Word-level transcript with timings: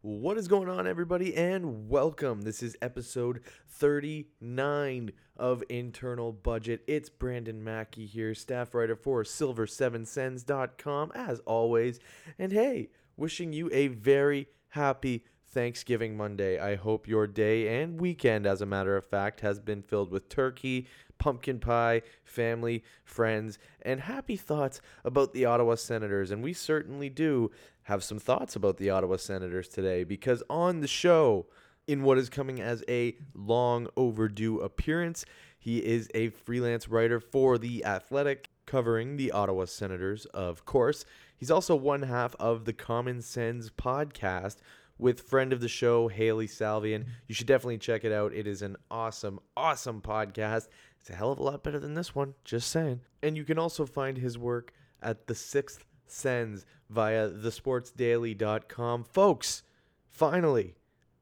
What 0.00 0.38
is 0.38 0.46
going 0.46 0.68
on, 0.68 0.86
everybody, 0.86 1.34
and 1.34 1.88
welcome. 1.88 2.42
This 2.42 2.62
is 2.62 2.76
episode 2.80 3.40
39 3.68 5.10
of 5.36 5.64
Internal 5.68 6.30
Budget. 6.30 6.84
It's 6.86 7.08
Brandon 7.08 7.64
Mackey 7.64 8.06
here, 8.06 8.32
staff 8.32 8.76
writer 8.76 8.94
for 8.94 9.24
Silver7Sens.com, 9.24 11.10
as 11.16 11.40
always. 11.40 11.98
And 12.38 12.52
hey, 12.52 12.90
wishing 13.16 13.52
you 13.52 13.68
a 13.72 13.88
very 13.88 14.46
happy 14.68 15.24
Thanksgiving 15.48 16.16
Monday. 16.16 16.60
I 16.60 16.76
hope 16.76 17.08
your 17.08 17.26
day 17.26 17.82
and 17.82 18.00
weekend, 18.00 18.46
as 18.46 18.60
a 18.60 18.66
matter 18.66 18.96
of 18.96 19.04
fact, 19.04 19.40
has 19.40 19.58
been 19.58 19.82
filled 19.82 20.12
with 20.12 20.28
turkey, 20.28 20.86
pumpkin 21.18 21.58
pie, 21.58 22.02
family, 22.22 22.84
friends, 23.04 23.58
and 23.82 24.00
happy 24.00 24.36
thoughts 24.36 24.80
about 25.04 25.32
the 25.32 25.44
Ottawa 25.44 25.74
Senators. 25.74 26.30
And 26.30 26.42
we 26.42 26.52
certainly 26.52 27.08
do 27.08 27.50
have 27.88 28.04
some 28.04 28.18
thoughts 28.18 28.54
about 28.54 28.76
the 28.76 28.90
Ottawa 28.90 29.16
Senators 29.16 29.66
today 29.66 30.04
because 30.04 30.42
on 30.50 30.80
the 30.80 30.86
show, 30.86 31.46
in 31.86 32.02
what 32.02 32.18
is 32.18 32.28
coming 32.28 32.60
as 32.60 32.84
a 32.86 33.16
long 33.34 33.88
overdue 33.96 34.60
appearance, 34.60 35.24
he 35.58 35.78
is 35.78 36.10
a 36.14 36.28
freelance 36.28 36.86
writer 36.86 37.18
for 37.18 37.56
The 37.56 37.86
Athletic, 37.86 38.50
covering 38.66 39.16
the 39.16 39.32
Ottawa 39.32 39.64
Senators, 39.64 40.26
of 40.26 40.66
course. 40.66 41.06
He's 41.34 41.50
also 41.50 41.74
one 41.74 42.02
half 42.02 42.36
of 42.38 42.66
the 42.66 42.74
Common 42.74 43.22
Sense 43.22 43.70
podcast 43.70 44.56
with 44.98 45.22
friend 45.22 45.54
of 45.54 45.62
the 45.62 45.68
show, 45.68 46.08
Hailey 46.08 46.46
Salvian. 46.46 47.06
You 47.26 47.34
should 47.34 47.46
definitely 47.46 47.78
check 47.78 48.04
it 48.04 48.12
out. 48.12 48.34
It 48.34 48.46
is 48.46 48.60
an 48.60 48.76
awesome, 48.90 49.40
awesome 49.56 50.02
podcast. 50.02 50.68
It's 51.00 51.08
a 51.08 51.14
hell 51.14 51.32
of 51.32 51.38
a 51.38 51.42
lot 51.42 51.62
better 51.62 51.80
than 51.80 51.94
this 51.94 52.14
one, 52.14 52.34
just 52.44 52.70
saying. 52.70 53.00
And 53.22 53.34
you 53.34 53.44
can 53.44 53.58
also 53.58 53.86
find 53.86 54.18
his 54.18 54.36
work 54.36 54.74
at 55.00 55.26
the 55.26 55.34
Sixth 55.34 55.84
Sens 56.10 56.64
via 56.88 57.28
thesportsdaily.com. 57.28 59.04
Folks, 59.04 59.62
finally, 60.10 60.76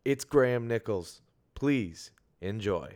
it's 0.04 0.24
Graeme 0.24 0.66
Nichols. 0.66 1.22
Please 1.54 2.10
enjoy. 2.40 2.94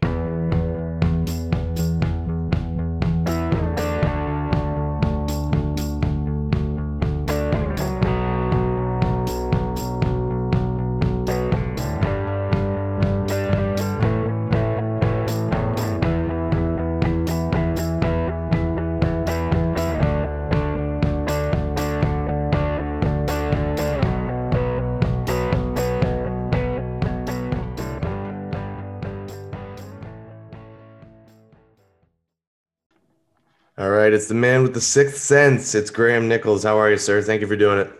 All 33.81 33.89
right, 33.89 34.13
it's 34.13 34.29
the 34.29 34.35
man 34.35 34.63
with 34.63 34.75
the 34.75 34.81
sixth 34.83 35.17
sense. 35.17 35.75
It's 35.75 35.89
Graeme 35.89 36.29
Nichols. 36.29 36.65
How 36.65 36.77
are 36.77 36.91
you, 36.91 36.99
sir? 36.99 37.23
Thank 37.23 37.41
you 37.41 37.47
for 37.47 37.57
doing 37.57 37.79
it. 37.79 37.91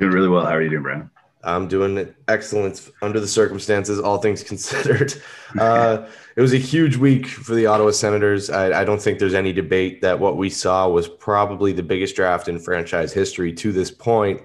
Doing 0.00 0.10
really 0.10 0.26
well. 0.26 0.44
How 0.44 0.56
are 0.56 0.60
you 0.60 0.70
doing, 0.70 0.82
Brandon? 0.82 1.08
I'm 1.44 1.68
doing 1.68 2.12
excellent 2.26 2.90
under 3.00 3.20
the 3.20 3.28
circumstances, 3.28 4.00
all 4.00 4.18
things 4.18 4.42
considered. 4.52 5.14
Uh, 5.56 6.08
it 6.34 6.40
was 6.40 6.52
a 6.52 6.58
huge 6.58 6.96
week 6.96 7.28
for 7.28 7.54
the 7.54 7.64
Ottawa 7.66 7.92
Senators. 7.92 8.50
I, 8.50 8.80
I, 8.80 8.84
don't 8.84 9.00
think 9.00 9.20
there's 9.20 9.34
any 9.34 9.52
debate 9.52 10.00
that 10.02 10.18
what 10.18 10.36
we 10.36 10.50
saw 10.50 10.88
was 10.88 11.06
probably 11.06 11.72
the 11.72 11.84
biggest 11.84 12.16
draft 12.16 12.48
in 12.48 12.58
franchise 12.58 13.12
history 13.12 13.52
to 13.52 13.70
this 13.70 13.92
point. 13.92 14.42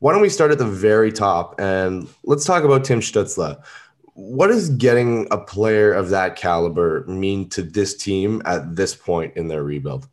Why 0.00 0.10
don't 0.10 0.20
we 0.20 0.28
start 0.28 0.50
at 0.50 0.58
the 0.58 0.66
very 0.66 1.12
top 1.12 1.60
and 1.60 2.08
let's 2.24 2.44
talk 2.44 2.64
about 2.64 2.84
Tim 2.84 2.98
Stützle. 2.98 3.62
What 4.14 4.48
does 4.48 4.68
getting 4.70 5.28
a 5.30 5.38
player 5.38 5.92
of 5.92 6.10
that 6.10 6.34
caliber 6.34 7.04
mean 7.06 7.48
to 7.50 7.62
this 7.62 7.96
team 7.96 8.42
at 8.46 8.74
this 8.74 8.96
point 8.96 9.36
in 9.36 9.46
their 9.46 9.62
rebuild? 9.62 10.08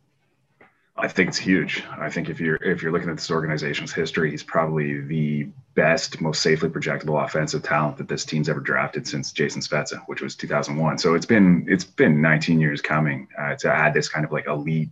I 1.02 1.08
think 1.08 1.30
it's 1.30 1.38
huge. 1.38 1.82
I 1.98 2.08
think 2.08 2.30
if 2.30 2.38
you're 2.38 2.62
if 2.62 2.80
you're 2.80 2.92
looking 2.92 3.10
at 3.10 3.16
this 3.16 3.28
organization's 3.28 3.92
history, 3.92 4.30
he's 4.30 4.44
probably 4.44 5.00
the 5.00 5.48
best, 5.74 6.20
most 6.20 6.40
safely 6.40 6.68
projectable 6.68 7.24
offensive 7.24 7.64
talent 7.64 7.96
that 7.96 8.06
this 8.06 8.24
team's 8.24 8.48
ever 8.48 8.60
drafted 8.60 9.08
since 9.08 9.32
Jason 9.32 9.62
Spezza, 9.62 10.00
which 10.06 10.22
was 10.22 10.36
2001. 10.36 10.98
So 10.98 11.14
it's 11.14 11.26
been 11.26 11.66
it's 11.68 11.82
been 11.82 12.22
19 12.22 12.60
years 12.60 12.80
coming 12.80 13.26
uh, 13.36 13.56
to 13.56 13.68
add 13.68 13.94
this 13.94 14.08
kind 14.08 14.24
of 14.24 14.30
like 14.30 14.46
elite 14.46 14.90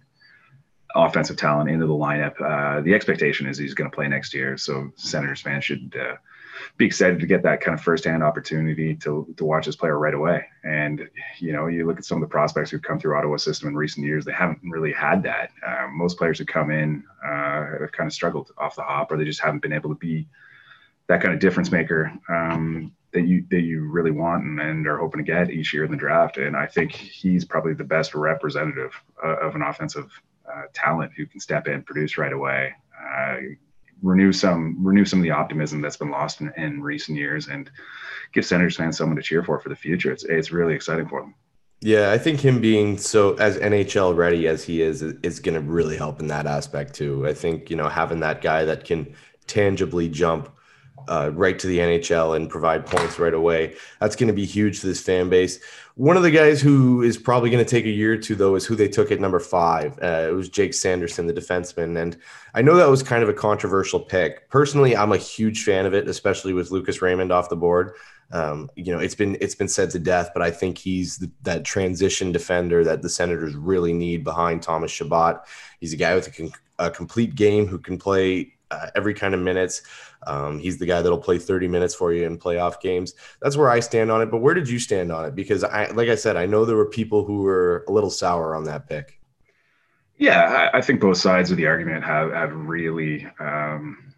offensive 0.97 1.37
talent 1.37 1.71
into 1.71 1.87
the 1.87 1.95
lineup. 1.95 2.35
Uh, 2.41 2.81
the 2.81 2.93
expectation 2.93 3.47
is 3.47 3.57
he's 3.57 3.75
going 3.75 3.89
to 3.89 3.95
play 3.95 4.09
next 4.09 4.35
year, 4.35 4.59
so 4.59 4.91
Senators 4.97 5.41
fans 5.41 5.65
should 5.65 5.95
uh, 5.97 6.17
be 6.77 6.87
excited 6.87 7.21
to 7.21 7.27
get 7.27 7.43
that 7.43 7.61
kind 7.61 7.79
of 7.79 7.83
firsthand 7.83 8.23
opportunity 8.23 8.95
to 8.97 9.33
to 9.37 9.45
watch 9.45 9.67
this 9.67 9.77
player 9.77 9.99
right 9.99 10.15
away. 10.15 10.45
And 10.65 11.09
you 11.39 11.53
know, 11.53 11.67
you 11.67 11.87
look 11.87 11.99
at 11.99 12.05
some 12.05 12.19
of 12.19 12.23
the 12.23 12.33
prospects 12.33 12.71
who've 12.71 12.83
come 12.83 12.99
through 12.99 13.17
Ottawa 13.17 13.37
system 13.37 13.69
in 13.69 13.77
recent 13.77 14.07
years; 14.07 14.25
they 14.25 14.33
haven't 14.33 14.61
really 14.63 14.93
had 14.93 15.23
that. 15.25 15.51
Uh, 15.67 15.89
most 15.93 16.19
players 16.19 16.39
who 16.39 16.45
come 16.45 16.71
in 16.71 17.05
uh, 17.25 17.79
have 17.81 17.93
kind 17.93 18.07
of 18.07 18.13
struggled 18.13 18.51
off 18.59 18.77
the 18.77 18.83
hop, 18.83 19.11
or 19.11 19.17
they 19.17 19.25
just 19.25 19.41
haven't 19.41 19.63
been 19.63 19.73
able 19.73 19.91
to 19.91 19.99
be 19.99 20.29
that 21.09 21.21
kind 21.21 21.35
of 21.35 21.41
difference 21.41 21.73
maker 21.73 22.13
um, 22.29 22.93
that 23.13 23.27
you 23.27 23.45
that 23.51 23.63
you 23.63 23.91
really 23.91 24.13
want 24.13 24.45
and, 24.45 24.61
and, 24.61 24.87
are 24.87 24.99
hoping 24.99 25.25
to 25.25 25.25
get 25.25 25.51
each 25.51 25.75
year 25.75 25.85
in 25.85 25.91
the 25.91 25.97
draft. 25.97 26.37
And 26.37 26.57
I 26.57 26.67
think 26.67 26.93
he's 26.93 27.45
probably 27.45 27.75
the 27.75 27.85
best 27.85 28.15
representative 28.15 28.93
uh, 29.25 29.37
of 29.39 29.57
an 29.57 29.63
offensive 29.63 30.11
uh, 30.49 30.63
talent 30.73 31.13
who 31.17 31.27
can 31.27 31.41
step 31.41 31.67
in, 31.67 31.83
produce 31.83 32.17
right 32.17 32.33
away, 32.33 32.73
uh, 32.97 33.37
renew 34.03 34.33
some 34.33 34.77
renew 34.79 35.05
some 35.05 35.19
of 35.19 35.23
the 35.23 35.31
optimism 35.31 35.81
that's 35.81 35.97
been 35.97 36.11
lost 36.11 36.41
in, 36.41 36.53
in 36.57 36.83
recent 36.83 37.19
years 37.19 37.49
and 37.49 37.71
give 38.33 38.45
Senators 38.45 38.77
fans 38.77 38.97
someone 38.97 39.17
to 39.17 39.23
cheer 39.23 39.43
for 39.43 39.59
for 39.59 39.69
the 39.69 39.77
future. 39.77 40.13
It's 40.13 40.25
it's 40.25 40.53
really 40.53 40.75
exciting 40.75 41.09
for 41.09 41.21
them. 41.21 41.35
Yeah, 41.83 42.11
I 42.11 42.19
think 42.19 42.41
him 42.41 42.61
being 42.61 42.99
so 42.99 43.35
as 43.35 43.57
NHL 43.57 44.15
ready 44.15 44.47
as 44.47 44.65
he 44.65 44.83
is 44.83 45.03
is 45.03 45.41
going 45.41 45.55
to 45.55 45.61
really 45.61 45.97
help 45.97 46.21
in 46.21 46.27
that 46.27 46.47
aspect 46.47 46.95
too. 46.95 47.27
I 47.27 47.35
think 47.35 47.71
you 47.71 47.77
know 47.77 47.89
having 47.89 48.21
that 48.21 48.43
guy 48.43 48.65
that 48.65 48.85
can 48.85 49.15
tangibly 49.47 50.09
jump 50.09 50.51
uh, 51.09 51.31
right 51.35 51.59
to 51.59 51.67
the 51.67 51.79
NHL 51.79 52.37
and 52.37 52.49
provide 52.49 52.87
points 52.87 53.19
right 53.19 53.35
away. 53.35 53.75
That's 54.01 54.17
going 54.17 54.29
to 54.29 54.35
be 54.35 54.45
huge 54.45 54.81
to 54.81 54.87
this 54.87 55.01
fan 55.01 55.29
base. 55.29 55.61
One 55.95 56.17
of 56.17 56.23
the 56.23 56.31
guys 56.31 56.61
who 56.61 57.03
is 57.03 57.19
probably 57.19 57.51
going 57.51 57.65
to 57.65 57.71
take 57.71 57.85
a 57.85 57.91
year 57.91 58.15
or 58.15 58.17
two, 58.17 58.35
though, 58.35 58.55
is 58.55 58.65
who 58.65 58.75
they 58.75 58.89
took 58.89 59.11
at 59.11 59.21
number 59.21 59.39
five. 59.39 59.99
Uh, 60.03 60.29
it 60.29 60.35
was 60.35 60.49
Jake 60.49 60.73
Sanderson, 60.73 61.27
the 61.27 61.33
defenseman. 61.33 62.01
And 62.01 62.17
I 62.55 62.63
know 62.63 62.77
that 62.77 62.89
was 62.89 63.03
kind 63.03 63.23
of 63.23 63.29
a 63.29 63.35
controversial 63.35 64.01
pick. 64.01 64.49
Personally, 64.49 64.97
I'm 64.97 65.13
a 65.13 65.19
huge 65.19 65.65
fan 65.65 65.87
of 65.87 65.95
it, 65.95 66.09
especially 66.09 66.55
with 66.55 66.71
Lucas 66.71 67.03
Raymond 67.03 67.33
off 67.33 67.49
the 67.49 67.57
board. 67.57 67.93
Um, 68.33 68.71
you 68.77 68.93
know, 68.93 69.01
it's 69.01 69.17
been 69.17 69.37
it's 69.41 69.57
been 69.57 69.69
said 69.69 69.91
to 69.91 69.99
death, 69.99 70.31
but 70.33 70.43
I 70.43 70.51
think 70.53 70.79
he's 70.79 71.19
the, 71.19 71.31
that 71.43 71.65
transition 71.65 72.31
defender 72.31 72.85
that 72.85 73.03
the 73.03 73.09
Senators 73.09 73.57
really 73.57 73.93
need 73.93 74.23
behind 74.23 74.63
Thomas 74.63 74.93
Chabot. 74.93 75.45
He's 75.81 75.93
a 75.93 75.97
guy 75.97 76.15
with 76.15 76.29
a, 76.29 76.87
a 76.87 76.91
complete 76.91 77.35
game 77.35 77.67
who 77.67 77.79
can 77.79 77.99
play 77.99 78.55
uh, 78.71 78.89
every 78.95 79.15
kind 79.15 79.35
of 79.35 79.41
minutes. 79.41 79.83
Um, 80.27 80.59
he's 80.59 80.79
the 80.79 80.87
guy 80.87 81.03
that'll 81.03 81.19
play 81.19 81.39
30 81.39 81.69
minutes 81.69 81.95
for 81.95 82.13
you 82.13 82.27
in 82.27 82.39
playoff 82.39 82.81
games. 82.81 83.15
That's 83.41 83.57
where 83.57 83.71
I 83.71 83.81
stand 83.81 84.11
on 84.11 84.23
it. 84.23 84.31
But 84.31 84.39
where 84.39 84.55
did 84.55 84.69
you 84.69 84.79
stand 84.79 85.11
on 85.13 85.25
it? 85.25 85.35
Because 85.35 85.65
I, 85.65 85.91
like 85.91 86.09
I 86.09 86.15
said, 86.15 86.37
I 86.37 86.47
know 86.47 86.65
there 86.65 86.77
were 86.77 86.87
people 86.87 87.25
who 87.25 87.43
were 87.43 87.85
a 87.89 87.93
little 87.93 88.11
sour 88.11 88.55
on 88.55 88.65
that 88.65 88.89
pick. 88.89 89.21
Yeah, 90.19 90.69
I, 90.73 90.79
I 90.79 90.81
think 90.83 91.01
both 91.01 91.17
sides 91.17 91.51
of 91.51 91.57
the 91.57 91.67
argument 91.67 92.05
have 92.05 92.31
have 92.33 92.53
really, 92.53 93.27
um, 93.39 94.13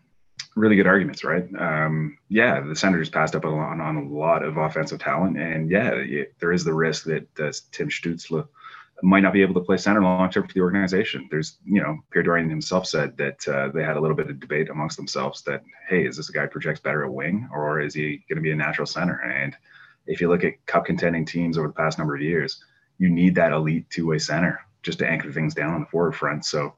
really 0.57 0.75
good 0.75 0.89
arguments, 0.89 1.23
right? 1.23 1.47
Um, 1.57 2.19
yeah, 2.29 2.61
the 2.61 2.75
Senators 2.75 3.09
passed 3.09 3.37
up 3.37 3.45
on, 3.45 3.81
on 3.81 3.97
a 3.97 4.09
lot 4.09 4.43
of 4.43 4.57
offensive 4.57 4.99
talent, 4.99 5.39
and 5.39 5.71
yeah, 5.71 5.91
it, 5.91 6.35
there 6.41 6.53
is 6.53 6.65
the 6.65 6.75
risk 6.75 7.05
that 7.05 7.29
uh, 7.39 7.53
Tim 7.71 7.89
Stützle– 7.89 8.49
might 9.03 9.21
not 9.21 9.33
be 9.33 9.43
able 9.43 9.55
to 9.55 9.61
play 9.61 9.77
center 9.77 10.01
long 10.01 10.31
term 10.31 10.47
for 10.47 10.55
the 10.55 10.61
organization. 10.61 11.29
There's, 11.31 11.59
you 11.65 11.83
know, 11.83 11.99
Pierre 12.11 12.25
Dorion 12.25 12.49
himself 12.49 12.87
said 12.87 13.17
that 13.17 13.47
uh, 13.49 13.69
they 13.69 13.83
had 13.83 13.97
a 13.97 14.01
little 14.01 14.17
bit 14.17 14.31
of 14.31 14.41
debate 14.41 14.71
amongst 14.71 14.97
themselves 14.97 15.43
that, 15.43 15.63
hey, 15.89 16.07
is 16.07 16.17
this 16.17 16.29
a 16.29 16.33
guy 16.33 16.47
projects 16.47 16.81
better 16.81 17.05
at 17.05 17.13
wing 17.13 17.49
or 17.53 17.81
is 17.81 17.95
he 17.95 18.25
going 18.29 18.37
to 18.37 18.43
be 18.43 18.53
a 18.53 18.57
natural 18.57 18.87
center? 18.87 19.21
And 19.23 19.57
if 20.07 20.21
you 20.21 20.29
look 20.29 20.45
at 20.45 20.65
cup 20.67 20.85
contending 20.85 21.25
teams 21.25 21.59
over 21.59 21.69
the 21.69 21.75
past 21.75 21.99
number 21.99 22.15
of 22.15 22.23
years, 22.23 22.63
you 22.99 23.09
need 23.09 23.35
that 23.35 23.53
elite 23.53 23.91
two 23.91 24.07
way 24.07 24.19
center 24.19 24.61
just 24.83 24.99
to 25.01 25.09
anchor 25.09 25.33
things 25.33 25.55
down 25.55 25.75
on 25.75 25.81
the 25.81 25.87
forward 25.87 26.15
front. 26.15 26.45
So 26.45 26.75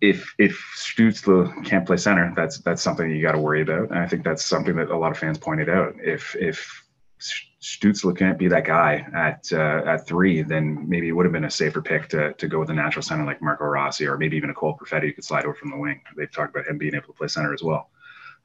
if 0.00 0.32
if 0.38 0.56
Stützle 0.76 1.64
can't 1.64 1.86
play 1.86 1.96
center, 1.96 2.32
that's 2.36 2.58
that's 2.58 2.82
something 2.82 3.10
you 3.10 3.20
got 3.22 3.32
to 3.32 3.40
worry 3.40 3.62
about. 3.62 3.90
And 3.90 3.98
I 3.98 4.06
think 4.06 4.24
that's 4.24 4.44
something 4.44 4.76
that 4.76 4.90
a 4.90 4.96
lot 4.96 5.10
of 5.10 5.18
fans 5.18 5.38
pointed 5.38 5.68
out. 5.68 5.94
If 6.02 6.36
if 6.36 6.84
Stützle 7.60 8.16
can't 8.16 8.38
be 8.38 8.48
that 8.48 8.64
guy 8.64 9.04
at 9.14 9.48
uh, 9.52 9.82
at 9.84 10.06
three, 10.06 10.42
then 10.42 10.88
maybe 10.88 11.08
it 11.08 11.12
would 11.12 11.26
have 11.26 11.32
been 11.32 11.44
a 11.44 11.50
safer 11.50 11.82
pick 11.82 12.08
to, 12.10 12.32
to 12.34 12.46
go 12.46 12.60
with 12.60 12.70
a 12.70 12.74
natural 12.74 13.02
center 13.02 13.24
like 13.24 13.42
Marco 13.42 13.64
Rossi 13.64 14.06
or 14.06 14.16
maybe 14.16 14.36
even 14.36 14.50
a 14.50 14.54
Cole 14.54 14.78
Perfetti 14.78 15.06
who 15.06 15.12
could 15.14 15.24
slide 15.24 15.44
over 15.44 15.54
from 15.54 15.70
the 15.70 15.76
wing. 15.76 16.00
They've 16.16 16.30
talked 16.30 16.54
about 16.54 16.68
him 16.68 16.78
being 16.78 16.94
able 16.94 17.08
to 17.08 17.12
play 17.12 17.26
center 17.26 17.52
as 17.52 17.62
well. 17.62 17.90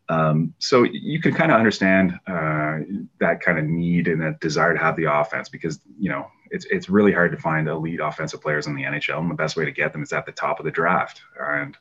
Um, 0.09 0.53
so 0.57 0.83
you 0.83 1.21
can 1.21 1.33
kind 1.33 1.51
of 1.51 1.57
understand 1.57 2.19
uh, 2.27 2.79
that 3.19 3.39
kind 3.41 3.57
of 3.57 3.65
need 3.65 4.07
and 4.07 4.21
that 4.21 4.39
desire 4.41 4.73
to 4.73 4.79
have 4.79 4.95
the 4.95 5.05
offense 5.05 5.47
because 5.47 5.79
you 5.99 6.09
know 6.09 6.27
it's 6.49 6.65
it's 6.65 6.89
really 6.89 7.11
hard 7.11 7.31
to 7.31 7.37
find 7.37 7.67
elite 7.67 7.99
offensive 8.01 8.41
players 8.41 8.67
in 8.67 8.75
the 8.75 8.83
NHL, 8.83 9.19
and 9.19 9.29
the 9.29 9.35
best 9.35 9.55
way 9.55 9.65
to 9.65 9.71
get 9.71 9.93
them 9.93 10.03
is 10.03 10.11
at 10.11 10.25
the 10.25 10.31
top 10.31 10.59
of 10.59 10.65
the 10.65 10.71
draft. 10.71 11.21
And 11.39 11.77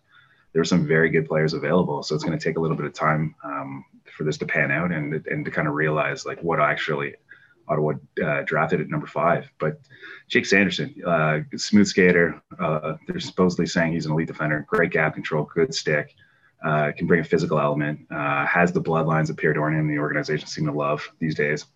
there's 0.52 0.68
some 0.68 0.86
very 0.86 1.10
good 1.10 1.26
players 1.26 1.54
available, 1.54 2.02
so 2.02 2.14
it's 2.14 2.24
going 2.24 2.38
to 2.38 2.42
take 2.42 2.58
a 2.58 2.60
little 2.60 2.76
bit 2.76 2.86
of 2.86 2.92
time 2.92 3.34
um, 3.42 3.84
for 4.16 4.24
this 4.24 4.38
to 4.38 4.46
pan 4.46 4.70
out 4.70 4.92
and 4.92 5.26
and 5.26 5.44
to 5.44 5.50
kind 5.50 5.68
of 5.68 5.74
realize 5.74 6.26
like 6.26 6.42
what 6.42 6.60
actually 6.60 7.14
Ottawa 7.68 7.94
uh, 8.24 8.42
drafted 8.42 8.80
at 8.80 8.88
number 8.88 9.06
five. 9.06 9.50
But 9.58 9.80
Jake 10.28 10.46
Sanderson, 10.46 10.94
uh, 11.06 11.40
smooth 11.56 11.86
skater. 11.86 12.42
Uh, 12.58 12.94
they're 13.06 13.20
supposedly 13.20 13.66
saying 13.66 13.92
he's 13.92 14.06
an 14.06 14.12
elite 14.12 14.28
defender, 14.28 14.66
great 14.68 14.90
gap 14.90 15.14
control, 15.14 15.48
good 15.54 15.74
stick, 15.74 16.14
uh, 16.64 16.92
can 16.96 17.06
bring 17.06 17.20
a 17.20 17.24
physical 17.24 17.58
element, 17.58 18.00
uh, 18.10 18.46
has 18.46 18.72
the 18.72 18.80
bloodlines 18.80 19.26
that 19.28 19.36
Pierre 19.36 19.54
Dorion 19.54 19.78
and 19.78 19.90
the 19.90 19.98
organization 19.98 20.46
seem 20.46 20.66
to 20.66 20.72
love 20.72 21.08
these 21.18 21.34
days. 21.34 21.66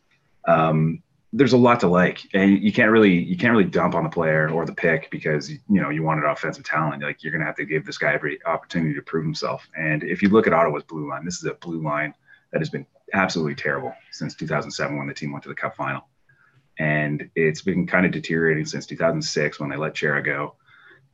Um, 0.46 1.02
there's 1.32 1.52
a 1.52 1.58
lot 1.58 1.80
to 1.80 1.88
like, 1.88 2.20
and 2.34 2.62
you 2.62 2.72
can't 2.72 2.90
really 2.90 3.12
you 3.12 3.36
can't 3.36 3.50
really 3.50 3.68
dump 3.68 3.94
on 3.94 4.04
the 4.04 4.10
player 4.10 4.48
or 4.48 4.64
the 4.64 4.74
pick 4.74 5.10
because 5.10 5.50
you 5.50 5.60
know 5.68 5.90
you 5.90 6.02
wanted 6.02 6.24
offensive 6.24 6.64
talent. 6.64 7.02
Like 7.02 7.22
you're 7.22 7.32
gonna 7.32 7.44
have 7.44 7.56
to 7.56 7.64
give 7.64 7.84
this 7.84 7.98
guy 7.98 8.14
every 8.14 8.38
opportunity 8.46 8.94
to 8.94 9.02
prove 9.02 9.24
himself. 9.24 9.68
And 9.76 10.02
if 10.02 10.22
you 10.22 10.28
look 10.28 10.46
at 10.46 10.54
Ottawa's 10.54 10.84
blue 10.84 11.10
line, 11.10 11.24
this 11.24 11.36
is 11.36 11.44
a 11.44 11.54
blue 11.54 11.82
line 11.82 12.14
that 12.52 12.60
has 12.60 12.70
been 12.70 12.86
absolutely 13.12 13.54
terrible 13.54 13.94
since 14.10 14.34
2007 14.34 14.96
when 14.96 15.06
the 15.06 15.14
team 15.14 15.32
went 15.32 15.42
to 15.44 15.48
the 15.48 15.54
Cup 15.54 15.76
final, 15.76 16.06
and 16.78 17.28
it's 17.34 17.62
been 17.62 17.86
kind 17.86 18.06
of 18.06 18.12
deteriorating 18.12 18.66
since 18.66 18.86
2006 18.86 19.60
when 19.60 19.70
they 19.70 19.76
let 19.76 19.94
Chara 19.94 20.22
go 20.22 20.56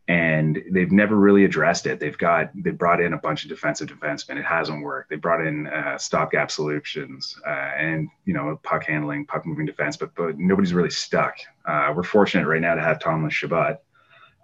and 0.08 0.62
they've 0.72 0.90
never 0.90 1.16
really 1.16 1.44
addressed 1.44 1.86
it. 1.86 2.00
They've 2.00 2.18
got 2.18 2.50
they 2.54 2.70
brought 2.70 3.00
in 3.00 3.12
a 3.12 3.18
bunch 3.18 3.44
of 3.44 3.50
defensive 3.50 3.88
defensemen. 3.88 4.36
It 4.36 4.44
hasn't 4.44 4.82
worked. 4.82 5.10
They 5.10 5.16
brought 5.16 5.46
in 5.46 5.68
uh, 5.68 5.96
stopgap 5.96 6.50
solutions 6.50 7.38
uh, 7.46 7.70
and 7.78 8.08
you 8.24 8.34
know 8.34 8.58
puck 8.64 8.84
handling, 8.84 9.26
puck 9.26 9.46
moving 9.46 9.66
defense, 9.66 9.96
but 9.96 10.14
but 10.14 10.38
nobody's 10.38 10.74
really 10.74 10.90
stuck. 10.90 11.36
Uh, 11.64 11.92
we're 11.94 12.02
fortunate 12.02 12.48
right 12.48 12.60
now 12.60 12.74
to 12.74 12.82
have 12.82 12.98
Thomas 12.98 13.32
Chabot. 13.32 13.78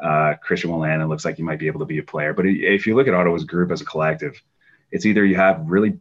Uh, 0.03 0.35
Christian 0.41 0.71
Wolanin 0.71 1.09
looks 1.09 1.25
like 1.25 1.37
he 1.37 1.43
might 1.43 1.59
be 1.59 1.67
able 1.67 1.81
to 1.81 1.87
be 1.87 1.99
a 1.99 2.05
player, 2.05 2.33
but 2.33 2.47
if 2.47 2.87
you 2.87 2.95
look 2.95 3.09
at 3.09 3.15
Ottawa's 3.15 3.45
group 3.45 3.73
as 3.73 3.81
a 3.81 3.85
collective, 3.85 4.41
it's 4.93 5.05
either 5.05 5.25
you 5.25 5.35
have 5.35 5.61
really 5.67 5.99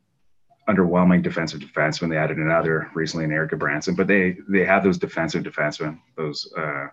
underwhelming 0.68 1.24
defensive 1.24 1.62
defensemen. 1.62 2.10
They 2.10 2.18
added 2.18 2.38
another 2.38 2.90
recently 2.94 3.26
in 3.26 3.32
Erik 3.32 3.58
Branson, 3.58 3.96
but 3.96 4.08
they 4.08 4.38
they 4.50 4.66
have 4.66 4.84
those 4.84 4.98
defensive 4.98 5.44
defensemen, 5.44 6.00
those 6.16 6.52
uh, 6.58 6.88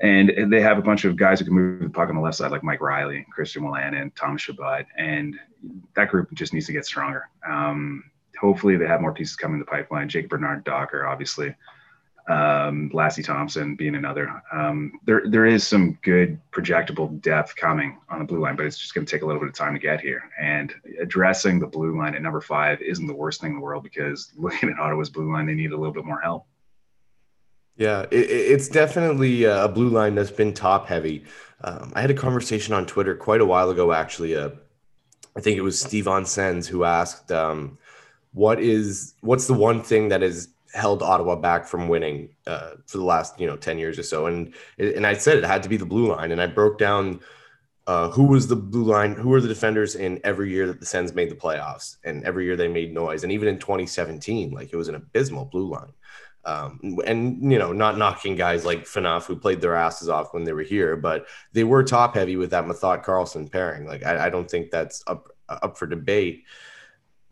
and 0.00 0.52
they 0.52 0.60
have 0.60 0.78
a 0.78 0.82
bunch 0.82 1.04
of 1.04 1.16
guys 1.16 1.38
who 1.38 1.44
can 1.46 1.54
move 1.54 1.80
the 1.80 1.88
puck 1.88 2.08
on 2.08 2.16
the 2.16 2.20
left 2.20 2.36
side, 2.36 2.50
like 2.50 2.64
Mike 2.64 2.80
Reilly, 2.80 3.24
Christian 3.32 3.62
Wolanin, 3.62 4.00
and 4.00 4.14
Thomas 4.16 4.42
Chabot. 4.42 4.84
And 4.98 5.38
that 5.94 6.08
group 6.08 6.32
just 6.34 6.52
needs 6.52 6.66
to 6.66 6.72
get 6.72 6.84
stronger. 6.84 7.28
Um, 7.48 8.04
hopefully, 8.40 8.76
they 8.76 8.86
have 8.86 9.00
more 9.00 9.14
pieces 9.14 9.36
coming 9.36 9.54
in 9.54 9.60
the 9.60 9.66
pipeline. 9.66 10.08
Jake 10.08 10.28
Bernard 10.28 10.64
Docker, 10.64 11.06
obviously. 11.06 11.54
Um, 12.26 12.90
Lassi 12.94 13.22
Thomson 13.22 13.76
being 13.76 13.96
another. 13.96 14.42
Um, 14.50 14.98
there, 15.04 15.22
there 15.26 15.44
is 15.44 15.66
some 15.66 15.98
good 16.02 16.40
projectable 16.52 17.20
depth 17.20 17.54
coming 17.54 17.98
on 18.08 18.18
the 18.18 18.24
blue 18.24 18.40
line, 18.40 18.56
but 18.56 18.64
it's 18.64 18.78
just 18.78 18.94
going 18.94 19.04
to 19.04 19.10
take 19.10 19.22
a 19.22 19.26
little 19.26 19.40
bit 19.40 19.50
of 19.50 19.54
time 19.54 19.74
to 19.74 19.78
get 19.78 20.00
here. 20.00 20.30
And 20.40 20.74
addressing 21.00 21.58
the 21.58 21.66
blue 21.66 21.98
line 21.98 22.14
at 22.14 22.22
number 22.22 22.40
five 22.40 22.80
isn't 22.80 23.06
the 23.06 23.14
worst 23.14 23.42
thing 23.42 23.50
in 23.50 23.56
the 23.56 23.62
world 23.62 23.82
because 23.82 24.32
looking 24.38 24.70
at 24.70 24.78
Ottawa's 24.78 25.10
blue 25.10 25.30
line, 25.30 25.46
they 25.46 25.54
need 25.54 25.72
a 25.72 25.76
little 25.76 25.92
bit 25.92 26.06
more 26.06 26.20
help. 26.20 26.46
Yeah, 27.76 28.02
it, 28.10 28.30
it's 28.30 28.68
definitely 28.68 29.44
a 29.44 29.68
blue 29.68 29.88
line 29.88 30.14
that's 30.14 30.30
been 30.30 30.54
top 30.54 30.86
heavy. 30.86 31.24
Um, 31.62 31.92
I 31.94 32.00
had 32.00 32.10
a 32.10 32.14
conversation 32.14 32.74
on 32.74 32.86
Twitter 32.86 33.14
quite 33.14 33.40
a 33.40 33.46
while 33.46 33.70
ago, 33.70 33.92
actually. 33.92 34.36
Uh, 34.36 34.50
I 35.36 35.40
think 35.40 35.58
it 35.58 35.62
was 35.62 35.80
Steve 35.80 36.08
Sens 36.26 36.68
who 36.68 36.84
asked, 36.84 37.32
um, 37.32 37.78
"What 38.32 38.60
is 38.60 39.14
what's 39.20 39.46
the 39.46 39.54
one 39.54 39.82
thing 39.82 40.08
that 40.08 40.22
has 40.22 40.53
held 40.74 41.02
Ottawa 41.02 41.36
back 41.36 41.66
from 41.66 41.88
winning 41.88 42.28
uh, 42.46 42.72
for 42.86 42.98
the 42.98 43.04
last 43.04 43.40
you 43.40 43.46
know 43.46 43.56
ten 43.56 43.78
years 43.78 43.98
or 43.98 44.02
so?" 44.02 44.26
And 44.26 44.54
and 44.78 45.06
I 45.06 45.14
said 45.14 45.38
it 45.38 45.44
had 45.44 45.62
to 45.62 45.68
be 45.68 45.76
the 45.76 45.86
blue 45.86 46.08
line, 46.14 46.32
and 46.32 46.40
I 46.40 46.46
broke 46.46 46.78
down 46.78 47.20
uh, 47.86 48.10
who 48.10 48.24
was 48.24 48.48
the 48.48 48.56
blue 48.56 48.84
line, 48.84 49.14
who 49.14 49.28
were 49.28 49.40
the 49.40 49.48
defenders 49.48 49.94
in 49.94 50.20
every 50.24 50.50
year 50.50 50.66
that 50.66 50.80
the 50.80 50.86
Sens 50.86 51.14
made 51.14 51.30
the 51.30 51.34
playoffs, 51.34 51.96
and 52.04 52.24
every 52.24 52.44
year 52.44 52.56
they 52.56 52.68
made 52.68 52.94
noise, 52.94 53.22
and 53.22 53.32
even 53.32 53.48
in 53.48 53.58
2017, 53.58 54.50
like 54.52 54.72
it 54.72 54.76
was 54.76 54.88
an 54.88 54.94
abysmal 54.94 55.44
blue 55.46 55.68
line. 55.68 55.92
Um, 56.46 56.98
and 57.06 57.50
you 57.50 57.58
know, 57.58 57.72
not 57.72 57.96
knocking 57.96 58.36
guys 58.36 58.64
like 58.64 58.84
Phaneuf 58.84 59.24
who 59.24 59.36
played 59.36 59.60
their 59.60 59.76
asses 59.76 60.08
off 60.08 60.34
when 60.34 60.44
they 60.44 60.52
were 60.52 60.62
here, 60.62 60.96
but 60.96 61.26
they 61.52 61.64
were 61.64 61.82
top 61.82 62.14
heavy 62.14 62.36
with 62.36 62.50
that 62.50 62.64
Methot 62.64 63.04
Karlsson 63.04 63.50
pairing. 63.50 63.86
Like, 63.86 64.04
I, 64.04 64.26
I, 64.26 64.30
don't 64.30 64.50
think 64.50 64.70
that's 64.70 65.02
up 65.06 65.28
up 65.48 65.78
for 65.78 65.86
debate. 65.86 66.44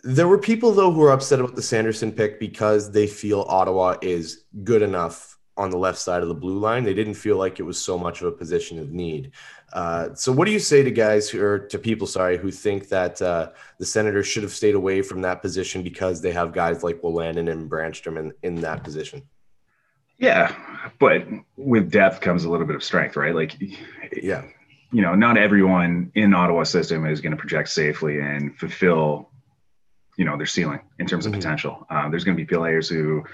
There 0.05 0.29
were 0.29 0.39
people 0.39 0.73
though 0.73 0.91
who 0.93 1.01
were 1.01 1.13
upset 1.13 1.41
about 1.41 1.55
the 1.55 1.63
Sanderson 1.63 2.13
pick 2.13 2.41
because 2.41 2.91
they 2.91 3.07
feel 3.07 3.43
Ottawa 3.49 3.97
is 4.03 4.45
good 4.65 4.83
enough 4.83 5.39
on 5.57 5.71
the 5.71 5.77
left 5.77 5.99
side 5.99 6.23
of 6.23 6.29
the 6.29 6.35
blue 6.35 6.59
line. 6.59 6.85
They 6.85 6.95
didn't 6.95 7.15
feel 7.15 7.37
like 7.37 7.61
it 7.61 7.65
was 7.65 7.79
so 7.79 7.99
much 7.99 8.21
of 8.21 8.27
a 8.27 8.33
position 8.33 8.79
of 8.79 8.91
need. 8.91 9.33
Uh, 9.73 10.15
so, 10.15 10.33
what 10.33 10.47
do 10.47 10.53
you 10.53 10.59
say 10.59 10.83
to 10.83 10.91
guys 10.91 11.31
who, 11.31 11.43
or 11.43 11.59
to 11.59 11.79
people, 11.79 12.07
sorry, 12.07 12.37
who 12.37 12.51
think 12.51 12.89
that 12.89 13.21
uh, 13.23 13.51
the 13.79 13.87
Senators 13.87 14.27
should 14.27 14.43
have 14.43 14.53
stayed 14.53 14.75
away 14.75 15.03
from 15.03 15.23
that 15.23 15.41
position 15.41 15.83
because 15.83 16.21
they 16.21 16.33
have 16.33 16.53
guys 16.53 16.83
like 16.83 17.01
Wolanin 17.01 17.51
and 17.51 17.71
Brannstrom 17.71 18.19
in, 18.19 18.33
in 18.43 18.61
that 18.63 18.85
position? 18.85 19.23
Yeah, 20.19 20.55
but 20.99 21.27
with 21.57 21.91
depth 21.91 22.21
comes 22.21 22.45
a 22.45 22.51
little 22.51 22.67
bit 22.67 22.77
of 22.77 22.85
strength, 22.85 23.17
right? 23.17 23.35
Like, 23.35 23.57
yeah, 24.15 24.45
you 24.93 25.01
know, 25.01 25.15
not 25.15 25.39
everyone 25.39 26.13
in 26.15 26.35
Ottawa 26.35 26.65
system 26.65 27.07
is 27.07 27.21
going 27.21 27.33
to 27.33 27.39
project 27.39 27.71
safely 27.71 28.21
and 28.21 28.57
fulfill, 28.59 29.31
you 30.17 30.25
know, 30.25 30.37
their 30.37 30.47
ceiling 30.47 30.81
in 30.99 31.07
terms 31.07 31.27
of 31.27 31.33
mm-hmm. 31.33 31.41
potential. 31.41 31.87
Um, 31.91 32.11
there's 32.11 32.25
going 32.25 32.37
to 32.37 32.43
be 32.43 32.47
players 32.47 32.89
who 32.89 33.25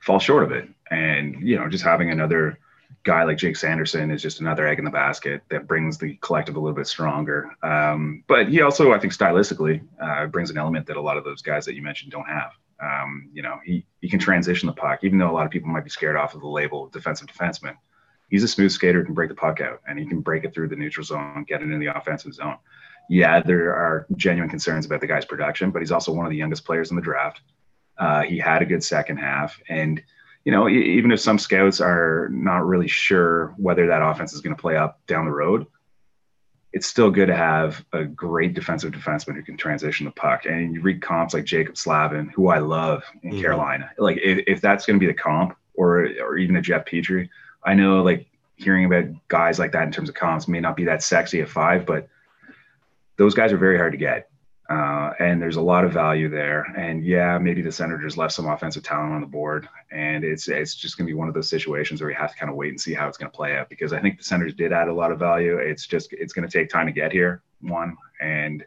fall 0.00 0.18
short 0.18 0.44
of 0.44 0.52
it, 0.52 0.68
and 0.90 1.36
you 1.40 1.56
know, 1.56 1.68
just 1.68 1.84
having 1.84 2.10
another 2.10 2.58
guy 3.04 3.24
like 3.24 3.38
Jake 3.38 3.56
Sanderson 3.56 4.10
is 4.10 4.22
just 4.22 4.40
another 4.40 4.66
egg 4.66 4.78
in 4.78 4.84
the 4.84 4.90
basket 4.90 5.42
that 5.50 5.66
brings 5.66 5.98
the 5.98 6.14
collective 6.16 6.56
a 6.56 6.60
little 6.60 6.76
bit 6.76 6.86
stronger. 6.86 7.50
Um, 7.62 8.24
but 8.26 8.48
he 8.48 8.62
also, 8.62 8.92
I 8.92 8.98
think, 8.98 9.12
stylistically 9.12 9.82
uh, 10.00 10.26
brings 10.26 10.50
an 10.50 10.58
element 10.58 10.86
that 10.86 10.96
a 10.96 11.00
lot 11.00 11.16
of 11.16 11.24
those 11.24 11.42
guys 11.42 11.64
that 11.66 11.74
you 11.74 11.82
mentioned 11.82 12.12
don't 12.12 12.28
have. 12.28 12.52
Um, 12.80 13.30
you 13.32 13.42
know, 13.42 13.58
he 13.64 13.84
he 14.00 14.08
can 14.08 14.20
transition 14.20 14.66
the 14.66 14.72
puck, 14.72 15.00
even 15.02 15.18
though 15.18 15.30
a 15.30 15.32
lot 15.32 15.46
of 15.46 15.50
people 15.50 15.68
might 15.68 15.84
be 15.84 15.90
scared 15.90 16.16
off 16.16 16.34
of 16.34 16.40
the 16.40 16.48
label 16.48 16.88
defensive 16.88 17.26
defenseman. 17.26 17.76
He's 18.28 18.42
a 18.42 18.48
smooth 18.48 18.70
skater, 18.70 19.04
can 19.04 19.14
break 19.14 19.30
the 19.30 19.34
puck 19.34 19.60
out, 19.60 19.80
and 19.88 19.98
he 19.98 20.06
can 20.06 20.20
break 20.20 20.44
it 20.44 20.54
through 20.54 20.68
the 20.68 20.76
neutral 20.76 21.04
zone, 21.04 21.44
get 21.48 21.62
it 21.62 21.70
in 21.70 21.80
the 21.80 21.96
offensive 21.96 22.34
zone. 22.34 22.58
Yeah, 23.08 23.40
there 23.40 23.74
are 23.74 24.06
genuine 24.16 24.50
concerns 24.50 24.86
about 24.86 25.00
the 25.00 25.06
guy's 25.06 25.24
production, 25.24 25.70
but 25.70 25.80
he's 25.80 25.92
also 25.92 26.12
one 26.12 26.26
of 26.26 26.30
the 26.30 26.36
youngest 26.36 26.64
players 26.64 26.90
in 26.90 26.96
the 26.96 27.02
draft. 27.02 27.40
Uh, 27.96 28.22
he 28.22 28.38
had 28.38 28.62
a 28.62 28.66
good 28.66 28.84
second 28.84 29.16
half, 29.16 29.60
and 29.68 30.02
you 30.44 30.52
know, 30.52 30.68
even 30.68 31.10
if 31.10 31.20
some 31.20 31.38
scouts 31.38 31.80
are 31.80 32.28
not 32.30 32.66
really 32.66 32.88
sure 32.88 33.54
whether 33.58 33.86
that 33.88 34.02
offense 34.02 34.32
is 34.32 34.40
going 34.40 34.54
to 34.54 34.60
play 34.60 34.76
up 34.76 35.00
down 35.06 35.24
the 35.24 35.30
road, 35.30 35.66
it's 36.72 36.86
still 36.86 37.10
good 37.10 37.26
to 37.26 37.36
have 37.36 37.84
a 37.92 38.04
great 38.04 38.54
defensive 38.54 38.92
defenseman 38.92 39.34
who 39.34 39.42
can 39.42 39.56
transition 39.56 40.06
the 40.06 40.12
puck. 40.12 40.46
And 40.46 40.74
you 40.74 40.80
read 40.80 41.02
comps 41.02 41.34
like 41.34 41.44
Jaccob 41.44 41.76
Slavin, 41.76 42.28
who 42.28 42.48
I 42.48 42.58
love 42.58 43.02
in 43.22 43.32
mm-hmm. 43.32 43.40
Carolina. 43.40 43.90
Like 43.98 44.18
if, 44.22 44.44
if 44.46 44.60
that's 44.60 44.86
going 44.86 44.98
to 44.98 45.04
be 45.04 45.10
the 45.10 45.18
comp, 45.18 45.56
or 45.74 46.08
or 46.20 46.36
even 46.36 46.56
a 46.56 46.62
Jeff 46.62 46.84
Petry, 46.84 47.28
I 47.64 47.74
know 47.74 48.02
like 48.02 48.26
hearing 48.56 48.84
about 48.84 49.04
guys 49.28 49.58
like 49.58 49.72
that 49.72 49.84
in 49.84 49.92
terms 49.92 50.08
of 50.08 50.14
comps 50.14 50.48
may 50.48 50.60
not 50.60 50.76
be 50.76 50.84
that 50.84 51.02
sexy 51.02 51.40
at 51.40 51.48
five, 51.48 51.86
but 51.86 52.08
those 53.18 53.34
guys 53.34 53.52
are 53.52 53.58
very 53.58 53.76
hard 53.76 53.92
to 53.92 53.98
get. 53.98 54.30
Uh, 54.70 55.12
and 55.18 55.40
there's 55.40 55.56
a 55.56 55.60
lot 55.62 55.82
of 55.82 55.92
value 55.92 56.28
there. 56.28 56.62
And 56.76 57.02
yeah, 57.02 57.38
maybe 57.38 57.62
the 57.62 57.72
Senators 57.72 58.18
left 58.18 58.34
some 58.34 58.46
offensive 58.46 58.82
talent 58.82 59.14
on 59.14 59.22
the 59.22 59.26
board, 59.26 59.66
and 59.90 60.24
it's 60.24 60.46
it's 60.46 60.74
just 60.74 60.98
going 60.98 61.06
to 61.06 61.10
be 61.10 61.16
one 61.18 61.26
of 61.26 61.32
those 61.32 61.48
situations 61.48 62.02
where 62.02 62.08
we 62.08 62.14
have 62.14 62.32
to 62.32 62.36
kind 62.36 62.50
of 62.50 62.56
wait 62.56 62.68
and 62.68 62.80
see 62.80 62.92
how 62.92 63.08
it's 63.08 63.16
going 63.16 63.30
to 63.30 63.36
play 63.36 63.56
out. 63.56 63.70
Because 63.70 63.94
I 63.94 64.00
think 64.00 64.18
the 64.18 64.24
Senators 64.24 64.54
did 64.54 64.72
add 64.72 64.88
a 64.88 64.92
lot 64.92 65.10
of 65.10 65.18
value. 65.18 65.56
It's 65.56 65.86
just 65.86 66.12
it's 66.12 66.34
going 66.34 66.46
to 66.46 66.52
take 66.52 66.68
time 66.68 66.84
to 66.84 66.92
get 66.92 67.12
here, 67.12 67.42
one, 67.62 67.96
and 68.20 68.62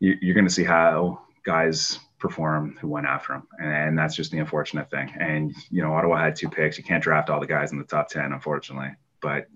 you, 0.00 0.14
you're 0.22 0.34
going 0.34 0.48
to 0.48 0.52
see 0.52 0.64
how 0.64 1.20
guys 1.44 1.98
perform 2.18 2.78
who 2.80 2.88
went 2.88 3.06
after 3.06 3.34
him, 3.34 3.42
and 3.62 3.98
that's 3.98 4.16
just 4.16 4.30
the 4.30 4.38
unfortunate 4.38 4.90
thing. 4.90 5.12
And 5.20 5.54
you 5.70 5.82
know, 5.82 5.92
Ottawa 5.92 6.16
had 6.16 6.36
two 6.36 6.48
picks. 6.48 6.78
You 6.78 6.84
can't 6.84 7.02
draft 7.02 7.28
all 7.28 7.38
the 7.38 7.46
guys 7.46 7.70
in 7.70 7.76
the 7.78 7.84
top 7.84 8.08
ten, 8.08 8.32
unfortunately, 8.32 8.92
but 9.20 9.46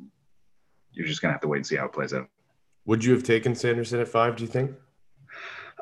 you're 0.92 1.06
just 1.06 1.22
going 1.22 1.30
to 1.30 1.32
have 1.32 1.40
to 1.40 1.48
wait 1.48 1.58
and 1.58 1.66
see 1.66 1.76
how 1.76 1.86
it 1.86 1.92
plays 1.94 2.12
out. 2.12 2.28
Would 2.86 3.04
you 3.04 3.12
have 3.12 3.22
taken 3.22 3.54
Sanderson 3.54 4.00
at 4.00 4.08
five? 4.08 4.36
Do 4.36 4.44
you 4.44 4.48
think? 4.48 4.72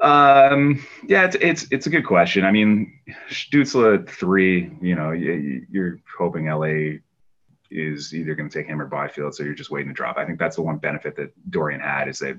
Um, 0.01 0.85
yeah, 1.07 1.25
it's, 1.25 1.37
it's 1.41 1.67
it's 1.71 1.87
a 1.87 1.91
good 1.91 2.07
question. 2.07 2.45
I 2.45 2.53
mean, 2.53 2.99
Stützle 3.31 4.09
three. 4.09 4.71
You 4.81 4.95
know, 4.95 5.13
you're 5.13 5.99
hoping 6.19 6.47
LA 6.47 6.99
is 7.71 8.15
either 8.15 8.35
going 8.35 8.49
to 8.49 8.59
take 8.59 8.67
him 8.67 8.81
or 8.81 8.87
Byfield, 8.87 9.35
so 9.35 9.43
you're 9.43 9.55
just 9.55 9.71
waiting 9.71 9.89
to 9.89 9.95
drop. 9.95 10.17
I 10.17 10.25
think 10.25 10.39
that's 10.39 10.57
the 10.57 10.63
one 10.63 10.79
benefit 10.79 11.17
that 11.17 11.33
Dorion 11.51 11.81
had 11.81 12.09
is 12.09 12.19
that 12.21 12.39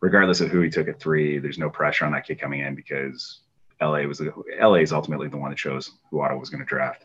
regardless 0.00 0.40
of 0.40 0.50
who 0.50 0.60
he 0.60 0.70
took 0.70 0.88
at 0.88 1.00
three, 1.00 1.38
there's 1.38 1.58
no 1.58 1.70
pressure 1.70 2.04
on 2.04 2.12
that 2.12 2.26
kid 2.26 2.40
coming 2.40 2.60
in 2.60 2.74
because 2.74 3.40
LA 3.80 4.02
was 4.02 4.20
LA 4.60 4.74
is 4.74 4.92
ultimately 4.92 5.28
the 5.28 5.36
one 5.36 5.50
that 5.50 5.58
chose 5.58 5.92
who 6.10 6.20
Ottawa 6.20 6.38
was 6.38 6.50
going 6.50 6.60
to 6.60 6.66
draft. 6.66 7.04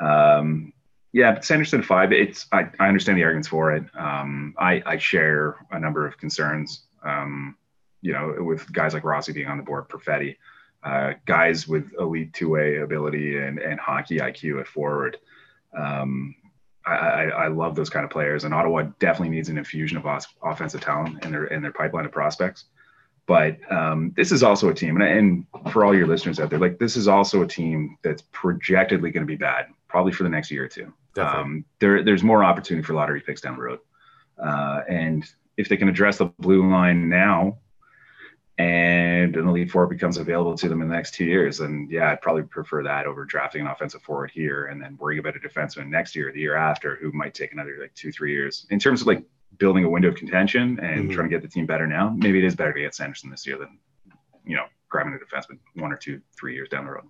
Um, 0.00 0.72
yeah, 1.12 1.32
but 1.32 1.44
Sanderson 1.44 1.82
five. 1.82 2.12
It's 2.12 2.46
I, 2.52 2.68
I 2.78 2.88
understand 2.88 3.18
the 3.18 3.24
arguments 3.24 3.48
for 3.48 3.72
it. 3.72 3.84
Um, 3.94 4.54
I 4.58 4.82
I 4.86 4.98
share 4.98 5.56
a 5.70 5.78
number 5.80 6.06
of 6.06 6.16
concerns. 6.18 6.84
Um, 7.02 7.56
you 8.02 8.12
know, 8.12 8.34
with 8.38 8.72
guys 8.72 8.94
like 8.94 9.04
Rossi 9.04 9.32
being 9.32 9.48
on 9.48 9.58
the 9.58 9.62
board, 9.62 9.88
Perfetti, 9.88 10.36
uh, 10.82 11.12
guys 11.26 11.68
with 11.68 11.92
elite 11.98 12.32
two-way 12.32 12.78
ability 12.78 13.36
and, 13.36 13.58
and 13.58 13.78
hockey 13.78 14.18
IQ 14.18 14.60
at 14.60 14.66
forward. 14.66 15.18
Um, 15.76 16.34
I, 16.86 16.92
I, 16.92 17.24
I, 17.24 17.46
love 17.48 17.74
those 17.74 17.90
kind 17.90 18.04
of 18.04 18.10
players, 18.10 18.44
and 18.44 18.54
Ottawa 18.54 18.84
definitely 18.98 19.36
needs 19.36 19.50
an 19.50 19.58
infusion 19.58 19.98
of 19.98 20.06
os- 20.06 20.26
offensive 20.42 20.80
talent 20.80 21.24
in 21.24 21.32
their 21.32 21.44
in 21.46 21.60
their 21.60 21.72
pipeline 21.72 22.06
of 22.06 22.12
prospects. 22.12 22.64
But 23.26 23.58
um, 23.70 24.12
this 24.16 24.32
is 24.32 24.42
also 24.42 24.70
a 24.70 24.74
team, 24.74 25.00
and, 25.00 25.46
and 25.54 25.72
for 25.72 25.84
all 25.84 25.94
your 25.94 26.06
listeners 26.06 26.40
out 26.40 26.50
there, 26.50 26.58
like 26.58 26.78
this 26.78 26.96
is 26.96 27.06
also 27.06 27.42
a 27.42 27.46
team 27.46 27.98
that's 28.02 28.22
projectedly 28.32 29.10
going 29.10 29.22
to 29.22 29.30
be 29.30 29.36
bad, 29.36 29.66
probably 29.88 30.12
for 30.12 30.22
the 30.22 30.30
next 30.30 30.50
year 30.50 30.64
or 30.64 30.68
two. 30.68 30.92
Um, 31.16 31.64
there, 31.78 32.02
there's 32.04 32.22
more 32.22 32.44
opportunity 32.44 32.84
for 32.86 32.94
lottery 32.94 33.20
picks 33.20 33.40
down 33.40 33.56
the 33.56 33.62
road, 33.62 33.80
uh, 34.38 34.80
and 34.88 35.24
if 35.56 35.68
they 35.68 35.76
can 35.76 35.88
address 35.88 36.18
the 36.18 36.26
blue 36.26 36.70
line 36.70 37.08
now, 37.08 37.58
and 38.60 39.36
an 39.36 39.48
elite 39.48 39.70
four 39.70 39.86
becomes 39.86 40.18
available 40.18 40.54
to 40.54 40.68
them 40.68 40.82
in 40.82 40.88
the 40.88 40.94
next 40.94 41.14
two 41.14 41.24
years, 41.24 41.58
then 41.58 41.88
yeah, 41.90 42.10
I'd 42.10 42.20
probably 42.20 42.42
prefer 42.42 42.82
that 42.82 43.06
over 43.06 43.24
drafting 43.24 43.62
an 43.62 43.68
offensive 43.68 44.02
forward 44.02 44.30
here 44.30 44.66
and 44.66 44.82
then 44.82 44.98
worrying 45.00 45.18
about 45.18 45.34
a 45.34 45.38
defenseman 45.38 45.88
next 45.88 46.14
year, 46.14 46.30
the 46.30 46.40
year 46.40 46.56
after, 46.56 46.96
who 46.96 47.10
might 47.12 47.32
take 47.32 47.52
another 47.52 47.78
like 47.80 47.94
two, 47.94 48.12
three 48.12 48.32
years. 48.32 48.66
In 48.68 48.78
terms 48.78 49.00
of 49.00 49.06
like 49.06 49.24
building 49.56 49.84
a 49.84 49.88
window 49.88 50.08
of 50.08 50.14
contention 50.14 50.78
and 50.80 51.04
mm-hmm. 51.04 51.10
trying 51.10 51.30
to 51.30 51.34
get 51.34 51.40
the 51.40 51.48
team 51.48 51.64
better 51.64 51.86
now, 51.86 52.10
maybe 52.18 52.38
it 52.38 52.44
is 52.44 52.54
better 52.54 52.74
to 52.74 52.80
get 52.80 52.94
Sanderson 52.94 53.30
this 53.30 53.46
year 53.46 53.56
than, 53.56 53.78
you 54.44 54.56
know, 54.56 54.66
grabbing 54.90 55.14
a 55.14 55.16
defenseman 55.16 55.58
one 55.76 55.90
or 55.90 55.96
two, 55.96 56.20
three 56.38 56.54
years 56.54 56.68
down 56.68 56.84
the 56.84 56.90
road. 56.90 57.04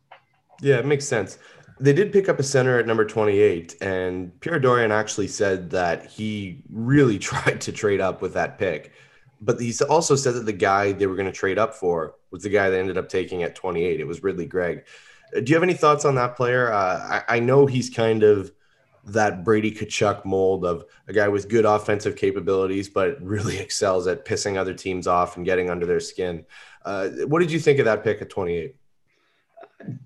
Yeah, 0.60 0.78
it 0.78 0.86
makes 0.86 1.04
sense. 1.06 1.38
They 1.80 1.92
did 1.92 2.12
pick 2.12 2.28
up 2.28 2.38
a 2.38 2.42
center 2.42 2.78
at 2.78 2.86
number 2.86 3.06
28, 3.06 3.76
and 3.80 4.38
Pierre 4.40 4.60
Dorion 4.60 4.92
actually 4.92 5.28
said 5.28 5.70
that 5.70 6.06
he 6.06 6.62
really 6.70 7.18
tried 7.30 7.60
to 7.62 7.72
trade 7.72 8.00
up 8.00 8.20
with 8.22 8.34
that 8.34 8.58
pick. 8.58 8.92
But 9.40 9.58
he 9.58 9.72
also 9.88 10.16
said 10.16 10.34
that 10.34 10.44
the 10.44 10.52
guy 10.52 10.92
they 10.92 11.06
were 11.06 11.16
going 11.16 11.26
to 11.26 11.32
trade 11.32 11.58
up 11.58 11.74
for 11.74 12.16
was 12.30 12.42
the 12.42 12.50
guy 12.50 12.68
they 12.68 12.78
ended 12.78 12.98
up 12.98 13.08
taking 13.08 13.42
at 13.42 13.54
28. 13.54 13.98
It 13.98 14.06
was 14.06 14.22
Ridley 14.22 14.44
Greig. 14.46 14.84
Uh, 15.34 15.40
do 15.40 15.50
you 15.50 15.56
have 15.56 15.62
any 15.62 15.74
thoughts 15.74 16.04
on 16.04 16.14
that 16.16 16.36
player? 16.36 16.70
Uh, 16.70 17.22
I, 17.28 17.36
I 17.36 17.40
know 17.40 17.64
he's 17.64 17.88
kind 17.88 18.22
of 18.22 18.52
that 19.04 19.44
Brady 19.44 19.72
Tkachuk 19.72 20.24
mold 20.24 20.64
of 20.64 20.84
a 21.08 21.12
guy 21.12 21.28
with 21.28 21.48
good 21.48 21.64
offensive 21.64 22.16
capabilities, 22.16 22.88
but 22.88 23.20
really 23.22 23.58
excels 23.60 24.06
at 24.06 24.24
pissing 24.24 24.56
other 24.56 24.74
teams 24.74 25.06
off 25.06 25.36
and 25.36 25.46
getting 25.46 25.70
under 25.70 25.86
their 25.86 26.00
skin. 26.00 26.44
Uh, 26.84 27.08
what 27.26 27.40
did 27.40 27.50
you 27.50 27.58
think 27.58 27.78
of 27.78 27.84
that 27.86 28.04
pick 28.04 28.20
at 28.22 28.30
28? 28.30 28.74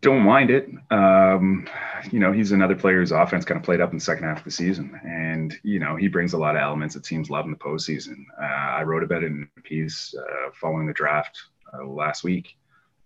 Don't 0.01 0.23
mind 0.23 0.51
it. 0.51 0.69
Um, 0.91 1.67
you 2.11 2.21
know, 2.21 2.33
he's 2.33 2.53
another 2.53 2.77
player 2.77 3.01
whose 3.01 3.13
offense 3.13 3.45
kind 3.45 3.59
of 3.59 3.65
played 3.65 3.81
up 3.81 3.91
in 3.91 3.99
the 3.99 4.05
second 4.05 4.25
half 4.25 4.39
of 4.39 4.45
the 4.45 4.51
season. 4.51 5.01
And, 5.05 5.55
you 5.63 5.81
know, 5.81 5.97
he 5.97 6.09
brings 6.09 6.33
a 6.33 6.39
lot 6.39 6.55
of 6.55 6.63
elements 6.63 6.95
that 6.95 7.05
teams 7.05 7.29
love 7.29 7.45
in 7.45 7.51
the 7.51 7.57
postseason. 7.57 8.25
Uh, 8.41 8.45
I 8.45 8.83
wrote 8.83 9.03
about 9.03 9.25
it 9.25 9.27
in 9.27 9.49
a 9.57 9.61
piece 9.61 10.15
uh, 10.17 10.51
following 10.55 10.87
the 10.87 10.93
draft 10.93 11.41
uh, 11.73 11.85
last 11.85 12.23
week. 12.23 12.57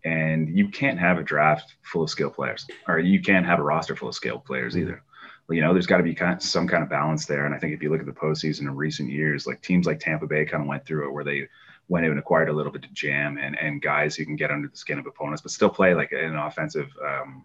And 0.04 0.48
you 0.56 0.68
can't 0.68 0.98
have 0.98 1.18
a 1.18 1.22
draft 1.22 1.74
full 1.82 2.02
of 2.02 2.10
skill 2.10 2.30
players, 2.30 2.66
or 2.86 2.98
you 2.98 3.20
can't 3.20 3.46
have 3.46 3.58
a 3.58 3.62
roster 3.62 3.96
full 3.96 4.08
of 4.08 4.14
skilled 4.14 4.44
players 4.44 4.76
either 4.76 5.02
you 5.50 5.62
know, 5.62 5.72
there's 5.72 5.86
got 5.86 5.96
to 5.98 6.02
be 6.02 6.14
kind 6.14 6.34
of 6.34 6.42
some 6.42 6.68
kind 6.68 6.82
of 6.82 6.90
balance 6.90 7.26
there. 7.26 7.46
And 7.46 7.54
I 7.54 7.58
think 7.58 7.72
if 7.72 7.82
you 7.82 7.90
look 7.90 8.00
at 8.00 8.06
the 8.06 8.12
postseason 8.12 8.62
in 8.62 8.76
recent 8.76 9.10
years, 9.10 9.46
like 9.46 9.62
teams 9.62 9.86
like 9.86 10.00
Tampa 10.00 10.26
Bay 10.26 10.44
kind 10.44 10.62
of 10.62 10.68
went 10.68 10.84
through 10.84 11.08
it 11.08 11.12
where 11.12 11.24
they 11.24 11.48
went 11.88 12.04
out 12.04 12.10
and 12.10 12.20
acquired 12.20 12.48
a 12.48 12.52
little 12.52 12.72
bit 12.72 12.84
of 12.84 12.92
jam 12.92 13.38
and, 13.38 13.58
and 13.58 13.82
guys 13.82 14.14
who 14.14 14.24
can 14.24 14.36
get 14.36 14.50
under 14.50 14.68
the 14.68 14.76
skin 14.76 14.98
of 14.98 15.06
opponents, 15.06 15.42
but 15.42 15.50
still 15.50 15.70
play 15.70 15.94
like 15.94 16.12
an 16.12 16.36
offensive 16.36 16.90
um, 17.04 17.44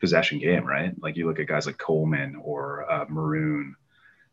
possession 0.00 0.38
game, 0.38 0.64
right? 0.64 0.94
Like 1.00 1.16
you 1.16 1.26
look 1.26 1.38
at 1.38 1.46
guys 1.46 1.66
like 1.66 1.78
Coleman 1.78 2.40
or 2.42 2.90
uh, 2.90 3.04
Maroon. 3.08 3.76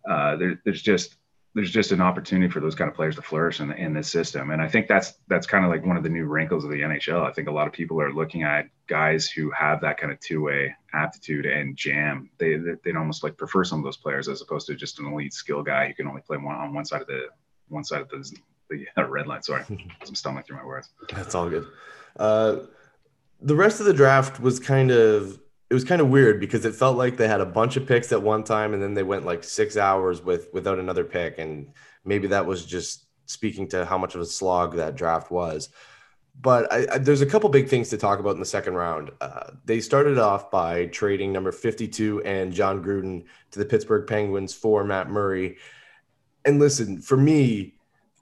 Uh, 0.09 0.35
there, 0.37 0.61
there's 0.63 0.81
just 0.81 1.15
there's 1.53 1.71
just 1.71 1.91
an 1.91 1.99
opportunity 1.99 2.49
for 2.49 2.61
those 2.61 2.75
kind 2.75 2.89
of 2.89 2.95
players 2.95 3.17
to 3.17 3.21
flourish 3.21 3.59
in, 3.59 3.73
in 3.73 3.93
this 3.93 4.09
system. 4.09 4.51
And 4.51 4.61
I 4.61 4.69
think 4.69 4.87
that's 4.87 5.13
that's 5.27 5.45
kind 5.45 5.65
of 5.65 5.71
like 5.71 5.85
one 5.85 5.97
of 5.97 6.03
the 6.03 6.09
new 6.09 6.25
wrinkles 6.25 6.63
of 6.63 6.71
the 6.71 6.79
NHL. 6.79 7.27
I 7.27 7.33
think 7.33 7.49
a 7.49 7.51
lot 7.51 7.67
of 7.67 7.73
people 7.73 7.99
are 8.01 8.13
looking 8.13 8.43
at 8.43 8.67
guys 8.87 9.27
who 9.27 9.51
have 9.51 9.81
that 9.81 9.97
kind 9.97 10.13
of 10.13 10.19
two-way 10.21 10.73
aptitude 10.93 11.45
and 11.45 11.75
jam. 11.75 12.29
They 12.37 12.57
they'd 12.83 12.95
almost 12.95 13.23
like 13.23 13.37
prefer 13.37 13.63
some 13.65 13.79
of 13.79 13.83
those 13.83 13.97
players 13.97 14.29
as 14.29 14.41
opposed 14.41 14.67
to 14.67 14.75
just 14.75 14.99
an 14.99 15.07
elite 15.07 15.33
skill 15.33 15.61
guy 15.61 15.87
who 15.87 15.93
can 15.93 16.07
only 16.07 16.21
play 16.21 16.37
one 16.37 16.55
on 16.55 16.73
one 16.73 16.85
side 16.85 17.01
of 17.01 17.07
the 17.07 17.25
one 17.67 17.83
side 17.83 18.01
of 18.01 18.09
the, 18.09 18.37
the 18.71 18.87
red 19.07 19.27
line. 19.27 19.41
Sorry, 19.41 19.63
I'm 19.69 20.15
stumbling 20.15 20.43
through 20.43 20.57
my 20.57 20.65
words. 20.65 20.89
That's 21.13 21.35
all 21.35 21.49
good. 21.49 21.67
Uh, 22.17 22.57
the 23.41 23.55
rest 23.55 23.79
of 23.79 23.85
the 23.85 23.93
draft 23.93 24.39
was 24.39 24.59
kind 24.59 24.91
of 24.91 25.39
it 25.69 25.73
was 25.73 25.83
kind 25.85 26.01
of 26.01 26.09
weird 26.09 26.39
because 26.39 26.65
it 26.65 26.75
felt 26.75 26.97
like 26.97 27.15
they 27.15 27.29
had 27.29 27.39
a 27.39 27.45
bunch 27.45 27.77
of 27.77 27.87
picks 27.87 28.11
at 28.11 28.21
one 28.21 28.43
time 28.43 28.73
and 28.73 28.83
then 28.83 28.93
they 28.93 29.03
went 29.03 29.25
like 29.25 29.43
six 29.43 29.77
hours 29.77 30.21
with 30.21 30.49
without 30.53 30.79
another 30.79 31.05
pick 31.05 31.39
and 31.39 31.73
maybe 32.03 32.27
that 32.27 32.45
was 32.45 32.65
just 32.65 33.05
speaking 33.25 33.67
to 33.69 33.85
how 33.85 33.97
much 33.97 34.13
of 34.13 34.21
a 34.21 34.25
slog 34.25 34.75
that 34.75 34.95
draft 34.95 35.31
was 35.31 35.69
but 36.39 36.71
I, 36.71 36.87
I, 36.93 36.97
there's 36.97 37.21
a 37.21 37.25
couple 37.25 37.49
big 37.49 37.69
things 37.69 37.89
to 37.89 37.97
talk 37.97 38.19
about 38.19 38.33
in 38.33 38.39
the 38.39 38.45
second 38.45 38.75
round 38.75 39.11
uh, 39.21 39.51
they 39.63 39.79
started 39.79 40.17
off 40.17 40.51
by 40.51 40.87
trading 40.87 41.31
number 41.31 41.53
52 41.53 42.21
and 42.23 42.51
jon 42.51 42.83
gruden 42.83 43.23
to 43.51 43.59
the 43.59 43.65
pittsburgh 43.65 44.07
penguins 44.07 44.53
for 44.53 44.83
matt 44.83 45.09
murray 45.09 45.57
and 46.43 46.59
listen 46.59 47.01
for 47.01 47.15
me 47.15 47.75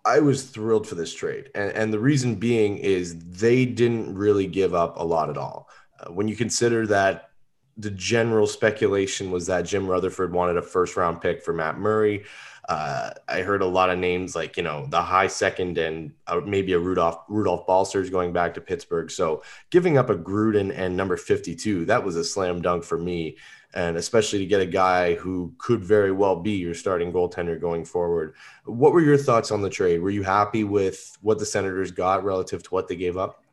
I 0.09 0.19
was 0.19 0.43
thrilled 0.43 0.87
for 0.87 0.95
this 0.95 1.13
trade. 1.13 1.51
And, 1.53 1.71
and 1.73 1.93
the 1.93 1.99
reason 1.99 2.35
being 2.35 2.79
is 2.79 3.19
they 3.19 3.65
didn't 3.65 4.15
really 4.15 4.47
give 4.47 4.73
up 4.73 4.97
a 4.97 5.03
lot 5.03 5.29
at 5.29 5.37
all. 5.37 5.69
Uh, 5.99 6.11
when 6.11 6.27
you 6.27 6.35
consider 6.35 6.87
that 6.87 7.29
the 7.77 7.91
general 7.91 8.47
speculation 8.47 9.29
was 9.29 9.45
that 9.45 9.65
Jim 9.65 9.87
Rutherford 9.87 10.33
wanted 10.33 10.57
a 10.57 10.63
first 10.63 10.97
round 10.97 11.21
pick 11.21 11.43
for 11.43 11.53
Matt 11.53 11.77
Murray. 11.77 12.25
Uh, 12.67 13.11
I 13.27 13.41
heard 13.41 13.61
a 13.61 13.67
lot 13.67 13.89
of 13.89 13.97
names 13.99 14.35
like 14.35 14.57
you 14.57 14.63
know 14.63 14.87
the 14.89 15.01
high 15.01 15.27
second 15.27 15.77
and 15.77 16.11
uh, 16.27 16.41
maybe 16.45 16.73
a 16.73 16.79
Rudolph 16.79 17.19
Rudolph 17.29 17.65
Balcers 17.65 18.09
going 18.09 18.33
back 18.33 18.55
to 18.55 18.61
Pittsburgh. 18.61 19.09
So 19.09 19.43
giving 19.69 19.97
up 19.97 20.09
a 20.09 20.15
Gruden 20.15 20.71
and 20.75 20.97
number 20.97 21.17
52 21.17 21.85
that 21.85 22.03
was 22.03 22.15
a 22.15 22.23
slam 22.23 22.61
dunk 22.61 22.83
for 22.83 22.97
me, 22.97 23.37
and 23.73 23.97
especially 23.97 24.39
to 24.39 24.45
get 24.45 24.61
a 24.61 24.65
guy 24.65 25.15
who 25.15 25.53
could 25.57 25.83
very 25.83 26.11
well 26.11 26.35
be 26.35 26.53
your 26.53 26.73
starting 26.73 27.11
goaltender 27.11 27.59
going 27.59 27.85
forward. 27.85 28.33
What 28.65 28.93
were 28.93 29.01
your 29.01 29.17
thoughts 29.17 29.51
on 29.51 29.61
the 29.61 29.69
trade? 29.69 30.01
Were 30.01 30.09
you 30.09 30.23
happy 30.23 30.63
with 30.63 31.17
what 31.21 31.39
the 31.39 31.45
Senators 31.45 31.91
got 31.91 32.23
relative 32.23 32.63
to 32.63 32.69
what 32.69 32.87
they 32.87 32.95
gave 32.95 33.17
up? 33.17 33.43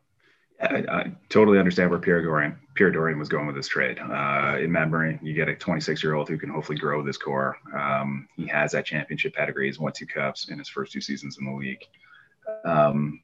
I, 0.59 0.83
I, 0.89 1.11
totally 1.29 1.59
understand 1.59 1.91
where 1.91 1.99
Pierre 1.99 2.23
Dorion, 2.23 2.57
Pierre 2.73 2.91
Dorion 2.91 3.19
was 3.19 3.29
going 3.29 3.45
with 3.45 3.55
this 3.55 3.67
trade. 3.67 3.99
Uh, 3.99 4.57
in 4.59 4.71
Murray, 4.71 5.19
you 5.21 5.33
get 5.33 5.49
a 5.49 5.55
26 5.55 6.03
year 6.03 6.15
old 6.15 6.27
who 6.27 6.37
can 6.37 6.49
hopefully 6.49 6.79
grow 6.79 7.03
this 7.03 7.17
core. 7.17 7.57
Um, 7.75 8.27
he 8.35 8.47
has 8.47 8.71
that 8.71 8.85
championship 8.85 9.35
pedigree. 9.35 9.67
He's 9.67 9.77
won 9.77 9.93
two 9.93 10.07
cups 10.07 10.49
in 10.49 10.57
his 10.57 10.67
first 10.67 10.91
two 10.91 11.01
seasons 11.01 11.37
in 11.37 11.45
the 11.45 11.51
league. 11.51 11.83
Um, 12.65 13.21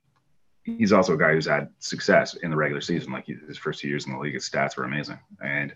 he's 0.63 0.93
also 0.93 1.13
a 1.13 1.17
guy 1.17 1.33
who's 1.33 1.47
had 1.47 1.69
success 1.79 2.35
in 2.35 2.51
the 2.51 2.55
regular 2.55 2.81
season. 2.81 3.12
Like 3.12 3.25
his 3.25 3.57
first 3.57 3.79
two 3.79 3.88
years 3.88 4.05
in 4.05 4.13
the 4.13 4.19
league, 4.19 4.35
his 4.35 4.47
stats 4.47 4.77
were 4.77 4.83
amazing. 4.83 5.19
And 5.43 5.75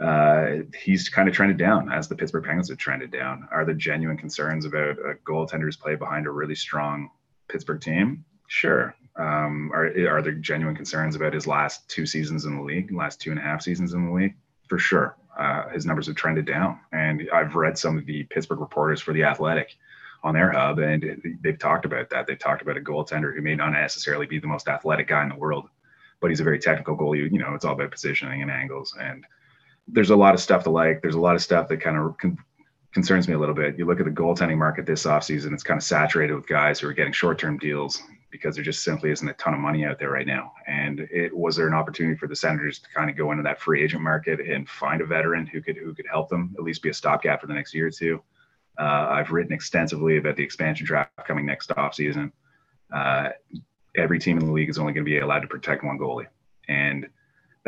uh, 0.00 0.62
he's 0.80 1.08
kind 1.08 1.28
of 1.28 1.34
trended 1.34 1.58
down 1.58 1.90
as 1.92 2.08
the 2.08 2.14
Pittsburgh 2.14 2.44
Penguins 2.44 2.68
have 2.68 2.78
trended 2.78 3.10
down. 3.10 3.48
Are 3.50 3.64
there 3.64 3.74
genuine 3.74 4.16
concerns 4.16 4.64
about 4.64 4.98
a 4.98 5.14
goaltender's 5.24 5.76
play 5.76 5.96
behind 5.96 6.26
a 6.26 6.30
really 6.30 6.54
strong 6.54 7.10
Pittsburgh 7.48 7.80
team? 7.80 8.24
Sure. 8.46 8.94
Um, 9.16 9.72
are 9.74 9.86
are 10.08 10.22
there 10.22 10.32
genuine 10.32 10.76
concerns 10.76 11.16
about 11.16 11.34
his 11.34 11.46
last 11.46 11.88
two 11.88 12.06
seasons 12.06 12.44
in 12.44 12.56
the 12.56 12.62
league, 12.62 12.92
last 12.92 13.20
two 13.20 13.30
and 13.30 13.38
a 13.40 13.42
half 13.42 13.62
seasons 13.62 13.92
in 13.92 14.06
the 14.06 14.12
league? 14.12 14.36
For 14.68 14.78
sure, 14.78 15.16
uh, 15.36 15.68
his 15.70 15.84
numbers 15.84 16.06
have 16.06 16.14
trended 16.14 16.46
down, 16.46 16.78
and 16.92 17.28
I've 17.34 17.56
read 17.56 17.76
some 17.76 17.98
of 17.98 18.06
the 18.06 18.22
Pittsburgh 18.24 18.60
reporters 18.60 19.00
for 19.00 19.12
the 19.12 19.24
Athletic 19.24 19.76
on 20.22 20.34
their 20.34 20.52
hub, 20.52 20.78
and 20.78 21.38
they've 21.42 21.58
talked 21.58 21.84
about 21.84 22.10
that. 22.10 22.26
They've 22.26 22.38
talked 22.38 22.62
about 22.62 22.76
a 22.76 22.80
goaltender 22.80 23.34
who 23.34 23.42
may 23.42 23.56
not 23.56 23.70
necessarily 23.70 24.26
be 24.26 24.38
the 24.38 24.46
most 24.46 24.68
athletic 24.68 25.08
guy 25.08 25.22
in 25.22 25.28
the 25.28 25.36
world, 25.36 25.68
but 26.20 26.30
he's 26.30 26.40
a 26.40 26.44
very 26.44 26.58
technical 26.58 26.96
goalie. 26.96 27.30
You 27.30 27.38
know, 27.38 27.54
it's 27.54 27.64
all 27.64 27.74
about 27.74 27.90
positioning 27.90 28.42
and 28.42 28.50
angles, 28.50 28.96
and 29.00 29.24
there's 29.88 30.10
a 30.10 30.16
lot 30.16 30.34
of 30.34 30.40
stuff 30.40 30.64
to 30.64 30.70
like. 30.70 31.02
There's 31.02 31.14
a 31.14 31.20
lot 31.20 31.34
of 31.34 31.42
stuff 31.42 31.68
that 31.68 31.80
kind 31.80 31.96
of 31.96 32.16
con- 32.18 32.38
concerns 32.92 33.28
me 33.28 33.34
a 33.34 33.38
little 33.38 33.54
bit. 33.54 33.78
You 33.78 33.86
look 33.86 34.00
at 34.00 34.06
the 34.06 34.12
goaltending 34.12 34.58
market 34.58 34.86
this 34.86 35.04
offseason, 35.04 35.52
it's 35.52 35.62
kind 35.62 35.78
of 35.78 35.84
saturated 35.84 36.34
with 36.34 36.46
guys 36.46 36.80
who 36.80 36.88
are 36.88 36.92
getting 36.92 37.12
short-term 37.12 37.58
deals 37.58 38.02
because 38.30 38.54
there 38.54 38.64
just 38.64 38.84
simply 38.84 39.10
isn't 39.10 39.28
a 39.28 39.32
ton 39.34 39.54
of 39.54 39.60
money 39.60 39.84
out 39.84 39.98
there 39.98 40.10
right 40.10 40.26
now. 40.26 40.52
And 40.66 41.00
it 41.10 41.34
was 41.34 41.56
there 41.56 41.66
an 41.66 41.74
opportunity 41.74 42.16
for 42.16 42.26
the 42.26 42.36
Senators 42.36 42.78
to 42.80 42.88
kind 42.90 43.08
of 43.08 43.16
go 43.16 43.30
into 43.30 43.42
that 43.44 43.60
free 43.60 43.82
agent 43.82 44.02
market 44.02 44.40
and 44.40 44.68
find 44.68 45.00
a 45.00 45.06
veteran 45.06 45.46
who 45.46 45.62
could 45.62 45.76
who 45.76 45.94
could 45.94 46.06
help 46.10 46.28
them 46.28 46.54
at 46.58 46.64
least 46.64 46.82
be 46.82 46.90
a 46.90 46.94
stopgap 46.94 47.40
for 47.40 47.46
the 47.46 47.54
next 47.54 47.74
year 47.74 47.86
or 47.86 47.90
two. 47.90 48.22
Uh, 48.78 49.08
I've 49.10 49.30
written 49.30 49.52
extensively 49.52 50.18
about 50.18 50.36
the 50.36 50.44
expansion 50.44 50.86
draft 50.86 51.10
coming 51.26 51.46
next 51.46 51.70
offseason. 51.70 52.30
Uh, 52.92 53.30
every 53.96 54.18
team 54.18 54.38
in 54.38 54.46
the 54.46 54.52
league 54.52 54.68
is 54.68 54.78
only 54.78 54.92
going 54.92 55.04
to 55.04 55.10
be 55.10 55.18
allowed 55.18 55.40
to 55.40 55.48
protect 55.48 55.82
one 55.82 55.98
goalie, 55.98 56.26
and 56.68 57.08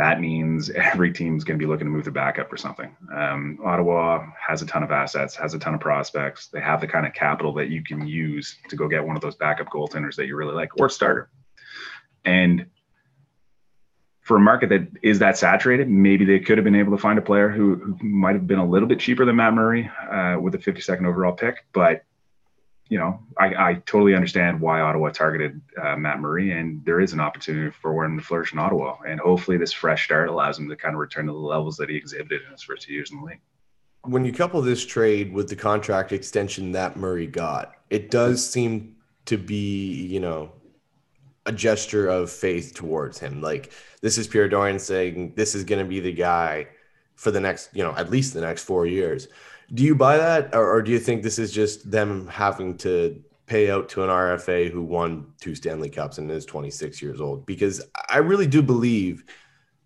that 0.01 0.19
means 0.19 0.71
every 0.71 1.13
team's 1.13 1.45
going 1.45 1.59
to 1.59 1.63
be 1.63 1.69
looking 1.69 1.87
to 1.87 1.91
move 1.91 2.05
their 2.05 2.13
backup 2.13 2.51
or 2.51 2.57
something. 2.57 2.97
Um, 3.15 3.59
Ottawa 3.63 4.25
has 4.49 4.63
a 4.63 4.67
ton 4.67 4.83
of 4.83 4.91
assets, 4.91 5.37
has 5.37 5.53
a 5.53 5.59
ton 5.59 5.75
of 5.75 5.81
prospects. 5.81 6.47
They 6.47 6.61
have 6.61 6.81
the 6.81 6.87
kind 6.87 7.07
of 7.07 7.13
capital 7.13 7.53
that 7.55 7.69
you 7.69 7.85
can 7.85 8.07
use 8.07 8.57
to 8.71 8.77
go 8.77 8.89
get 8.89 9.05
one 9.05 9.15
of 9.15 9.21
those 9.21 9.35
backup 9.35 9.69
goaltenders 9.69 10.17
that 10.17 10.27
you 10.27 10.37
really 10.37 10.55
like 10.55 10.71
or 10.81 10.89
starter. 10.89 11.29
And 12.25 12.65
for 14.23 14.39
a 14.39 14.41
market 14.41 14.71
that 14.71 14.89
is 15.03 15.19
that 15.19 15.37
saturated, 15.37 15.91
maybe 15.91 16.25
they 16.25 16.41
could 16.41 16.57
have 16.57 16.65
been 16.65 16.77
able 16.77 16.93
to 16.93 17.03
find 17.03 17.19
a 17.19 17.23
player 17.23 17.51
who, 17.51 17.75
who 17.75 17.99
might 18.03 18.33
have 18.33 18.47
been 18.47 18.59
a 18.59 18.67
little 18.67 18.89
bit 18.89 19.01
cheaper 19.01 19.27
than 19.27 19.37
Matt 19.37 19.53
Murray 19.53 19.91
uh, 20.11 20.39
with 20.41 20.55
a 20.55 20.59
52nd 20.59 21.07
overall 21.07 21.33
pick, 21.33 21.67
but 21.75 22.05
you 22.91 22.99
know, 22.99 23.21
I, 23.39 23.47
I 23.55 23.75
totally 23.87 24.17
understand 24.17 24.61
why 24.61 24.81
Ottawa 24.81 25.11
targeted 25.11 25.61
uh, 25.81 25.97
Matt 25.97 26.19
Murray, 26.19 26.51
and 26.51 26.85
there 26.85 27.01
is 27.01 27.13
an 27.13 27.21
opportunity 27.21 27.71
for 27.71 28.05
him 28.05 28.19
to 28.19 28.25
flourish 28.25 28.53
in 28.53 28.59
Ottawa. 28.59 28.97
And 29.07 29.21
hopefully, 29.21 29.57
this 29.57 29.73
fresh 29.73 30.05
start 30.05 30.29
allows 30.29 30.59
him 30.59 30.69
to 30.69 30.77
kind 30.77 30.97
of 30.97 30.99
return 30.99 31.27
to 31.27 31.33
the 31.33 31.39
levels 31.39 31.77
that 31.77 31.89
he 31.89 31.97
exhibited 31.97 32.43
in 32.45 32.51
his 32.51 32.65
first 32.65 32.83
two 32.83 32.93
years 32.93 33.13
in 33.13 33.21
the 33.21 33.25
league. 33.25 33.41
When 34.03 34.25
you 34.25 34.33
couple 34.33 34.61
this 34.61 34.85
trade 34.85 35.33
with 35.33 35.49
the 35.49 35.55
contract 35.55 36.11
extension 36.11 36.73
that 36.73 36.97
Murray 36.97 37.29
got, 37.29 37.75
it 37.91 38.11
does 38.11 38.45
seem 38.45 38.97
to 39.27 39.39
be, 39.39 40.07
you 40.07 40.19
know, 40.19 40.51
a 41.47 41.53
gesture 41.53 42.09
of 42.09 42.29
faith 42.29 42.75
towards 42.75 43.21
him. 43.21 43.41
Like 43.41 43.73
this 44.01 44.19
is 44.19 44.27
Pierre 44.27 44.49
Dorion 44.49 44.81
saying 44.81 45.35
this 45.37 45.55
is 45.55 45.63
going 45.63 45.83
to 45.83 45.89
be 45.89 46.01
the 46.01 46.13
guy 46.13 46.67
for 47.15 47.31
the 47.31 47.41
next, 47.41 47.71
you 47.73 47.85
know, 47.85 47.95
at 47.97 48.11
least 48.11 48.35
the 48.35 48.41
next 48.41 48.65
four 48.65 48.85
years. 48.85 49.29
Do 49.73 49.85
you 49.85 49.95
buy 49.95 50.17
that, 50.17 50.55
or, 50.55 50.69
or 50.69 50.83
do 50.83 50.91
you 50.91 50.99
think 50.99 51.23
this 51.23 51.39
is 51.39 51.53
just 51.53 51.91
them 51.91 52.27
having 52.27 52.77
to 52.79 53.23
pay 53.47 53.71
out 53.71 53.89
to 53.91 54.03
an 54.03 54.11
RFA 54.11 54.71
who 54.71 54.83
won 54.83 55.33
two 55.41 55.55
Stanley 55.55 55.91
Cups 55.91 56.19
and 56.19 56.31
is 56.31 56.45
26 56.45 57.01
years 57.01 57.21
old? 57.21 57.47
Because 57.47 57.81
I 58.09 58.19
really 58.19 58.47
do 58.47 58.63
believe 58.63 59.25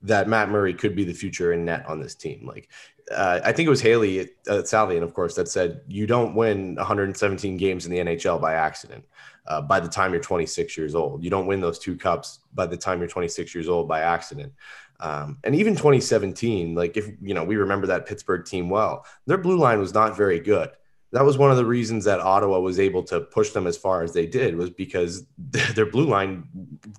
that 0.03 0.29
Matt 0.29 0.51
Murray 0.51 0.75
could 0.75 0.95
be 0.95 1.05
the 1.05 1.13
future 1.13 1.53
in 1.53 1.65
net 1.65 1.85
on 1.87 2.01
this 2.01 2.15
team. 2.15 2.47
Like, 2.47 2.71
uh, 3.11 3.41
I 3.45 3.53
think 3.53 3.67
it 3.67 3.71
was 3.71 3.83
Hailey 3.83 4.21
uh, 4.21 4.63
Salvian, 4.63 5.03
of 5.03 5.13
course, 5.13 5.35
that 5.35 5.49
said 5.49 5.83
you 5.87 6.07
don't 6.07 6.35
win 6.35 6.75
117 6.77 7.57
games 7.57 7.85
in 7.85 7.93
the 7.93 7.99
NHL 7.99 8.41
by 8.41 8.55
accident 8.55 9.05
uh, 9.47 9.61
by 9.61 9.81
the 9.81 9.89
time 9.89 10.13
you're 10.13 10.23
26 10.23 10.77
years 10.77 10.95
old. 10.95 11.23
You 11.23 11.31
don't 11.31 11.47
win 11.47 11.61
those 11.61 11.79
two 11.79 11.97
cups 11.97 12.41
by 12.55 12.67
the 12.67 12.77
time 12.77 13.01
you're 13.01 13.09
26 13.09 13.55
years 13.55 13.69
old 13.69 13.89
by 13.89 14.01
accident. 14.01 14.53
Um, 15.01 15.39
and 15.45 15.55
even 15.55 15.75
2017, 15.75 16.75
like 16.75 16.97
if 16.97 17.09
you 17.21 17.35
know, 17.35 17.45
we 17.45 17.57
remember 17.57 17.87
that 17.89 18.07
Pittsburgh 18.07 18.45
team 18.45 18.71
well, 18.71 19.05
their 19.27 19.39
blue 19.39 19.59
line 19.59 19.81
was 19.81 19.95
not 19.95 20.17
very 20.17 20.41
good. 20.41 20.71
That 21.13 21.25
was 21.25 21.39
one 21.39 21.51
of 21.51 21.57
the 21.57 21.65
reasons 21.65 22.05
that 22.07 22.21
Ottawa 22.21 22.59
was 22.59 22.81
able 22.81 23.05
to 23.05 23.21
push 23.21 23.51
them 23.51 23.67
as 23.67 23.77
far 23.77 24.03
as 24.03 24.13
they 24.13 24.27
did, 24.27 24.57
was 24.57 24.71
because 24.71 25.27
their 25.75 25.87
blue 25.87 26.07
line 26.07 26.49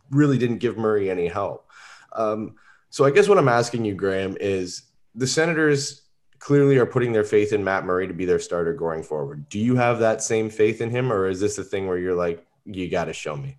really 0.10 0.38
didn't 0.38 0.60
give 0.60 0.78
Murray 0.78 1.10
any 1.10 1.28
help. 1.28 1.70
Um, 2.14 2.56
so 2.90 3.04
I 3.04 3.12
guess 3.12 3.28
what 3.28 3.38
I'm 3.38 3.50
asking 3.50 3.84
you, 3.84 3.94
Graeme, 3.94 4.38
is 4.40 4.84
the 5.16 5.28
Senators 5.28 6.04
clearly 6.40 6.78
are 6.78 6.86
putting 6.86 7.12
their 7.12 7.24
faith 7.24 7.54
in 7.54 7.64
Matt 7.64 7.86
Murray 7.86 8.08
to 8.08 8.14
be 8.14 8.26
their 8.26 8.40
starter 8.40 8.74
going 8.74 9.04
forward. 9.04 9.50
Do 9.50 9.60
you 9.60 9.76
have 9.76 10.00
that 10.00 10.22
same 10.22 10.50
faith 10.50 10.80
in 10.80 10.90
him, 10.90 11.12
or 11.12 11.28
is 11.28 11.40
this 11.40 11.58
a 11.58 11.64
thing 11.64 11.88
where 11.88 11.98
you're 11.98 12.16
like, 12.16 12.46
you 12.66 12.90
got 12.90 13.06
to 13.06 13.14
show 13.14 13.36
me? 13.36 13.58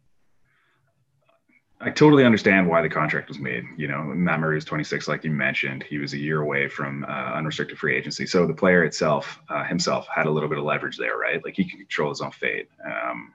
I 1.79 1.91
totally 1.91 2.25
understand 2.25 2.69
why 2.69 2.81
the 2.81 2.89
contract 2.89 3.29
was 3.29 3.39
made. 3.39 3.65
You 3.77 3.89
know, 3.89 4.03
Matt 4.03 4.41
Murray 4.41 4.55
was 4.55 4.65
26, 4.65 5.09
like 5.09 5.25
you 5.25 5.31
mentioned. 5.31 5.83
He 5.83 5.99
was 5.99 6.15
a 6.15 6.19
year 6.19 6.41
away 6.41 6.69
from 6.69 7.05
uh, 7.05 7.35
unrestricted 7.35 7.79
free 7.79 7.95
agency. 7.95 8.27
So 8.27 8.47
the 8.47 8.55
player 8.55 8.85
itself, 8.85 9.39
uh, 9.51 9.65
himself, 9.65 10.07
had 10.15 10.27
a 10.27 10.31
little 10.31 10.49
bit 10.49 10.59
of 10.59 10.65
leverage 10.65 10.97
there, 10.97 11.19
right? 11.19 11.45
Like 11.45 11.55
he 11.55 11.69
can 11.69 11.79
control 11.79 12.09
his 12.09 12.23
own 12.23 12.31
fate. 12.31 12.71
Um, 12.85 13.35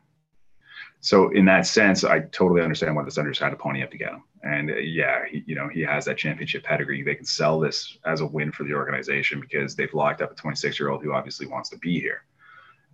so 1.02 1.30
in 1.30 1.46
that 1.46 1.68
sense, 1.68 2.04
I 2.04 2.20
totally 2.20 2.62
understand 2.62 2.96
why 2.96 3.04
the 3.04 3.12
Senators 3.12 3.38
had 3.38 3.52
to 3.52 3.56
pony 3.56 3.84
up 3.84 3.92
to 3.92 3.98
get 3.98 4.10
him. 4.10 4.24
And 4.44 4.72
uh, 4.72 4.76
yeah, 4.76 5.24
he, 5.30 5.44
you 5.46 5.54
know, 5.54 5.68
he 5.68 5.82
has 5.82 6.06
that 6.06 6.18
championship 6.18 6.64
pedigree. 6.64 7.04
They 7.04 7.16
can 7.16 7.26
sell 7.26 7.60
this 7.60 7.98
as 8.06 8.22
a 8.22 8.26
win 8.26 8.52
for 8.52 8.64
the 8.64 8.74
organization 8.74 9.40
because 9.40 9.76
they've 9.76 9.94
locked 9.94 10.22
up 10.22 10.32
a 10.32 10.36
26 10.36 10.80
year 10.80 10.90
old 10.90 11.04
who 11.04 11.14
obviously 11.14 11.46
wants 11.46 11.70
to 11.70 11.78
be 11.78 12.00
here 12.00 12.24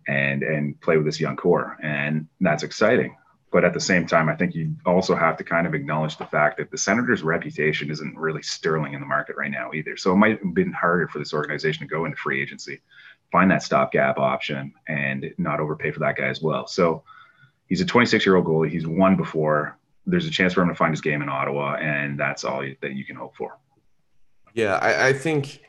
and 0.07 0.43
and 0.43 0.79
play 0.81 0.97
with 0.97 1.05
this 1.05 1.19
young 1.19 1.35
core, 1.35 1.77
and 1.83 2.27
that's 2.39 2.63
exciting. 2.63 3.15
But 3.49 3.63
at 3.63 3.73
the 3.73 3.79
same 3.79 4.05
time, 4.05 4.27
I 4.27 4.35
think 4.35 4.55
you 4.55 4.75
also 4.85 5.15
have 5.15 5.37
to 5.37 5.43
kind 5.43 5.65
of 5.65 5.73
acknowledge 5.73 6.17
the 6.17 6.25
fact 6.25 6.57
that 6.57 6.69
the 6.69 6.77
Senators' 6.77 7.23
reputation 7.23 7.89
isn't 7.89 8.17
really 8.17 8.43
sterling 8.43 8.93
in 8.93 8.99
the 8.99 9.05
market 9.05 9.37
right 9.37 9.51
now 9.51 9.71
either. 9.73 9.95
So 9.95 10.11
it 10.11 10.17
might 10.17 10.39
have 10.43 10.53
been 10.53 10.73
harder 10.73 11.07
for 11.07 11.19
this 11.19 11.33
organization 11.33 11.87
to 11.87 11.89
go 11.89 12.03
into 12.05 12.17
free 12.17 12.41
agency, 12.41 12.81
find 13.31 13.49
that 13.51 13.63
stopgap 13.63 14.17
option, 14.17 14.73
and 14.87 15.33
not 15.37 15.61
overpay 15.61 15.91
for 15.91 15.99
that 15.99 16.17
guy 16.17 16.27
as 16.27 16.41
well. 16.41 16.67
So 16.67 17.03
he's 17.67 17.79
a 17.79 17.85
26 17.85 18.25
year 18.25 18.35
old 18.35 18.45
goalie. 18.45 18.69
He's 18.69 18.85
won 18.85 19.15
before 19.15 19.77
there's 20.07 20.25
a 20.25 20.31
chance 20.31 20.53
for 20.53 20.61
him 20.61 20.69
to 20.69 20.75
find 20.75 20.91
his 20.91 21.01
game 21.01 21.21
in 21.21 21.29
Ottawa, 21.29 21.75
and 21.75 22.17
that's 22.17 22.43
all 22.43 22.61
that 22.81 22.93
you 22.93 23.05
can 23.05 23.15
hope 23.15 23.35
for. 23.35 23.57
Yeah, 24.53 24.77
I, 24.81 25.09
I 25.09 25.13
think 25.13 25.61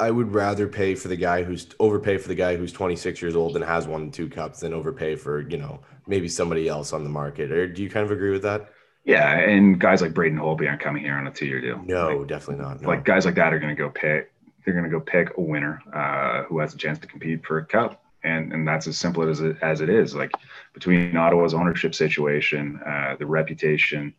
I 0.00 0.10
would 0.10 0.32
rather 0.32 0.68
pay 0.68 0.94
for 0.94 1.08
the 1.08 1.16
guy 1.16 1.42
who's 1.42 1.66
overpay 1.80 2.18
for 2.18 2.28
the 2.28 2.34
guy 2.34 2.56
who's 2.56 2.72
26 2.72 3.20
years 3.20 3.34
old 3.34 3.56
and 3.56 3.64
has 3.64 3.86
one 3.86 4.10
two 4.10 4.28
cups 4.28 4.60
than 4.60 4.72
overpay 4.72 5.16
for 5.16 5.40
you 5.48 5.56
know 5.56 5.80
maybe 6.06 6.28
somebody 6.28 6.68
else 6.68 6.92
on 6.92 7.04
the 7.04 7.10
market. 7.10 7.50
Or 7.50 7.66
do 7.66 7.82
you 7.82 7.90
kind 7.90 8.04
of 8.04 8.12
agree 8.12 8.30
with 8.30 8.42
that? 8.42 8.70
Yeah, 9.04 9.38
and 9.38 9.80
guys 9.80 10.02
like 10.02 10.12
Braden 10.12 10.38
Holtby 10.38 10.68
aren't 10.68 10.82
coming 10.82 11.02
here 11.02 11.14
on 11.14 11.26
a 11.26 11.30
two-year 11.30 11.60
deal. 11.60 11.82
No, 11.84 12.18
like, 12.18 12.28
definitely 12.28 12.62
not. 12.62 12.82
No. 12.82 12.88
Like 12.88 13.04
guys 13.04 13.24
like 13.24 13.36
that 13.36 13.52
are 13.54 13.58
going 13.58 13.74
to 13.74 13.80
go 13.82 13.88
pick. 13.88 14.32
They're 14.64 14.74
going 14.74 14.84
to 14.84 14.90
go 14.90 15.00
pick 15.00 15.36
a 15.38 15.40
winner 15.40 15.80
uh, 15.94 16.44
who 16.44 16.58
has 16.58 16.74
a 16.74 16.76
chance 16.76 16.98
to 16.98 17.06
compete 17.06 17.44
for 17.46 17.58
a 17.58 17.64
cup 17.64 18.04
and 18.24 18.52
and 18.52 18.66
that's 18.66 18.86
as 18.86 18.98
simple 18.98 19.28
as 19.28 19.40
it, 19.40 19.56
as 19.62 19.80
it 19.80 19.88
is. 19.88 20.14
Like 20.14 20.32
between 20.74 21.16
Ottawa's 21.16 21.54
ownership 21.54 21.94
situation, 21.94 22.80
uh, 22.84 23.16
the 23.18 23.26
reputation, 23.26 24.14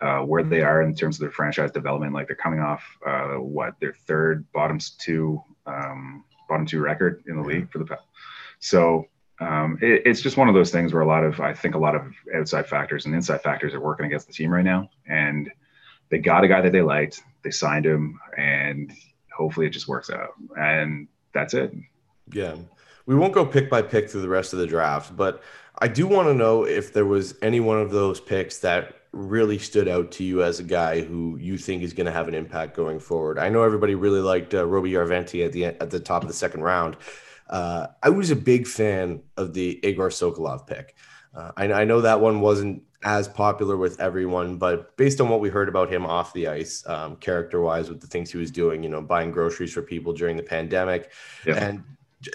uh, 0.00 0.20
where 0.20 0.42
they 0.42 0.62
are 0.62 0.82
in 0.82 0.94
terms 0.94 1.16
of 1.16 1.20
their 1.20 1.30
franchise 1.30 1.70
development, 1.70 2.12
like 2.12 2.26
they're 2.26 2.36
coming 2.36 2.60
off 2.60 2.82
uh, 3.06 3.34
what 3.34 3.74
their 3.80 3.94
third 4.06 4.44
bottoms 4.52 4.90
two 4.90 5.42
um, 5.66 6.24
bottom 6.48 6.66
two 6.66 6.80
record 6.80 7.24
in 7.26 7.36
the 7.36 7.42
league 7.42 7.70
for 7.70 7.78
the 7.78 7.86
past. 7.86 8.04
so. 8.58 9.06
Um, 9.40 9.78
it, 9.82 10.02
it's 10.06 10.20
just 10.20 10.36
one 10.36 10.48
of 10.48 10.54
those 10.54 10.70
things 10.70 10.92
where 10.92 11.02
a 11.02 11.06
lot 11.06 11.24
of 11.24 11.40
I 11.40 11.54
think 11.54 11.74
a 11.74 11.78
lot 11.78 11.96
of 11.96 12.02
outside 12.36 12.68
factors 12.68 13.04
and 13.04 13.16
inside 13.16 13.42
factors 13.42 13.74
are 13.74 13.80
working 13.80 14.06
against 14.06 14.28
the 14.28 14.32
team 14.32 14.52
right 14.52 14.64
now, 14.64 14.88
and 15.08 15.50
they 16.08 16.18
got 16.18 16.44
a 16.44 16.48
guy 16.48 16.60
that 16.60 16.70
they 16.70 16.82
liked, 16.82 17.20
they 17.42 17.50
signed 17.50 17.84
him, 17.84 18.20
and 18.38 18.92
hopefully 19.36 19.66
it 19.66 19.70
just 19.70 19.88
works 19.88 20.08
out, 20.08 20.30
and 20.56 21.08
that's 21.32 21.52
it. 21.52 21.74
Yeah, 22.32 22.54
we 23.06 23.14
won't 23.14 23.34
go 23.34 23.44
pick 23.44 23.68
by 23.68 23.82
pick 23.82 24.08
through 24.08 24.22
the 24.22 24.28
rest 24.28 24.52
of 24.52 24.60
the 24.60 24.66
draft, 24.66 25.16
but 25.16 25.42
I 25.78 25.88
do 25.88 26.06
want 26.06 26.28
to 26.28 26.34
know 26.34 26.64
if 26.64 26.92
there 26.92 27.04
was 27.04 27.34
any 27.42 27.60
one 27.60 27.80
of 27.80 27.90
those 27.90 28.20
picks 28.20 28.58
that 28.58 28.94
really 29.12 29.58
stood 29.58 29.88
out 29.88 30.10
to 30.12 30.24
you 30.24 30.42
as 30.42 30.58
a 30.58 30.64
guy 30.64 31.00
who 31.00 31.36
you 31.38 31.56
think 31.56 31.82
is 31.82 31.92
going 31.92 32.06
to 32.06 32.12
have 32.12 32.28
an 32.28 32.34
impact 32.34 32.76
going 32.76 32.98
forward. 32.98 33.38
I 33.38 33.48
know 33.48 33.62
everybody 33.62 33.94
really 33.94 34.20
liked 34.20 34.54
uh, 34.54 34.66
Roby 34.66 34.92
Järventie 34.92 35.44
at 35.44 35.52
the 35.52 35.66
at 35.66 35.90
the 35.90 36.00
top 36.00 36.22
of 36.22 36.28
the 36.28 36.34
second 36.34 36.62
round. 36.62 36.96
Uh, 37.48 37.88
I 38.02 38.08
was 38.08 38.30
a 38.30 38.36
big 38.36 38.66
fan 38.66 39.22
of 39.36 39.54
the 39.54 39.80
Igor 39.86 40.08
Sokolov 40.08 40.66
pick. 40.66 40.96
Uh, 41.34 41.52
I, 41.56 41.72
I, 41.72 41.84
know 41.84 42.00
that 42.00 42.20
one 42.20 42.40
wasn't 42.40 42.82
as 43.02 43.28
popular 43.28 43.76
with 43.76 44.00
everyone, 44.00 44.56
but 44.56 44.96
based 44.96 45.20
on 45.20 45.28
what 45.28 45.40
we 45.40 45.50
heard 45.50 45.68
about 45.68 45.92
him 45.92 46.06
off 46.06 46.32
the 46.32 46.48
ice, 46.48 46.86
um, 46.86 47.16
character 47.16 47.60
wise, 47.60 47.90
with 47.90 48.00
the 48.00 48.06
things 48.06 48.30
he 48.30 48.38
was 48.38 48.50
doing, 48.50 48.82
you 48.82 48.88
know, 48.88 49.02
buying 49.02 49.30
groceries 49.30 49.72
for 49.72 49.82
people 49.82 50.12
during 50.12 50.36
the 50.36 50.42
pandemic, 50.42 51.12
yeah. 51.44 51.56
and 51.56 51.84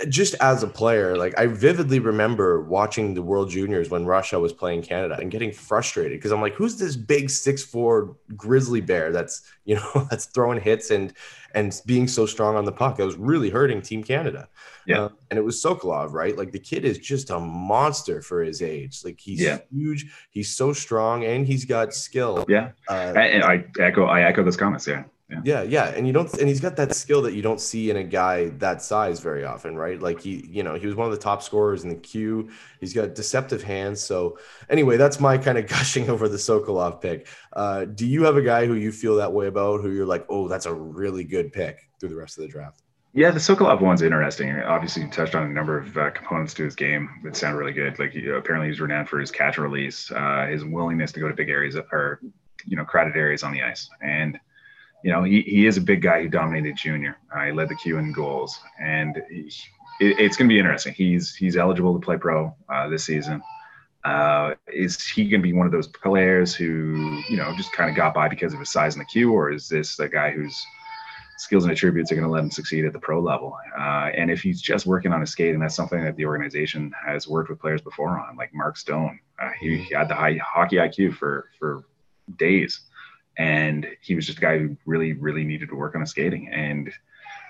just 0.07 0.35
as 0.41 0.63
a 0.63 0.67
player, 0.67 1.17
like 1.17 1.37
I 1.37 1.47
vividly 1.47 1.99
remember 1.99 2.61
watching 2.63 3.13
the 3.13 3.21
World 3.21 3.49
Juniors 3.49 3.89
when 3.89 4.05
Russia 4.05 4.39
was 4.39 4.53
playing 4.53 4.83
Canada 4.83 5.17
and 5.19 5.31
getting 5.31 5.51
frustrated 5.51 6.17
because 6.17 6.31
I'm 6.31 6.41
like, 6.41 6.53
who's 6.53 6.77
this 6.77 6.95
big 6.95 7.29
six 7.29 7.63
four 7.63 8.15
grizzly 8.35 8.81
bear 8.81 9.11
that's 9.11 9.43
you 9.65 9.75
know 9.75 10.07
that's 10.09 10.25
throwing 10.25 10.59
hits 10.59 10.91
and 10.91 11.13
and 11.55 11.81
being 11.85 12.07
so 12.07 12.25
strong 12.25 12.55
on 12.55 12.65
the 12.65 12.71
puck? 12.71 12.97
That 12.97 13.05
was 13.05 13.15
really 13.15 13.49
hurting 13.49 13.81
Team 13.81 14.03
Canada. 14.03 14.49
Yeah, 14.85 15.01
uh, 15.01 15.09
and 15.29 15.37
it 15.37 15.43
was 15.43 15.61
Sokolov, 15.63 16.13
right? 16.13 16.37
Like 16.37 16.51
the 16.51 16.59
kid 16.59 16.85
is 16.85 16.97
just 16.97 17.29
a 17.29 17.39
monster 17.39 18.21
for 18.21 18.43
his 18.43 18.61
age. 18.61 19.01
Like 19.03 19.19
he's 19.19 19.41
yeah. 19.41 19.59
huge, 19.71 20.11
he's 20.31 20.55
so 20.55 20.73
strong, 20.73 21.23
and 21.25 21.45
he's 21.45 21.65
got 21.65 21.93
skill. 21.93 22.45
Yeah, 22.47 22.71
uh, 22.89 23.13
and 23.15 23.43
I 23.43 23.65
echo 23.79 24.05
I 24.05 24.21
echo 24.23 24.43
those 24.43 24.57
comments. 24.57 24.87
Yeah. 24.87 25.03
Yeah. 25.29 25.41
yeah, 25.43 25.61
yeah, 25.61 25.85
and 25.89 26.07
you 26.07 26.13
don't, 26.13 26.31
and 26.39 26.47
he's 26.47 26.59
got 26.59 26.75
that 26.77 26.95
skill 26.95 27.21
that 27.21 27.33
you 27.33 27.43
don't 27.43 27.61
see 27.61 27.91
in 27.91 27.97
a 27.97 28.03
guy 28.03 28.49
that 28.57 28.81
size 28.81 29.19
very 29.19 29.45
often, 29.45 29.75
right? 29.75 30.01
Like 30.01 30.19
he, 30.19 30.47
you 30.49 30.63
know, 30.63 30.73
he 30.73 30.87
was 30.87 30.95
one 30.95 31.05
of 31.05 31.11
the 31.11 31.19
top 31.19 31.43
scorers 31.43 31.83
in 31.83 31.89
the 31.89 31.95
queue. 31.95 32.49
He's 32.79 32.93
got 32.93 33.13
deceptive 33.13 33.61
hands. 33.61 34.01
So 34.01 34.39
anyway, 34.71 34.97
that's 34.97 35.19
my 35.19 35.37
kind 35.37 35.59
of 35.59 35.67
gushing 35.67 36.09
over 36.09 36.27
the 36.27 36.37
Sokolov 36.37 36.99
pick. 36.99 37.27
Uh, 37.53 37.85
do 37.85 38.07
you 38.07 38.23
have 38.23 38.37
a 38.37 38.41
guy 38.41 38.65
who 38.65 38.73
you 38.73 38.91
feel 38.91 39.17
that 39.17 39.31
way 39.31 39.45
about, 39.45 39.81
who 39.81 39.91
you're 39.91 40.07
like, 40.07 40.25
oh, 40.29 40.47
that's 40.47 40.65
a 40.65 40.73
really 40.73 41.23
good 41.23 41.53
pick 41.53 41.87
through 41.99 42.09
the 42.09 42.15
rest 42.15 42.39
of 42.39 42.41
the 42.41 42.47
draft? 42.47 42.81
Yeah, 43.13 43.29
the 43.29 43.39
Sokolov 43.39 43.81
one's 43.81 44.01
interesting. 44.01 44.51
Obviously, 44.59 45.03
you 45.03 45.09
touched 45.09 45.35
on 45.35 45.43
a 45.43 45.49
number 45.49 45.77
of 45.77 45.95
uh, 45.97 46.09
components 46.11 46.53
to 46.55 46.63
his 46.63 46.75
game 46.75 47.09
that 47.23 47.35
sound 47.35 47.57
really 47.57 47.73
good. 47.73 47.99
Like 47.99 48.11
he, 48.11 48.27
apparently, 48.29 48.69
he's 48.69 48.79
renowned 48.79 49.09
for 49.09 49.19
his 49.19 49.29
catch 49.29 49.57
and 49.57 49.63
release, 49.63 50.11
uh, 50.11 50.47
his 50.49 50.63
willingness 50.63 51.11
to 51.11 51.19
go 51.19 51.27
to 51.27 51.33
big 51.33 51.49
areas 51.49 51.75
or 51.75 52.19
you 52.65 52.77
know 52.77 52.85
crowded 52.85 53.15
areas 53.15 53.41
on 53.41 53.51
the 53.51 53.63
ice, 53.63 53.89
and 54.01 54.39
you 55.03 55.11
know, 55.11 55.23
he, 55.23 55.41
he 55.41 55.65
is 55.65 55.77
a 55.77 55.81
big 55.81 56.01
guy 56.01 56.21
who 56.21 56.29
dominated 56.29 56.75
junior. 56.75 57.17
Uh, 57.33 57.45
he 57.45 57.51
led 57.51 57.69
the 57.69 57.75
queue 57.75 57.97
in 57.97 58.11
goals, 58.11 58.59
and 58.81 59.21
he, 59.29 59.51
it, 59.99 60.19
it's 60.19 60.37
going 60.37 60.47
to 60.47 60.53
be 60.53 60.59
interesting. 60.59 60.93
He's 60.93 61.35
he's 61.35 61.55
eligible 61.55 61.93
to 61.93 62.03
play 62.03 62.17
pro 62.17 62.55
uh, 62.67 62.89
this 62.89 63.05
season. 63.05 63.41
Uh, 64.03 64.55
is 64.71 65.05
he 65.07 65.27
going 65.27 65.41
to 65.41 65.47
be 65.47 65.53
one 65.53 65.65
of 65.65 65.71
those 65.71 65.87
players 65.87 66.55
who 66.55 67.21
you 67.29 67.37
know 67.37 67.53
just 67.55 67.71
kind 67.71 67.89
of 67.89 67.95
got 67.95 68.13
by 68.13 68.27
because 68.27 68.53
of 68.53 68.59
his 68.59 68.71
size 68.71 68.95
in 68.95 68.99
the 68.99 69.05
queue, 69.05 69.31
or 69.31 69.51
is 69.51 69.69
this 69.69 69.99
a 69.99 70.09
guy 70.09 70.31
whose 70.31 70.65
skills 71.37 71.63
and 71.63 71.71
attributes 71.71 72.11
are 72.11 72.15
going 72.15 72.27
to 72.27 72.31
let 72.31 72.43
him 72.43 72.51
succeed 72.51 72.83
at 72.83 72.91
the 72.91 72.99
pro 72.99 73.21
level? 73.21 73.57
Uh, 73.77 74.09
and 74.15 74.29
if 74.29 74.41
he's 74.41 74.61
just 74.61 74.85
working 74.85 75.13
on 75.13 75.21
his 75.21 75.31
skating, 75.31 75.55
and 75.55 75.63
that's 75.63 75.75
something 75.75 76.03
that 76.03 76.17
the 76.17 76.25
organization 76.25 76.91
has 77.05 77.27
worked 77.27 77.49
with 77.49 77.59
players 77.59 77.81
before 77.81 78.19
on, 78.19 78.35
like 78.35 78.53
Mark 78.53 78.75
Stone. 78.77 79.19
Uh, 79.41 79.49
he, 79.59 79.77
he 79.77 79.93
had 79.93 80.09
the 80.09 80.15
high 80.15 80.37
hockey 80.43 80.75
IQ 80.75 81.15
for 81.15 81.49
for 81.57 81.85
days 82.37 82.81
and 83.39 83.87
he 84.01 84.15
was 84.15 84.25
just 84.27 84.37
a 84.37 84.41
guy 84.41 84.59
who 84.59 84.75
really, 84.85 85.13
really 85.13 85.45
needed 85.45 85.69
to 85.69 85.75
work 85.75 85.95
on 85.95 86.01
his 86.01 86.09
skating. 86.11 86.49
And 86.49 86.91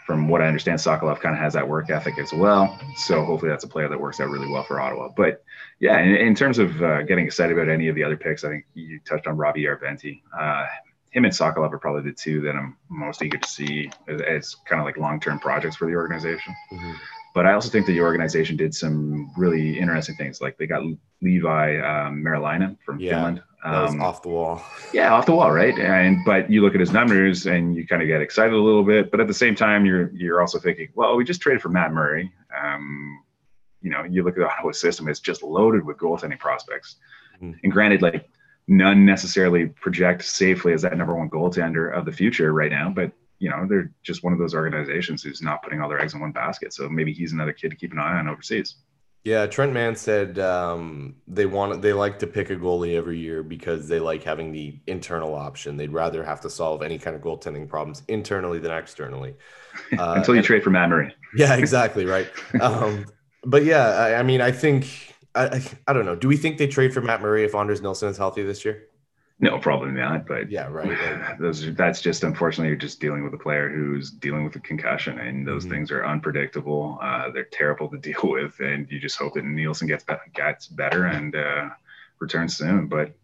from 0.06 0.28
what 0.28 0.42
I 0.42 0.48
understand, 0.48 0.80
Sokolov 0.80 1.20
kind 1.20 1.36
of 1.36 1.42
has 1.42 1.54
that 1.54 1.68
work 1.68 1.90
ethic 1.90 2.20
as 2.20 2.32
well. 2.32 2.80
So 2.96 3.26
hopefully 3.26 3.50
that's 3.50 3.64
a 3.64 3.68
player 3.68 3.90
that 3.90 4.00
works 4.00 4.20
out 4.20 4.30
really 4.30 4.48
well 4.48 4.64
for 4.64 4.80
Ottawa. 4.80 5.10
But 5.18 5.44
yeah, 5.80 6.00
in, 6.00 6.16
in 6.16 6.36
terms 6.36 6.60
of 6.60 6.82
uh, 6.82 7.02
getting 7.04 7.26
excited 7.26 7.58
about 7.58 7.70
any 7.70 7.88
of 7.88 7.96
the 7.96 8.04
other 8.04 8.18
picks, 8.18 8.44
I 8.44 8.50
think 8.50 8.66
you 8.76 9.00
touched 9.04 9.26
on 9.26 9.36
Roby 9.36 9.64
Järventie. 9.64 10.22
Uh, 10.40 10.68
him 11.10 11.26
and 11.26 11.34
Sokolov 11.34 11.74
are 11.74 11.80
probably 11.80 12.04
the 12.04 12.16
two 12.16 12.40
that 12.42 12.56
I'm 12.56 12.78
most 12.90 13.24
eager 13.24 13.40
to 13.40 13.50
see 13.50 13.90
as, 14.08 14.22
as 14.22 14.56
kind 14.68 14.80
of 14.80 14.86
like 14.86 14.98
long-term 14.98 15.40
projects 15.40 15.76
for 15.76 15.88
the 15.88 15.96
organization. 15.96 16.54
Mm-hmm. 16.72 16.92
But 17.34 17.48
I 17.48 17.54
also 17.54 17.70
think 17.70 17.88
that 17.88 17.94
the 17.94 18.02
organization 18.02 18.58
did 18.58 18.76
some 18.76 19.32
really 19.36 19.80
interesting 19.80 20.16
things. 20.16 20.40
Like 20.40 20.58
they 20.58 20.68
got 20.68 20.84
Levi 21.22 21.80
um, 21.80 22.24
Meriläinen 22.24 22.78
from 22.86 23.00
Yeah. 23.00 23.16
Finland. 23.16 23.44
Um, 23.64 24.02
off 24.02 24.22
the 24.22 24.30
wall. 24.30 24.64
yeah, 24.94 25.14
off 25.14 25.26
the 25.26 25.34
wall, 25.34 25.52
right? 25.52 25.78
And 25.78 26.18
but 26.26 26.50
you 26.50 26.62
look 26.62 26.76
at 26.76 26.80
his 26.80 26.92
numbers 26.92 27.46
and 27.46 27.76
you 27.76 27.86
kind 27.86 28.02
of 28.02 28.08
get 28.08 28.22
excited 28.22 28.54
a 28.54 28.58
little 28.58 28.84
bit, 28.84 29.12
but 29.12 29.20
at 29.20 29.28
the 29.28 29.34
same 29.34 29.56
time, 29.56 29.86
you're 29.86 30.12
you're 30.12 30.40
also 30.40 30.60
thinking, 30.60 30.90
well, 30.96 31.16
we 31.16 31.24
just 31.26 31.42
traded 31.42 31.62
for 31.62 31.70
Matt 31.70 31.92
Murray. 31.92 32.32
Um, 32.58 33.22
you 33.82 33.90
know, 33.90 34.04
you 34.04 34.24
look 34.24 34.36
at 34.38 34.40
the 34.40 34.50
Ottawa 34.50 34.72
system; 34.72 35.08
it's 35.10 35.20
just 35.20 35.44
loaded 35.44 35.86
with 35.86 35.98
goaltending 35.98 36.40
prospects. 36.40 36.96
Mhm. 37.42 37.56
And 37.64 37.72
granted, 37.72 38.02
like 38.02 38.30
none 38.68 39.06
necessarily 39.06 39.66
project 39.66 40.24
safely 40.24 40.74
as 40.74 40.82
that 40.84 40.96
number 40.96 41.16
one 41.16 41.30
goaltender 41.30 41.94
of 41.94 42.06
the 42.06 42.12
future 42.12 42.54
right 42.54 42.72
now, 42.72 42.90
but 42.90 43.12
you 43.40 43.50
know, 43.50 43.66
they're 43.68 43.92
just 44.04 44.24
one 44.24 44.34
of 44.34 44.40
those 44.40 44.54
organizations 44.54 45.24
who's 45.24 45.42
not 45.42 45.64
putting 45.64 45.82
all 45.82 45.90
their 45.90 46.02
eggs 46.02 46.14
in 46.14 46.20
one 46.20 46.32
basket. 46.32 46.74
So 46.74 46.90
maybe 46.90 47.14
he's 47.14 47.32
another 47.32 47.54
kid 47.54 47.70
to 47.72 47.76
keep 47.78 47.94
an 47.94 48.00
eye 48.00 48.20
on 48.20 48.28
overseas. 48.28 48.76
Yeah, 49.26 49.46
Trent 49.48 49.74
Mann 49.74 49.96
said 49.98 50.40
um, 50.40 51.16
they 51.28 51.46
want 51.46 51.82
they 51.82 51.92
like 51.94 52.20
to 52.20 52.28
pick 52.28 52.50
a 52.50 52.56
goalie 52.56 52.96
every 52.96 53.20
year 53.20 53.44
because 53.44 53.88
they 53.88 54.00
like 54.00 54.24
having 54.24 54.52
the 54.52 54.80
internal 54.88 55.36
option. 55.36 55.76
They'd 55.76 55.92
rather 55.92 56.24
have 56.24 56.40
to 56.42 56.50
solve 56.50 56.82
any 56.82 56.98
kind 56.98 57.16
of 57.16 57.22
goaltending 57.22 57.68
problems 57.68 58.02
internally 58.08 58.60
than 58.60 58.72
externally. 58.72 59.36
Uh, 59.98 60.16
Until 60.18 60.34
you 60.34 60.40
and- 60.40 60.46
trade 60.46 60.64
for 60.64 60.72
Matt 60.72 60.90
Murray. 60.90 61.14
Yeah, 61.36 61.56
exactly 61.56 62.06
right. 62.06 62.28
Um, 62.62 63.06
but 63.46 63.64
yeah, 63.64 63.86
I, 63.88 64.16
I 64.16 64.24
mean, 64.24 64.42
I 64.42 64.52
think 64.52 65.14
I, 65.36 65.46
I 65.46 65.62
I 65.88 65.94
don't 65.94 66.06
know. 66.06 66.16
Do 66.16 66.28
we 66.28 66.36
think 66.36 66.58
they 66.58 66.68
trade 66.68 66.94
for 66.94 67.02
Matt 67.02 67.22
Murray 67.22 67.44
if 67.46 67.56
Anders 67.56 67.82
Nilsson 67.82 68.10
is 68.10 68.18
healthy 68.18 68.44
this 68.44 68.66
year? 68.66 68.89
No, 69.42 69.58
probably 69.58 69.92
not. 69.92 70.28
But 70.28 70.52
Yeah, 70.52 70.68
right. 70.70 70.90
Like, 70.90 71.38
those 71.40 71.66
are, 71.66 71.72
that's 71.72 72.02
just 72.02 72.24
unfortunately 72.24 72.68
you're 72.68 72.76
just 72.78 73.00
dealing 73.00 73.24
with 73.24 73.34
a 73.34 73.38
player 73.38 73.70
who's 73.70 74.12
dealing 74.12 74.44
with 74.44 74.56
a 74.58 74.60
concussion 74.60 75.18
and 75.20 75.48
those 75.48 75.66
Mhm. 75.66 75.70
things 75.70 75.92
are 75.92 76.06
unpredictable 76.06 77.00
uh, 77.02 77.30
they're 77.32 77.46
terrible 77.52 77.88
to 77.90 77.98
deal 78.10 78.20
with 78.24 78.60
and 78.60 78.90
you 78.92 79.00
just 79.00 79.18
hope 79.18 79.34
that 79.36 79.46
Nilsson 79.46 79.88
gets 79.88 80.04
gets 80.34 80.68
better 80.68 81.06
and 81.06 81.36
uh, 81.36 81.70
returns 82.20 82.58
soon 82.58 82.88
but 82.88 83.16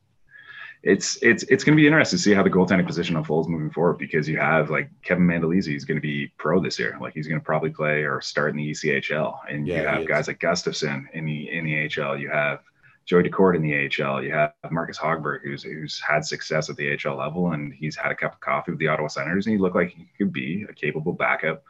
it's 0.83 1.17
it's 1.23 1.43
it's 1.43 1.63
going 1.63 1.75
to 1.75 1.81
be 1.81 1.87
interesting 1.87 2.17
to 2.17 2.23
see 2.23 2.33
how 2.33 2.43
the 2.43 2.49
goaltending 2.49 2.85
position 2.85 3.15
unfolds 3.15 3.47
moving 3.49 3.71
forward 3.71 3.97
because 3.97 4.29
you 4.29 4.37
have 4.37 4.69
like 4.69 4.89
Kevin 5.01 5.25
Mandolese 5.25 5.75
is 5.75 5.83
going 5.83 5.97
to 5.97 6.01
be 6.01 6.31
pro 6.37 6.61
this 6.61 6.77
year 6.77 6.95
like 7.01 7.13
he's 7.13 7.27
going 7.27 7.39
to 7.41 7.45
probably 7.45 7.71
play 7.71 8.03
or 8.03 8.21
start 8.21 8.51
in 8.51 8.57
the 8.57 8.71
ECHL 8.71 9.39
and 9.49 9.67
Yeah, 9.67 9.81
you 9.81 9.87
have 9.87 10.07
guys 10.07 10.27
like 10.27 10.39
Gustavsson 10.39 11.05
in 11.13 11.25
the 11.25 11.49
in 11.51 11.65
the 11.65 11.73
HL. 11.89 12.19
you 12.19 12.29
have 12.29 12.59
Joey 13.05 13.23
Daccord 13.23 13.55
in 13.55 13.61
the 13.61 14.03
AHL. 14.03 14.23
You 14.23 14.33
have 14.33 14.53
Marcus 14.71 14.97
Hogberg, 14.97 15.41
who's 15.43 15.63
who's 15.63 15.99
had 15.99 16.25
success 16.25 16.69
at 16.69 16.75
the 16.75 16.97
AHL 16.97 17.17
level, 17.17 17.51
and 17.51 17.73
he's 17.73 17.95
had 17.95 18.11
a 18.11 18.15
cup 18.15 18.33
of 18.33 18.39
coffee 18.39 18.71
with 18.71 18.79
the 18.79 18.87
Ottawa 18.87 19.07
Senators, 19.07 19.45
and 19.45 19.53
he 19.53 19.61
looked 19.61 19.75
like 19.75 19.89
he 19.89 20.07
could 20.17 20.33
be 20.33 20.65
a 20.67 20.73
capable 20.73 21.13
backup, 21.13 21.63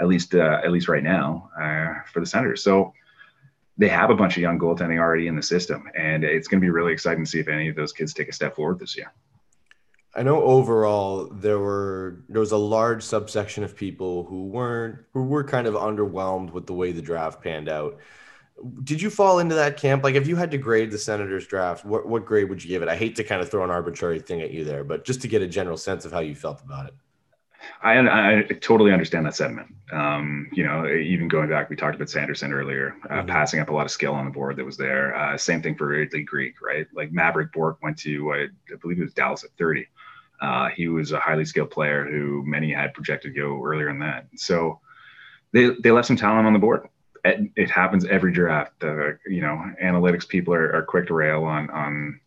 at 0.00 0.08
least 0.08 0.34
uh, 0.34 0.60
at 0.64 0.72
least 0.72 0.88
right 0.88 1.02
now 1.02 1.50
uh, 1.60 2.02
for 2.12 2.20
the 2.20 2.26
Senators. 2.26 2.62
So 2.62 2.94
they 3.76 3.88
have 3.88 4.10
a 4.10 4.14
bunch 4.14 4.36
of 4.36 4.42
young 4.42 4.58
goaltending 4.58 4.98
already 4.98 5.26
in 5.26 5.36
the 5.36 5.42
system, 5.42 5.84
and 5.96 6.24
it's 6.24 6.48
going 6.48 6.60
to 6.60 6.64
be 6.64 6.70
really 6.70 6.92
exciting 6.92 7.24
to 7.24 7.30
see 7.30 7.40
if 7.40 7.48
any 7.48 7.68
of 7.68 7.76
those 7.76 7.92
kids 7.92 8.14
take 8.14 8.28
a 8.28 8.32
step 8.32 8.56
forward 8.56 8.78
this 8.78 8.96
year. 8.96 9.12
I 10.14 10.22
know 10.22 10.42
overall 10.42 11.26
there 11.26 11.58
were 11.58 12.24
there 12.28 12.40
was 12.40 12.52
a 12.52 12.56
large 12.56 13.02
subsection 13.02 13.64
of 13.64 13.76
people 13.76 14.24
who 14.24 14.46
weren't 14.46 14.98
who 15.12 15.24
were 15.24 15.44
kind 15.44 15.66
of 15.66 15.74
underwhelmed 15.74 16.52
with 16.52 16.66
the 16.66 16.72
way 16.72 16.92
the 16.92 17.02
draft 17.02 17.42
panned 17.42 17.68
out. 17.68 17.98
Did 18.84 19.00
you 19.00 19.10
fall 19.10 19.38
into 19.38 19.54
that 19.54 19.76
camp? 19.76 20.04
Like, 20.04 20.14
if 20.14 20.26
you 20.26 20.36
had 20.36 20.50
to 20.50 20.58
grade 20.58 20.90
the 20.90 20.98
Senators 20.98 21.46
draft, 21.46 21.84
what, 21.84 22.06
what 22.06 22.26
grade 22.26 22.48
would 22.48 22.62
you 22.62 22.68
give 22.68 22.82
it? 22.82 22.88
I 22.88 22.96
hate 22.96 23.16
to 23.16 23.24
kind 23.24 23.40
of 23.40 23.50
throw 23.50 23.64
an 23.64 23.70
arbitrary 23.70 24.20
thing 24.20 24.42
at 24.42 24.50
you 24.50 24.64
there, 24.64 24.84
but 24.84 25.04
just 25.04 25.22
to 25.22 25.28
get 25.28 25.42
a 25.42 25.48
general 25.48 25.76
sense 25.76 26.04
of 26.04 26.12
how 26.12 26.20
you 26.20 26.34
felt 26.34 26.62
about 26.62 26.86
it. 26.86 26.94
I, 27.82 27.98
I 28.38 28.42
totally 28.60 28.92
understand 28.92 29.26
that 29.26 29.34
sentiment. 29.34 29.74
Um, 29.92 30.48
you 30.52 30.64
know, 30.64 30.86
even 30.86 31.28
going 31.28 31.48
back, 31.48 31.70
we 31.70 31.76
talked 31.76 31.94
about 31.94 32.10
Sanderson 32.10 32.52
earlier, 32.52 32.96
uh, 33.08 33.22
Mhm. 33.22 33.28
passing 33.28 33.60
up 33.60 33.68
a 33.68 33.72
lot 33.72 33.84
of 33.84 33.90
skill 33.90 34.14
on 34.14 34.24
the 34.24 34.30
board 34.30 34.56
that 34.56 34.64
was 34.64 34.76
there. 34.76 35.14
Uh, 35.14 35.36
same 35.36 35.62
thing 35.62 35.74
for 35.74 35.88
Ridley 35.88 36.22
Greig, 36.22 36.54
right? 36.62 36.86
Like 36.94 37.12
Mavrik 37.12 37.52
Bourque 37.52 37.78
went 37.82 37.98
to, 37.98 38.32
uh, 38.32 38.46
I 38.72 38.76
believe 38.80 38.98
it 38.98 39.04
was 39.04 39.14
Dallas 39.14 39.44
at 39.44 39.50
30. 39.58 39.86
Uh, 40.40 40.68
he 40.70 40.88
was 40.88 41.12
a 41.12 41.20
highly 41.20 41.44
skilled 41.44 41.70
player 41.70 42.04
who 42.06 42.42
many 42.46 42.72
had 42.72 42.94
projected 42.94 43.36
go 43.36 43.62
earlier 43.62 43.90
in 43.90 43.98
that. 44.00 44.26
So 44.36 44.80
they, 45.52 45.70
they 45.82 45.90
left 45.90 46.08
some 46.08 46.16
talent 46.16 46.46
on 46.46 46.54
the 46.54 46.58
board. 46.58 46.88
It, 47.24 47.70
happens 47.70 48.04
every 48.06 48.32
draft. 48.32 48.82
Uh, 48.82 49.12
you 49.26 49.42
know, 49.42 49.62
analytics 49.82 50.26
people 50.26 50.54
are, 50.54 50.74
are 50.74 50.82
quick 50.82 51.06
to 51.08 51.14
rail 51.14 51.44
on 51.44 51.70
on 51.70 52.20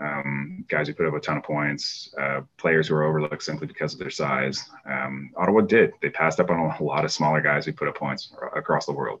um, 0.00 0.64
guys 0.68 0.88
who 0.88 0.94
put 0.94 1.06
up 1.06 1.14
a 1.14 1.20
ton 1.20 1.36
of 1.36 1.44
points, 1.44 2.12
uh, 2.20 2.40
players 2.56 2.88
who 2.88 2.94
are 2.94 3.04
overlooked 3.04 3.42
simply 3.42 3.66
because 3.66 3.94
of 3.94 4.00
their 4.00 4.10
size. 4.10 4.68
Um, 4.86 5.30
Ottawa 5.36 5.62
did. 5.62 5.92
They 6.02 6.10
passed 6.10 6.40
up 6.40 6.50
on 6.50 6.58
a 6.58 6.82
lot 6.82 7.04
of 7.04 7.12
smaller 7.12 7.40
guys 7.40 7.64
who 7.64 7.72
put 7.72 7.88
up 7.88 7.96
points 7.96 8.34
across 8.54 8.86
the 8.86 8.92
world. 8.92 9.20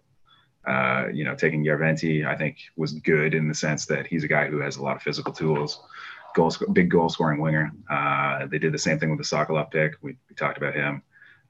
Uh, 0.66 1.08
you 1.12 1.24
know, 1.24 1.34
taking 1.34 1.64
Järventie, 1.64 2.26
I 2.26 2.36
think, 2.36 2.56
was 2.76 2.92
good 2.92 3.34
in 3.34 3.48
the 3.48 3.54
sense 3.54 3.86
that 3.86 4.06
he's 4.06 4.24
a 4.24 4.28
guy 4.28 4.46
who 4.46 4.60
has 4.60 4.76
a 4.76 4.82
lot 4.82 4.96
of 4.96 5.02
physical 5.02 5.32
tools, 5.32 5.80
goal, 6.34 6.52
big 6.72 6.90
goal 6.90 7.08
scoring 7.08 7.40
winger. 7.40 7.70
Uh, 7.90 8.46
they 8.46 8.58
did 8.58 8.72
the 8.72 8.78
same 8.78 8.98
thing 8.98 9.10
with 9.10 9.18
the 9.18 9.36
Sokolov 9.36 9.70
pick. 9.70 9.92
We, 10.00 10.16
we 10.28 10.34
talked 10.34 10.56
about 10.56 10.74
him. 10.74 11.02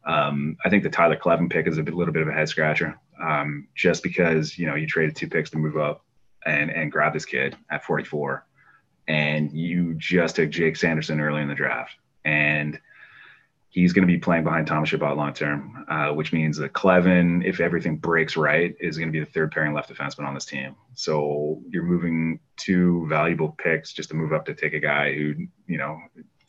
Um, 0.05 0.57
I 0.65 0.69
think 0.69 0.83
the 0.83 0.91
Tyler 0.91 1.17
Kleven 1.17 1.51
pick 1.51 1.67
is 1.67 1.79
a 1.79 1.83
bit, 1.83 1.95
little 1.95 2.13
bit 2.13 2.23
of 2.23 2.29
a 2.29 2.33
head 2.33 2.49
scratcher, 2.49 2.99
um, 3.22 3.68
just 3.74 4.03
because 4.03 4.59
you 4.59 4.66
know 4.66 4.74
you 4.74 4.87
traded 4.87 5.16
two 5.16 5.29
picks 5.29 5.50
to 5.50 5.59
move 5.59 5.77
up 5.77 6.05
and 6.46 6.70
and 6.70 6.92
grab 6.92 7.12
this 7.12 7.24
kid 7.24 7.57
at 7.70 7.85
44 7.85 8.44
and 9.09 9.53
you 9.53 9.94
just 9.94 10.37
took 10.37 10.50
Jake 10.50 10.77
Sanderson 10.77 11.20
early 11.20 11.42
in 11.42 11.48
the 11.48 11.55
draft, 11.55 11.96
and 12.24 12.79
he's 13.68 13.92
going 13.92 14.07
to 14.07 14.12
be 14.12 14.18
playing 14.18 14.44
behind 14.44 14.66
Thomas 14.66 14.88
Chabot 14.88 15.16
long 15.16 15.35
term, 15.35 15.85
uh, 15.88 16.11
which 16.11 16.33
means 16.33 16.57
that 16.59 16.72
Kleven, 16.72 17.44
if 17.44 17.61
everything 17.61 17.96
breaks 17.96 18.37
right, 18.37 18.74
is 18.81 18.96
going 18.96 19.09
to 19.09 19.12
be 19.12 19.20
the 19.20 19.31
third 19.31 19.50
pairing 19.50 19.74
left 19.74 19.92
defenseman 19.92 20.27
on 20.27 20.35
this 20.35 20.46
team. 20.46 20.77
So 20.94 21.61
you're 21.68 21.83
moving 21.83 22.40
two 22.57 23.07
valuable 23.09 23.55
picks 23.59 23.92
just 23.92 24.09
to 24.11 24.14
move 24.14 24.33
up 24.33 24.46
to 24.46 24.55
take 24.55 24.74
a 24.74 24.81
guy 24.81 25.12
who, 25.14 25.35
you 25.66 25.77
know, 25.77 25.98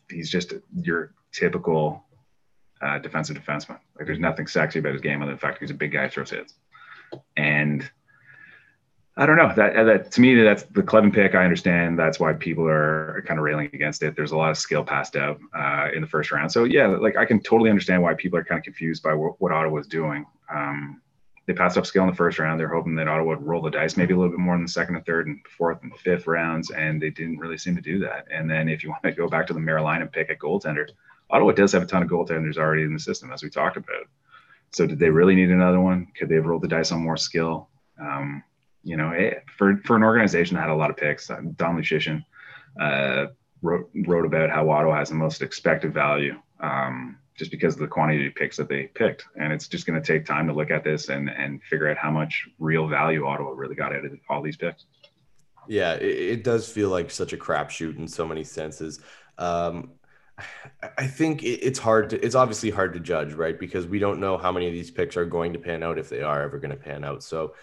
he's 0.08 0.30
just 0.30 0.54
your 0.74 1.12
typical 1.32 2.05
uh, 2.80 2.98
defensive 2.98 3.36
defenseman. 3.36 3.78
Like 3.96 4.06
there's 4.06 4.18
nothing 4.18 4.46
sexy 4.46 4.78
about 4.78 4.92
his 4.92 5.02
game 5.02 5.22
other 5.22 5.30
than 5.30 5.36
the 5.36 5.40
fact 5.40 5.60
he's 5.60 5.70
a 5.70 5.74
big 5.74 5.92
guy 5.92 6.08
throws 6.08 6.30
hits, 6.30 6.54
and 7.36 7.88
I 9.18 9.24
don't 9.24 9.36
know 9.36 9.50
that 9.56 9.84
that 9.84 10.12
to 10.12 10.20
me 10.20 10.34
that's 10.42 10.64
the 10.64 10.82
Kleven 10.82 11.12
pick. 11.12 11.34
I 11.34 11.42
understand 11.42 11.98
that's 11.98 12.20
why 12.20 12.34
people 12.34 12.68
are 12.68 13.24
kind 13.26 13.40
of 13.40 13.44
railing 13.44 13.70
against 13.72 14.02
it. 14.02 14.14
There's 14.14 14.32
a 14.32 14.36
lot 14.36 14.50
of 14.50 14.58
skill 14.58 14.84
passed 14.84 15.16
out 15.16 15.40
uh, 15.54 15.88
in 15.94 16.02
the 16.02 16.06
first 16.06 16.30
round. 16.30 16.52
So 16.52 16.64
yeah, 16.64 16.86
like 16.86 17.16
I 17.16 17.24
can 17.24 17.40
totally 17.40 17.70
understand 17.70 18.02
why 18.02 18.12
people 18.12 18.38
are 18.38 18.44
kind 18.44 18.58
of 18.58 18.64
confused 18.64 19.02
by 19.02 19.14
what, 19.14 19.52
Ottawa 19.52 19.72
was 19.74 19.86
doing. 19.86 20.26
Um, 20.52 21.00
they 21.46 21.54
passed 21.54 21.78
up 21.78 21.86
skill 21.86 22.02
in 22.02 22.10
the 22.10 22.16
first 22.16 22.38
round. 22.38 22.60
They're 22.60 22.68
hoping 22.68 22.94
that 22.96 23.08
Ottawa 23.08 23.30
would 23.30 23.46
roll 23.46 23.62
the 23.62 23.70
dice 23.70 23.96
maybe 23.96 24.12
a 24.12 24.16
little 24.16 24.32
bit 24.32 24.40
more 24.40 24.54
in 24.54 24.62
the 24.62 24.68
second 24.68 24.96
and 24.96 25.06
third 25.06 25.28
and 25.28 25.40
fourth 25.56 25.82
and 25.82 25.96
fifth 25.96 26.26
rounds, 26.26 26.70
and 26.70 27.00
they 27.00 27.10
didn't 27.10 27.38
really 27.38 27.56
seem 27.56 27.74
to 27.76 27.80
do 27.80 27.98
that. 28.00 28.26
And 28.30 28.50
then 28.50 28.68
if 28.68 28.82
you 28.82 28.90
want 28.90 29.02
to 29.04 29.12
go 29.12 29.28
back 29.28 29.46
to 29.46 29.54
the 29.54 29.64
Carolina 29.64 30.06
pick 30.06 30.28
at 30.28 30.40
goaltender, 30.40 30.88
Ottawa 31.30 31.52
does 31.52 31.72
have 31.72 31.82
a 31.82 31.86
ton 31.86 32.02
of 32.02 32.08
goaltenders 32.08 32.56
already 32.56 32.82
in 32.82 32.92
the 32.92 33.00
system, 33.00 33.32
as 33.32 33.42
we 33.42 33.50
talked 33.50 33.76
about. 33.76 34.06
So 34.72 34.86
did 34.86 34.98
they 34.98 35.10
really 35.10 35.34
need 35.34 35.50
another 35.50 35.80
one? 35.80 36.08
Could 36.16 36.28
they 36.28 36.36
have 36.36 36.46
rolled 36.46 36.62
the 36.62 36.68
dice 36.68 36.92
on 36.92 37.00
more 37.00 37.16
skill? 37.16 37.68
Um, 38.00 38.42
you 38.82 38.96
know, 38.96 39.10
it, 39.10 39.42
for 39.56 39.76
for 39.84 39.96
an 39.96 40.02
organization 40.02 40.54
that 40.54 40.60
had 40.60 40.70
a 40.70 40.74
lot 40.74 40.90
of 40.90 40.96
picks, 40.96 41.30
uh, 41.30 41.40
Don 41.56 41.76
Lucian 41.76 42.24
uh, 42.80 43.26
wrote 43.62 43.90
wrote 44.06 44.26
about 44.26 44.50
how 44.50 44.70
Ottawa 44.70 44.96
has 44.96 45.08
the 45.08 45.14
most 45.14 45.42
expected 45.42 45.92
value, 45.92 46.34
um, 46.60 47.18
just 47.36 47.50
because 47.50 47.74
of 47.74 47.80
the 47.80 47.88
quantity 47.88 48.28
of 48.28 48.34
picks 48.34 48.56
that 48.58 48.68
they 48.68 48.84
picked, 48.94 49.24
and 49.40 49.52
it's 49.52 49.66
just 49.66 49.86
going 49.86 50.00
to 50.00 50.06
take 50.06 50.24
time 50.24 50.46
to 50.46 50.52
look 50.52 50.70
at 50.70 50.84
this 50.84 51.08
and 51.08 51.28
and 51.30 51.62
figure 51.64 51.90
out 51.90 51.96
how 51.96 52.10
much 52.10 52.48
real 52.58 52.86
value 52.86 53.26
Ottawa 53.26 53.50
really 53.50 53.74
got 53.74 53.94
out 53.94 54.04
of 54.04 54.12
all 54.28 54.42
these 54.42 54.56
picks. 54.56 54.84
Yeah, 55.68 55.94
it, 55.94 56.04
it 56.04 56.44
does 56.44 56.70
feel 56.70 56.90
like 56.90 57.10
such 57.10 57.32
a 57.32 57.36
crapshoot 57.36 57.98
in 57.98 58.06
so 58.06 58.26
many 58.26 58.44
senses. 58.44 59.00
Um, 59.38 59.92
I 60.98 61.06
think 61.06 61.42
it's 61.42 61.78
hard 61.78 62.10
to, 62.10 62.24
it's 62.24 62.34
obviously 62.34 62.70
hard 62.70 62.92
to 62.94 63.00
judge, 63.00 63.32
right? 63.32 63.58
Because 63.58 63.86
we 63.86 63.98
don't 63.98 64.20
know 64.20 64.36
how 64.36 64.52
many 64.52 64.66
of 64.66 64.74
these 64.74 64.90
picks 64.90 65.16
are 65.16 65.24
going 65.24 65.52
to 65.54 65.58
pan 65.58 65.82
out 65.82 65.98
if 65.98 66.08
they 66.08 66.22
are 66.22 66.42
ever 66.42 66.58
going 66.58 66.70
to 66.70 66.76
pan 66.76 67.04
out. 67.04 67.22
So, 67.22 67.54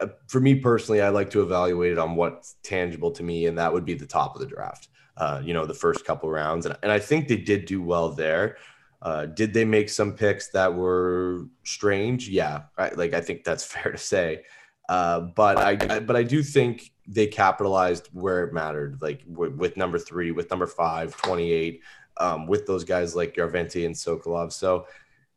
uh, 0.00 0.08
for 0.28 0.40
me 0.40 0.56
personally, 0.56 1.00
I 1.00 1.08
like 1.08 1.30
to 1.30 1.42
evaluate 1.42 1.92
it 1.92 1.98
on 1.98 2.16
what's 2.16 2.56
tangible 2.62 3.10
to 3.12 3.22
me, 3.22 3.46
and 3.46 3.58
that 3.58 3.72
would 3.72 3.84
be 3.84 3.94
the 3.94 4.06
top 4.06 4.34
of 4.34 4.40
the 4.40 4.46
draft. 4.46 4.88
Uh, 5.16 5.40
you 5.42 5.52
know, 5.52 5.66
the 5.66 5.74
first 5.74 6.04
couple 6.04 6.30
rounds, 6.30 6.66
and, 6.66 6.76
and 6.82 6.92
I 6.92 6.98
think 6.98 7.26
they 7.26 7.36
did 7.36 7.64
do 7.64 7.82
well 7.82 8.10
there. 8.10 8.56
Uh, 9.00 9.26
did 9.26 9.52
they 9.52 9.64
make 9.64 9.88
some 9.88 10.12
picks 10.12 10.50
that 10.50 10.72
were 10.72 11.46
strange? 11.64 12.28
Yeah, 12.28 12.62
right. 12.76 12.96
Like 12.96 13.14
I 13.14 13.20
think 13.20 13.42
that's 13.42 13.64
fair 13.72 13.90
to 13.90 13.98
say. 13.98 14.44
Uh, 14.88 15.20
but 15.20 15.58
I, 15.58 15.96
I, 15.96 16.00
but 16.00 16.16
I 16.16 16.22
do 16.22 16.42
think 16.42 16.92
they 17.06 17.26
capitalized 17.26 18.08
where 18.12 18.44
it 18.44 18.52
mattered, 18.52 18.98
like 19.02 19.26
w- 19.26 19.54
with 19.54 19.76
number 19.76 19.98
three, 19.98 20.30
with 20.30 20.50
number 20.50 20.66
five, 20.66 21.16
28, 21.16 21.82
um, 22.18 22.46
with 22.46 22.66
those 22.66 22.84
guys 22.84 23.14
like 23.14 23.34
Järventie 23.34 23.86
and 23.86 23.94
Sokolov. 23.94 24.52
So 24.52 24.86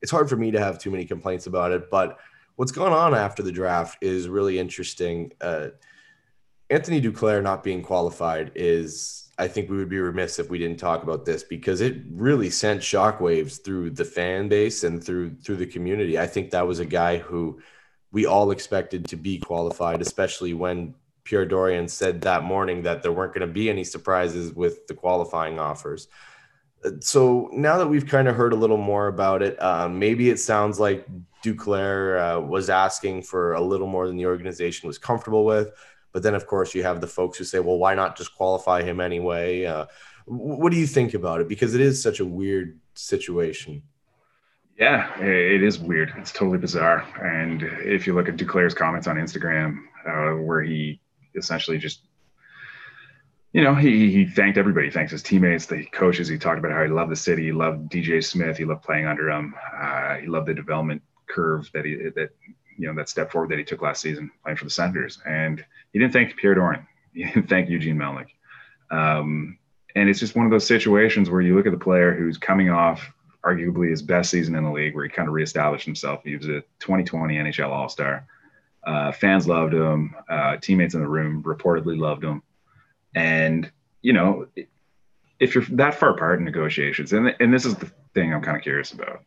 it's 0.01 0.11
hard 0.11 0.29
for 0.29 0.35
me 0.35 0.51
to 0.51 0.59
have 0.59 0.79
too 0.79 0.91
many 0.91 1.05
complaints 1.05 1.47
about 1.47 1.71
it. 1.71 1.89
But 1.89 2.17
what's 2.55 2.71
going 2.71 2.93
on 2.93 3.13
after 3.13 3.43
the 3.43 3.51
draft 3.51 3.97
is 4.01 4.27
really 4.27 4.59
interesting. 4.59 5.31
Uh, 5.41 5.69
Anthony 6.69 7.01
Duclair 7.01 7.43
not 7.43 7.63
being 7.63 7.81
qualified 7.81 8.51
is, 8.55 9.29
I 9.37 9.47
think 9.47 9.69
we 9.69 9.77
would 9.77 9.89
be 9.89 9.99
remiss 9.99 10.39
if 10.39 10.49
we 10.49 10.57
didn't 10.57 10.79
talk 10.79 11.03
about 11.03 11.25
this 11.25 11.43
because 11.43 11.81
it 11.81 11.97
really 12.09 12.49
sent 12.49 12.81
shockwaves 12.81 13.63
through 13.63 13.91
the 13.91 14.05
fan 14.05 14.47
base 14.47 14.83
and 14.83 15.03
through 15.03 15.35
through 15.43 15.57
the 15.57 15.65
community. 15.65 16.17
I 16.17 16.27
think 16.27 16.51
that 16.51 16.67
was 16.67 16.79
a 16.79 16.85
guy 16.85 17.17
who 17.17 17.59
we 18.11 18.25
all 18.25 18.51
expected 18.51 19.05
to 19.05 19.15
be 19.15 19.39
qualified, 19.39 20.01
especially 20.01 20.53
when 20.53 20.95
Pierre 21.23 21.45
Dorion 21.45 21.89
said 21.89 22.21
that 22.21 22.43
morning 22.43 22.83
that 22.83 23.01
there 23.01 23.11
weren't 23.11 23.33
going 23.33 23.47
to 23.47 23.53
be 23.53 23.69
any 23.69 23.83
surprises 23.83 24.53
with 24.53 24.87
the 24.87 24.93
qualifying 24.93 25.59
offers. 25.59 26.07
Uh, 26.83 26.91
so 26.99 27.49
now 27.53 27.77
that 27.77 27.87
we've 27.87 28.07
kind 28.07 28.27
of 28.27 28.35
heard 28.35 28.53
a 28.53 28.55
little 28.55 28.77
more 28.77 29.07
about 29.07 29.41
it, 29.41 29.61
uh, 29.61 29.87
maybe 29.89 30.29
it 30.29 30.37
sounds 30.39 30.79
like 30.79 31.05
Duclair 31.43 32.37
uh, 32.37 32.41
was 32.41 32.69
asking 32.69 33.23
for 33.23 33.53
a 33.53 33.61
little 33.61 33.87
more 33.87 34.07
than 34.07 34.17
the 34.17 34.25
organization 34.27 34.87
was 34.87 34.97
comfortable 34.97 35.45
with. 35.45 35.69
But 36.11 36.23
then, 36.23 36.35
of 36.35 36.45
course, 36.45 36.75
you 36.75 36.83
have 36.83 37.01
the 37.01 37.07
folks 37.07 37.37
who 37.37 37.43
say, 37.45 37.59
well, 37.59 37.77
why 37.77 37.95
not 37.95 38.17
just 38.17 38.35
qualify 38.35 38.83
him 38.83 38.99
anyway? 38.99 39.65
Uh, 39.65 39.85
what 40.25 40.71
do 40.71 40.77
you 40.77 40.87
think 40.87 41.13
about 41.13 41.41
it? 41.41 41.47
Because 41.47 41.73
it 41.73 41.81
is 41.81 42.01
such 42.01 42.19
a 42.19 42.25
weird 42.25 42.79
situation. 42.93 43.83
Yeah, 44.77 45.19
it 45.19 45.63
is 45.63 45.79
weird. 45.79 46.13
It's 46.17 46.31
totally 46.31 46.57
bizarre. 46.57 47.05
And 47.21 47.63
if 47.63 48.07
you 48.07 48.13
look 48.13 48.27
at 48.27 48.35
Duclair's 48.35 48.73
comments 48.73 49.07
on 49.07 49.15
Instagram, 49.17 49.77
uh, 50.07 50.41
where 50.41 50.61
he 50.61 50.99
essentially 51.35 51.77
just, 51.77 52.07
you 53.53 53.61
know, 53.61 53.75
he, 53.75 54.11
he 54.11 54.25
thanked 54.25 54.57
everybody. 54.57 54.87
He 54.87 54.91
thanks 54.91 55.11
his 55.11 55.23
teammates, 55.23 55.65
the 55.65 55.85
coaches. 55.85 56.27
He 56.27 56.37
talked 56.37 56.59
about 56.59 56.71
how 56.71 56.83
he 56.83 56.89
loved 56.89 57.11
the 57.11 57.17
city. 57.17 57.45
He 57.45 57.51
loved 57.51 57.91
DJ 57.91 58.23
Smith. 58.23 58.57
He 58.57 58.65
loved 58.65 58.83
playing 58.83 59.05
under 59.05 59.29
him. 59.29 59.53
Uh, 59.77 60.15
he 60.15 60.27
loved 60.27 60.47
the 60.47 60.53
development 60.53 61.01
curve 61.27 61.69
that 61.73 61.85
he 61.85 61.95
that 62.15 62.29
you 62.77 62.87
know 62.87 62.93
that 62.95 63.09
step 63.09 63.31
forward 63.31 63.49
that 63.51 63.57
he 63.57 63.63
took 63.63 63.81
last 63.81 64.01
season 64.01 64.31
playing 64.43 64.57
for 64.57 64.63
the 64.63 64.69
Senators. 64.69 65.19
And 65.25 65.63
he 65.91 65.99
didn't 65.99 66.13
thank 66.13 66.35
Pierre 66.37 66.55
Dorion. 66.55 66.87
He 67.13 67.25
didn't 67.25 67.49
thank 67.49 67.69
Eugene 67.69 67.97
Melnyk. 67.97 68.27
Um, 68.89 69.57
and 69.95 70.07
it's 70.07 70.21
just 70.21 70.33
one 70.33 70.45
of 70.45 70.51
those 70.51 70.65
situations 70.65 71.29
where 71.29 71.41
you 71.41 71.57
look 71.57 71.65
at 71.65 71.73
the 71.73 71.77
player 71.77 72.13
who's 72.13 72.37
coming 72.37 72.69
off 72.69 73.11
arguably 73.45 73.89
his 73.89 74.01
best 74.01 74.29
season 74.29 74.55
in 74.55 74.63
the 74.63 74.71
league, 74.71 74.95
where 74.95 75.03
he 75.03 75.09
kind 75.09 75.27
of 75.27 75.33
reestablished 75.33 75.85
himself. 75.85 76.21
He 76.23 76.37
was 76.37 76.47
a 76.47 76.61
2020 76.79 77.35
NHL 77.35 77.69
All 77.69 77.89
Star. 77.89 78.25
Uh, 78.85 79.11
fans 79.11 79.45
loved 79.45 79.73
him. 79.73 80.15
Uh, 80.29 80.55
teammates 80.55 80.93
in 80.93 81.01
the 81.01 81.07
room 81.07 81.43
reportedly 81.43 81.99
loved 81.99 82.23
him. 82.23 82.41
And 83.15 83.71
you 84.01 84.13
know, 84.13 84.47
if 85.39 85.55
you're 85.55 85.65
that 85.71 85.95
far 85.95 86.11
apart 86.11 86.39
in 86.39 86.45
negotiations, 86.45 87.13
and 87.13 87.35
and 87.39 87.53
this 87.53 87.65
is 87.65 87.75
the 87.75 87.91
thing 88.13 88.33
I'm 88.33 88.41
kind 88.41 88.57
of 88.57 88.63
curious 88.63 88.91
about. 88.91 89.23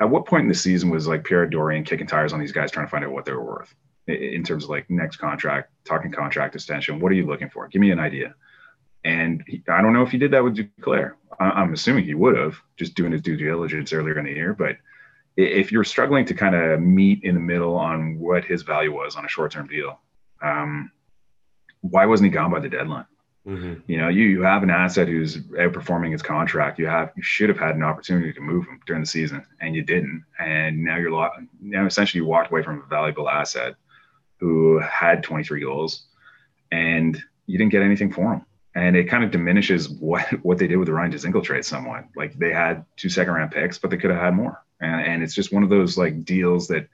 At 0.00 0.10
what 0.10 0.26
point 0.26 0.42
in 0.42 0.48
the 0.48 0.54
season 0.54 0.90
was 0.90 1.08
like 1.08 1.24
Pierre 1.24 1.48
Dorion 1.48 1.84
kicking 1.84 2.06
tires 2.06 2.32
on 2.32 2.38
these 2.38 2.52
guys 2.52 2.70
trying 2.70 2.86
to 2.86 2.90
find 2.90 3.04
out 3.04 3.10
what 3.10 3.24
they 3.24 3.32
were 3.32 3.42
worth 3.42 3.74
in 4.06 4.44
terms 4.44 4.64
of 4.64 4.70
like 4.70 4.88
next 4.88 5.16
contract, 5.16 5.72
talking 5.84 6.12
contract 6.12 6.54
extension? 6.54 7.00
What 7.00 7.10
are 7.10 7.16
you 7.16 7.26
looking 7.26 7.50
for? 7.50 7.66
Give 7.66 7.80
me 7.80 7.90
an 7.90 7.98
idea. 7.98 8.34
And 9.04 9.42
he, 9.46 9.62
I 9.68 9.82
don't 9.82 9.92
know 9.92 10.02
if 10.02 10.10
he 10.10 10.18
did 10.18 10.30
that 10.32 10.44
with 10.44 10.56
Duclair. 10.56 11.14
I'm 11.40 11.72
assuming 11.72 12.04
he 12.04 12.14
would 12.14 12.36
have, 12.36 12.56
just 12.76 12.94
doing 12.94 13.12
his 13.12 13.22
due 13.22 13.36
diligence 13.36 13.92
earlier 13.92 14.18
in 14.18 14.24
the 14.24 14.32
year. 14.32 14.54
But 14.54 14.76
if 15.36 15.70
you're 15.70 15.84
struggling 15.84 16.24
to 16.26 16.34
kind 16.34 16.54
of 16.54 16.80
meet 16.80 17.22
in 17.22 17.34
the 17.34 17.40
middle 17.40 17.76
on 17.76 18.18
what 18.18 18.44
his 18.44 18.62
value 18.62 18.92
was 18.92 19.16
on 19.16 19.24
a 19.24 19.28
short-term 19.28 19.68
deal, 19.68 20.00
um, 20.42 20.90
why 21.80 22.06
wasn't 22.06 22.26
he 22.26 22.30
gone 22.30 22.50
by 22.50 22.60
the 22.60 22.68
deadline? 22.68 23.06
Mm-hmm. 23.46 23.80
You 23.86 23.98
know, 23.98 24.08
you 24.08 24.24
you 24.24 24.42
have 24.42 24.62
an 24.62 24.70
asset 24.70 25.08
who's 25.08 25.38
outperforming 25.38 26.12
his 26.12 26.22
contract. 26.22 26.78
You 26.78 26.86
have 26.86 27.12
you 27.16 27.22
should 27.22 27.48
have 27.48 27.58
had 27.58 27.76
an 27.76 27.82
opportunity 27.82 28.32
to 28.32 28.40
move 28.40 28.66
him 28.66 28.80
during 28.86 29.02
the 29.02 29.08
season, 29.08 29.44
and 29.60 29.74
you 29.74 29.82
didn't. 29.82 30.24
And 30.38 30.84
now 30.84 30.96
you're 30.96 31.12
lo- 31.12 31.30
now 31.60 31.86
essentially 31.86 32.20
you 32.20 32.26
walked 32.26 32.50
away 32.50 32.62
from 32.62 32.82
a 32.82 32.86
valuable 32.86 33.28
asset 33.28 33.74
who 34.38 34.78
had 34.78 35.22
23 35.22 35.60
goals, 35.60 36.06
and 36.70 37.20
you 37.46 37.58
didn't 37.58 37.72
get 37.72 37.82
anything 37.82 38.12
for 38.12 38.34
him 38.34 38.44
and 38.78 38.96
it 38.96 39.04
kind 39.04 39.24
of 39.24 39.30
diminishes 39.30 39.88
what 39.88 40.22
what 40.44 40.58
they 40.58 40.66
did 40.66 40.76
with 40.76 40.86
the 40.86 40.92
Ryan 40.92 41.12
Dzingel 41.12 41.42
trade 41.42 41.64
somewhat. 41.64 42.04
Like 42.14 42.38
they 42.38 42.52
had 42.52 42.84
two 42.96 43.08
second 43.08 43.34
round 43.34 43.50
picks, 43.50 43.78
but 43.78 43.90
they 43.90 43.96
could 43.96 44.10
have 44.10 44.20
had 44.20 44.34
more. 44.34 44.62
And, 44.80 45.00
and 45.00 45.22
it's 45.22 45.34
just 45.34 45.52
one 45.52 45.62
of 45.62 45.68
those 45.68 45.98
like 45.98 46.24
deals 46.24 46.68
that, 46.68 46.88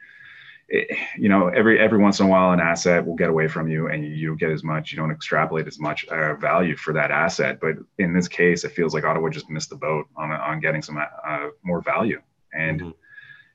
it, 0.69 0.97
you 1.19 1.29
know, 1.29 1.49
every 1.49 1.79
every 1.79 1.99
once 1.99 2.21
in 2.21 2.27
a 2.27 2.29
while 2.29 2.53
an 2.53 2.61
asset 2.61 3.05
will 3.05 3.15
get 3.15 3.29
away 3.29 3.49
from 3.49 3.69
you, 3.69 3.89
and 3.89 4.05
you, 4.05 4.29
don't 4.29 4.41
get 4.41 4.51
as 4.51 4.65
much. 4.65 4.93
You 4.93 4.99
don't 4.99 5.11
extrapolate 5.11 5.67
as 5.67 5.79
much 5.79 6.05
uh, 6.07 6.35
value 6.35 6.77
for 6.77 6.93
that 6.95 7.11
asset. 7.11 7.61
But 7.61 7.77
in 7.99 8.13
this 8.13 8.29
case, 8.29 8.65
it 8.65 8.73
feels 8.73 8.95
like 8.95 9.05
Ottawa 9.05 9.29
just 9.29 9.51
missed 9.51 9.71
the 9.71 9.77
boat 9.77 10.07
on 10.17 10.31
on 10.31 10.61
getting 10.61 10.83
some 10.83 10.99
uh, 10.99 11.49
more 11.63 11.83
value. 11.83 12.21
And 12.53 12.81
mm-hmm. 12.81 12.91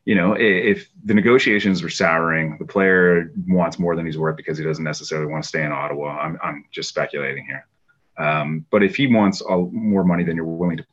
you 0.06 0.16
know, 0.16 0.34
if, 0.34 0.78
if 0.78 0.90
the 1.04 1.14
negotiations 1.14 1.82
were 1.82 1.90
souring, 1.90 2.58
the 2.60 2.66
player 2.66 3.32
wants 3.48 3.80
more 3.80 3.96
than 3.96 4.06
he's 4.06 4.18
worth 4.18 4.38
because 4.38 4.58
he 4.58 4.64
doesn't 4.64 4.84
necessarily 4.84 5.32
want 5.32 5.44
to 5.44 5.48
stay 5.48 5.64
in 5.64 5.72
Ottawa. 5.72 6.18
I'm 6.20 6.38
I'm 6.44 6.66
just 6.72 6.90
speculating 6.90 7.46
here 7.46 7.66
um, 8.20 8.66
but 8.70 8.84
if 8.84 8.96
he 8.98 9.08
wants 9.08 9.42
all, 9.42 9.70
more 9.72 10.04
money 10.04 10.24
than 10.24 10.36
you're 10.36 10.46
willing 10.46 10.78
to 10.78 10.86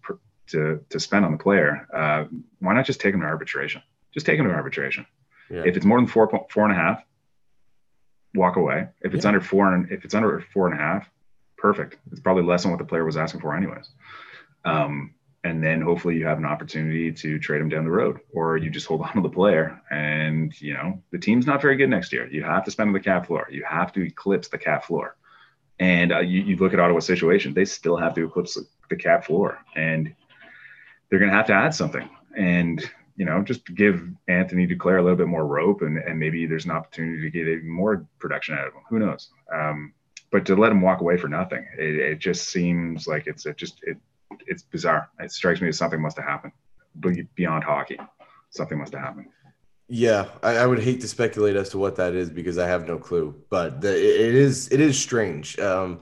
to 0.48 0.84
to 0.90 1.00
spend 1.00 1.24
on 1.24 1.32
the 1.32 1.38
player, 1.38 1.86
uh, 1.92 2.24
why 2.60 2.72
not 2.72 2.86
just 2.86 3.00
take 3.00 3.12
him 3.12 3.20
to 3.20 3.26
arbitration? 3.26 3.82
Just 4.14 4.24
take 4.24 4.38
him 4.38 4.46
to 4.46 4.52
arbitration. 4.52 5.04
Yeah. 5.50 5.62
If 5.64 5.76
it's 5.76 5.86
more 5.86 5.98
than 5.98 6.06
four 6.06 6.28
four 6.50 6.64
and 6.64 6.72
a 6.72 6.76
half, 6.76 7.02
walk 8.34 8.56
away. 8.56 8.88
If 9.00 9.14
it's 9.14 9.24
yeah. 9.24 9.28
under 9.28 9.40
four 9.40 9.72
and 9.72 9.90
if 9.90 10.04
it's 10.04 10.14
under 10.14 10.40
four 10.52 10.66
and 10.68 10.78
a 10.78 10.82
half, 10.82 11.10
perfect. 11.56 11.96
It's 12.10 12.20
probably 12.20 12.42
less 12.42 12.62
than 12.62 12.70
what 12.70 12.78
the 12.78 12.84
player 12.84 13.04
was 13.04 13.16
asking 13.16 13.40
for, 13.40 13.56
anyways. 13.56 13.88
Um, 14.64 15.14
and 15.44 15.62
then 15.62 15.80
hopefully 15.80 16.16
you 16.16 16.26
have 16.26 16.38
an 16.38 16.44
opportunity 16.44 17.12
to 17.12 17.38
trade 17.38 17.60
him 17.60 17.68
down 17.68 17.84
the 17.84 17.90
road, 17.90 18.18
or 18.32 18.56
you 18.56 18.68
just 18.68 18.86
hold 18.86 19.00
on 19.02 19.14
to 19.14 19.20
the 19.20 19.28
player. 19.28 19.80
And 19.90 20.58
you 20.60 20.74
know 20.74 21.02
the 21.10 21.18
team's 21.18 21.46
not 21.46 21.62
very 21.62 21.76
good 21.76 21.90
next 21.90 22.12
year. 22.12 22.26
You 22.28 22.42
have 22.42 22.64
to 22.64 22.70
spend 22.70 22.88
on 22.88 22.94
the 22.94 23.00
cap 23.00 23.26
floor. 23.26 23.46
You 23.50 23.64
have 23.64 23.92
to 23.92 24.02
eclipse 24.02 24.48
the 24.48 24.58
cap 24.58 24.84
floor. 24.84 25.16
And 25.78 26.10
uh, 26.10 26.20
you, 26.20 26.40
you 26.40 26.56
look 26.56 26.72
at 26.72 26.80
Ottawa's 26.80 27.04
situation, 27.04 27.52
they 27.52 27.66
still 27.66 27.98
have 27.98 28.14
to 28.14 28.24
eclipse 28.24 28.54
the, 28.54 28.66
the 28.88 28.96
cap 28.96 29.26
floor, 29.26 29.58
and 29.74 30.14
they're 31.08 31.18
going 31.18 31.30
to 31.30 31.36
have 31.36 31.46
to 31.48 31.52
add 31.52 31.74
something. 31.74 32.08
And 32.34 32.82
you 33.16 33.24
know, 33.24 33.42
just 33.42 33.64
give 33.74 34.06
Anthony 34.28 34.66
Duclair 34.66 34.98
a 34.98 35.02
little 35.02 35.16
bit 35.16 35.26
more 35.26 35.46
rope, 35.46 35.82
and, 35.82 35.98
and 35.98 36.18
maybe 36.18 36.46
there's 36.46 36.66
an 36.66 36.70
opportunity 36.70 37.22
to 37.22 37.30
get 37.30 37.48
even 37.48 37.68
more 37.68 38.06
production 38.18 38.56
out 38.56 38.66
of 38.66 38.74
him. 38.74 38.82
Who 38.90 38.98
knows? 38.98 39.30
Um, 39.52 39.92
but 40.30 40.44
to 40.46 40.56
let 40.56 40.72
him 40.72 40.82
walk 40.82 41.00
away 41.00 41.16
for 41.16 41.28
nothing, 41.28 41.66
it, 41.78 41.94
it 41.96 42.18
just 42.18 42.48
seems 42.50 43.06
like 43.06 43.26
it's 43.26 43.46
it 43.46 43.56
just 43.56 43.80
it 43.82 43.96
it's 44.46 44.62
bizarre. 44.62 45.08
It 45.18 45.32
strikes 45.32 45.60
me 45.60 45.68
as 45.68 45.78
something 45.78 46.00
must 46.00 46.16
have 46.16 46.26
happened 46.26 46.52
beyond 47.34 47.64
hockey. 47.64 47.98
Something 48.50 48.78
must 48.78 48.92
have 48.92 49.02
happened. 49.02 49.26
Yeah, 49.88 50.26
I, 50.42 50.56
I, 50.56 50.66
would 50.66 50.80
hate 50.80 51.00
to 51.02 51.08
speculate 51.08 51.54
as 51.54 51.68
to 51.70 51.78
what 51.78 51.94
that 51.96 52.14
is 52.14 52.28
because 52.28 52.58
I 52.58 52.66
have 52.66 52.88
no 52.88 52.98
clue. 52.98 53.40
But 53.50 53.80
the, 53.80 53.90
it 53.90 54.34
is 54.34 54.68
it 54.72 54.80
is 54.80 54.98
strange. 54.98 55.58
Um, 55.60 56.00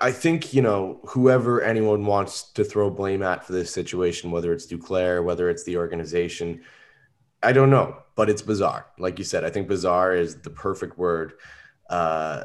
I 0.00 0.12
think 0.12 0.54
you 0.54 0.62
know 0.62 1.00
whoever 1.08 1.60
anyone 1.60 2.06
wants 2.06 2.52
to 2.52 2.64
throw 2.64 2.90
blame 2.90 3.22
at 3.22 3.44
for 3.44 3.52
this 3.52 3.72
situation, 3.72 4.30
whether 4.30 4.52
it's 4.52 4.66
Duclair, 4.66 5.24
whether 5.24 5.50
it's 5.50 5.64
the 5.64 5.76
organization, 5.76 6.62
I 7.42 7.52
don't 7.52 7.70
know, 7.70 7.96
but 8.14 8.30
it's 8.30 8.42
bizarre. 8.42 8.86
Like 8.98 9.18
you 9.18 9.24
said, 9.24 9.44
I 9.44 9.50
think 9.50 9.66
bizarre 9.66 10.14
is 10.14 10.40
the 10.40 10.50
perfect 10.50 10.98
word. 10.98 11.34
Uh, 11.90 12.44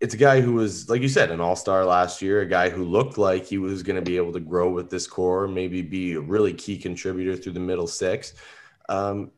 it's 0.00 0.14
a 0.14 0.18
guy 0.18 0.40
who 0.40 0.54
was, 0.54 0.90
like 0.90 1.00
you 1.00 1.08
said, 1.08 1.30
an 1.30 1.40
all 1.40 1.54
star 1.54 1.84
last 1.84 2.20
year, 2.20 2.40
a 2.40 2.46
guy 2.46 2.68
who 2.68 2.84
looked 2.84 3.18
like 3.18 3.46
he 3.46 3.58
was 3.58 3.84
going 3.84 3.96
to 3.96 4.02
be 4.02 4.16
able 4.16 4.32
to 4.32 4.40
grow 4.40 4.68
with 4.68 4.90
this 4.90 5.06
core, 5.06 5.46
maybe 5.46 5.80
be 5.80 6.14
a 6.14 6.20
really 6.20 6.52
key 6.52 6.76
contributor 6.76 7.36
through 7.36 7.52
the 7.52 7.60
middle 7.60 7.86
six. 7.86 8.34
Um, 8.88 9.30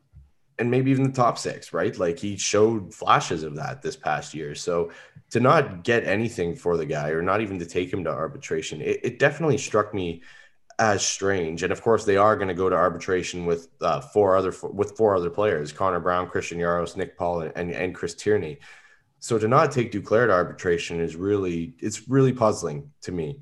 and 0.57 0.71
maybe 0.71 0.91
even 0.91 1.03
the 1.03 1.11
top 1.11 1.37
six, 1.37 1.73
right? 1.73 1.97
Like 1.97 2.17
he 2.17 2.37
showed 2.37 2.93
flashes 2.93 3.43
of 3.43 3.55
that 3.55 3.81
this 3.81 3.95
past 3.95 4.33
year. 4.33 4.55
So 4.55 4.91
to 5.31 5.39
not 5.39 5.83
get 5.83 6.05
anything 6.05 6.55
for 6.55 6.77
the 6.77 6.85
guy 6.85 7.09
or 7.09 7.21
not 7.21 7.41
even 7.41 7.59
to 7.59 7.65
take 7.65 7.91
him 7.91 8.03
to 8.05 8.09
arbitration, 8.09 8.81
it, 8.81 8.99
it 9.03 9.19
definitely 9.19 9.57
struck 9.57 9.93
me 9.93 10.23
as 10.79 11.05
strange. 11.05 11.63
And 11.63 11.71
of 11.71 11.81
course, 11.81 12.05
they 12.05 12.17
are 12.17 12.35
going 12.35 12.47
to 12.47 12.53
go 12.53 12.69
to 12.69 12.75
arbitration 12.75 13.45
with 13.45 13.69
uh, 13.81 14.01
four 14.01 14.35
other 14.35 14.53
with 14.71 14.97
four 14.97 15.15
other 15.15 15.29
players: 15.29 15.71
Connor 15.71 15.99
Brown, 15.99 16.27
Christian 16.29 16.59
Jaros, 16.59 16.95
Nick 16.97 17.17
Paul, 17.17 17.41
and 17.41 17.71
and 17.71 17.95
Chris 17.95 18.13
Tierney. 18.13 18.59
So 19.19 19.39
to 19.39 19.47
not 19.47 19.71
take 19.71 19.91
Duclair 19.91 20.27
to 20.27 20.33
arbitration 20.33 20.99
is 21.01 21.15
really 21.15 21.75
it's 21.79 22.07
really 22.07 22.33
puzzling 22.33 22.91
to 23.03 23.11
me. 23.11 23.41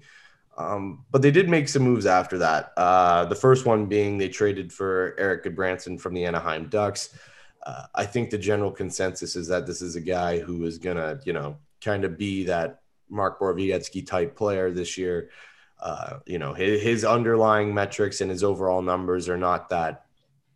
Um, 0.55 1.03
but 1.09 1.23
they 1.23 1.31
did 1.31 1.49
make 1.49 1.67
some 1.67 1.81
moves 1.81 2.05
after 2.05 2.37
that. 2.37 2.73
Uh, 2.77 3.25
the 3.25 3.35
first 3.35 3.65
one 3.65 3.87
being 3.87 4.19
they 4.19 4.29
traded 4.29 4.71
for 4.71 5.15
Erik 5.17 5.43
Gudbranson 5.43 5.99
from 5.99 6.13
the 6.13 6.25
Anaheim 6.25 6.69
Ducks. 6.69 7.17
Uh, 7.65 7.85
I 7.95 8.05
think 8.05 8.29
the 8.29 8.37
general 8.37 8.71
consensus 8.71 9.35
is 9.35 9.47
that 9.47 9.65
this 9.65 9.81
is 9.81 9.95
a 9.95 10.01
guy 10.01 10.39
who 10.39 10.65
is 10.65 10.77
going 10.77 10.97
to, 10.97 11.19
you 11.25 11.33
know, 11.33 11.57
kind 11.81 12.05
of 12.05 12.17
be 12.17 12.43
that 12.43 12.81
Mark 13.09 13.39
Borowiecki 13.39 14.05
type 14.05 14.35
player 14.35 14.69
this 14.69 14.97
year. 14.97 15.29
Uh, 15.81 16.19
you 16.27 16.37
know, 16.37 16.53
his, 16.53 16.83
his 16.83 17.05
underlying 17.05 17.73
metrics 17.73 18.21
and 18.21 18.29
his 18.29 18.43
overall 18.43 18.81
numbers 18.81 19.27
are 19.27 19.37
not 19.37 19.69
that 19.69 20.05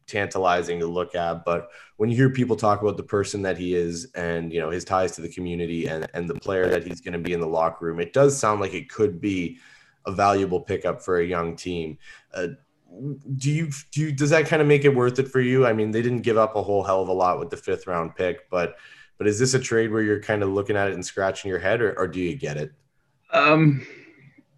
tantalizing 0.06 0.80
to 0.80 0.86
look 0.86 1.16
at. 1.16 1.44
But 1.44 1.70
when 1.96 2.10
you 2.10 2.16
hear 2.16 2.30
people 2.30 2.56
talk 2.56 2.84
about 2.84 2.98
the 2.98 3.04
person 3.04 3.42
that 3.42 3.58
he 3.58 3.74
is 3.74 4.12
and, 4.14 4.54
you 4.54 4.60
know, 4.60 4.70
his 4.70 4.86
ties 4.86 5.14
to 5.14 5.22
the 5.22 5.30
community 5.30 5.88
and, 5.88 6.08
and 6.14 6.30
the 6.30 6.36
player 6.36 6.70
that 6.70 6.86
he's 6.86 7.02
going 7.02 7.14
to 7.14 7.20
be 7.20 7.34
in 7.34 7.40
the 7.40 7.48
locker 7.48 7.86
room, 7.86 8.00
it 8.00 8.14
does 8.14 8.38
sound 8.38 8.62
like 8.62 8.76
it 8.76 8.90
could 8.90 9.20
be– 9.20 9.58
a 10.08 10.12
valuable 10.12 10.60
pickup 10.60 11.04
for 11.04 11.20
a 11.20 11.26
young 11.26 11.56
team. 11.56 12.00
Uh, 12.34 12.48
do 13.36 13.52
you 13.52 13.70
do 13.92 14.02
you, 14.02 14.12
does 14.12 14.32
that 14.32 14.48
kind 14.48 14.62
of 14.62 14.68
make 14.68 14.86
it 14.86 14.96
worth 14.96 15.20
it 15.20 15.28
for 15.28 15.42
you? 15.42 15.68
I 15.68 15.74
mean, 15.74 15.92
they 15.92 16.02
didn't 16.02 16.22
give 16.22 16.38
up 16.38 16.56
a 16.56 16.64
whole 16.64 16.82
hell 16.82 17.04
of 17.04 17.10
a 17.10 17.14
lot 17.14 17.38
with 17.38 17.52
the 17.52 17.58
fifth 17.58 17.86
round 17.86 18.16
pick, 18.16 18.50
but 18.50 18.78
but 19.18 19.28
is 19.28 19.38
this 19.38 19.54
a 19.54 19.60
trade 19.60 19.92
where 19.92 20.02
you're 20.02 20.22
kind 20.22 20.42
of 20.42 20.50
looking 20.50 20.78
at 20.78 20.88
it 20.88 20.94
and 20.94 21.06
scratching 21.06 21.50
your 21.50 21.60
head, 21.60 21.82
or, 21.82 21.94
or 22.00 22.08
do 22.08 22.20
you 22.20 22.36
get 22.36 22.58
it? 22.58 22.72
Um, 23.32 23.86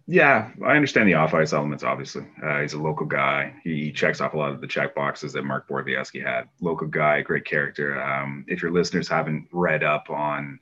Yeah, 0.06 0.50
I 0.66 0.74
understand 0.74 1.08
the 1.08 1.14
off 1.14 1.34
ice 1.34 1.52
elements. 1.52 1.84
Obviously, 1.84 2.26
uh, 2.42 2.60
he's 2.60 2.72
a 2.72 2.82
local 2.82 3.06
guy. 3.06 3.54
He 3.62 3.92
checks 3.92 4.20
off 4.20 4.34
a 4.34 4.36
lot 4.36 4.50
of 4.50 4.60
the 4.60 4.66
check 4.66 4.92
boxes 4.92 5.32
that 5.34 5.44
Mark 5.44 5.68
Borowiecki 5.68 6.20
had. 6.20 6.48
Local 6.60 6.88
guy, 6.88 7.22
great 7.22 7.44
character. 7.44 8.02
Um, 8.02 8.44
if 8.48 8.60
your 8.60 8.72
listeners 8.72 9.08
haven't 9.08 9.46
read 9.52 9.84
up 9.84 10.10
on 10.10 10.58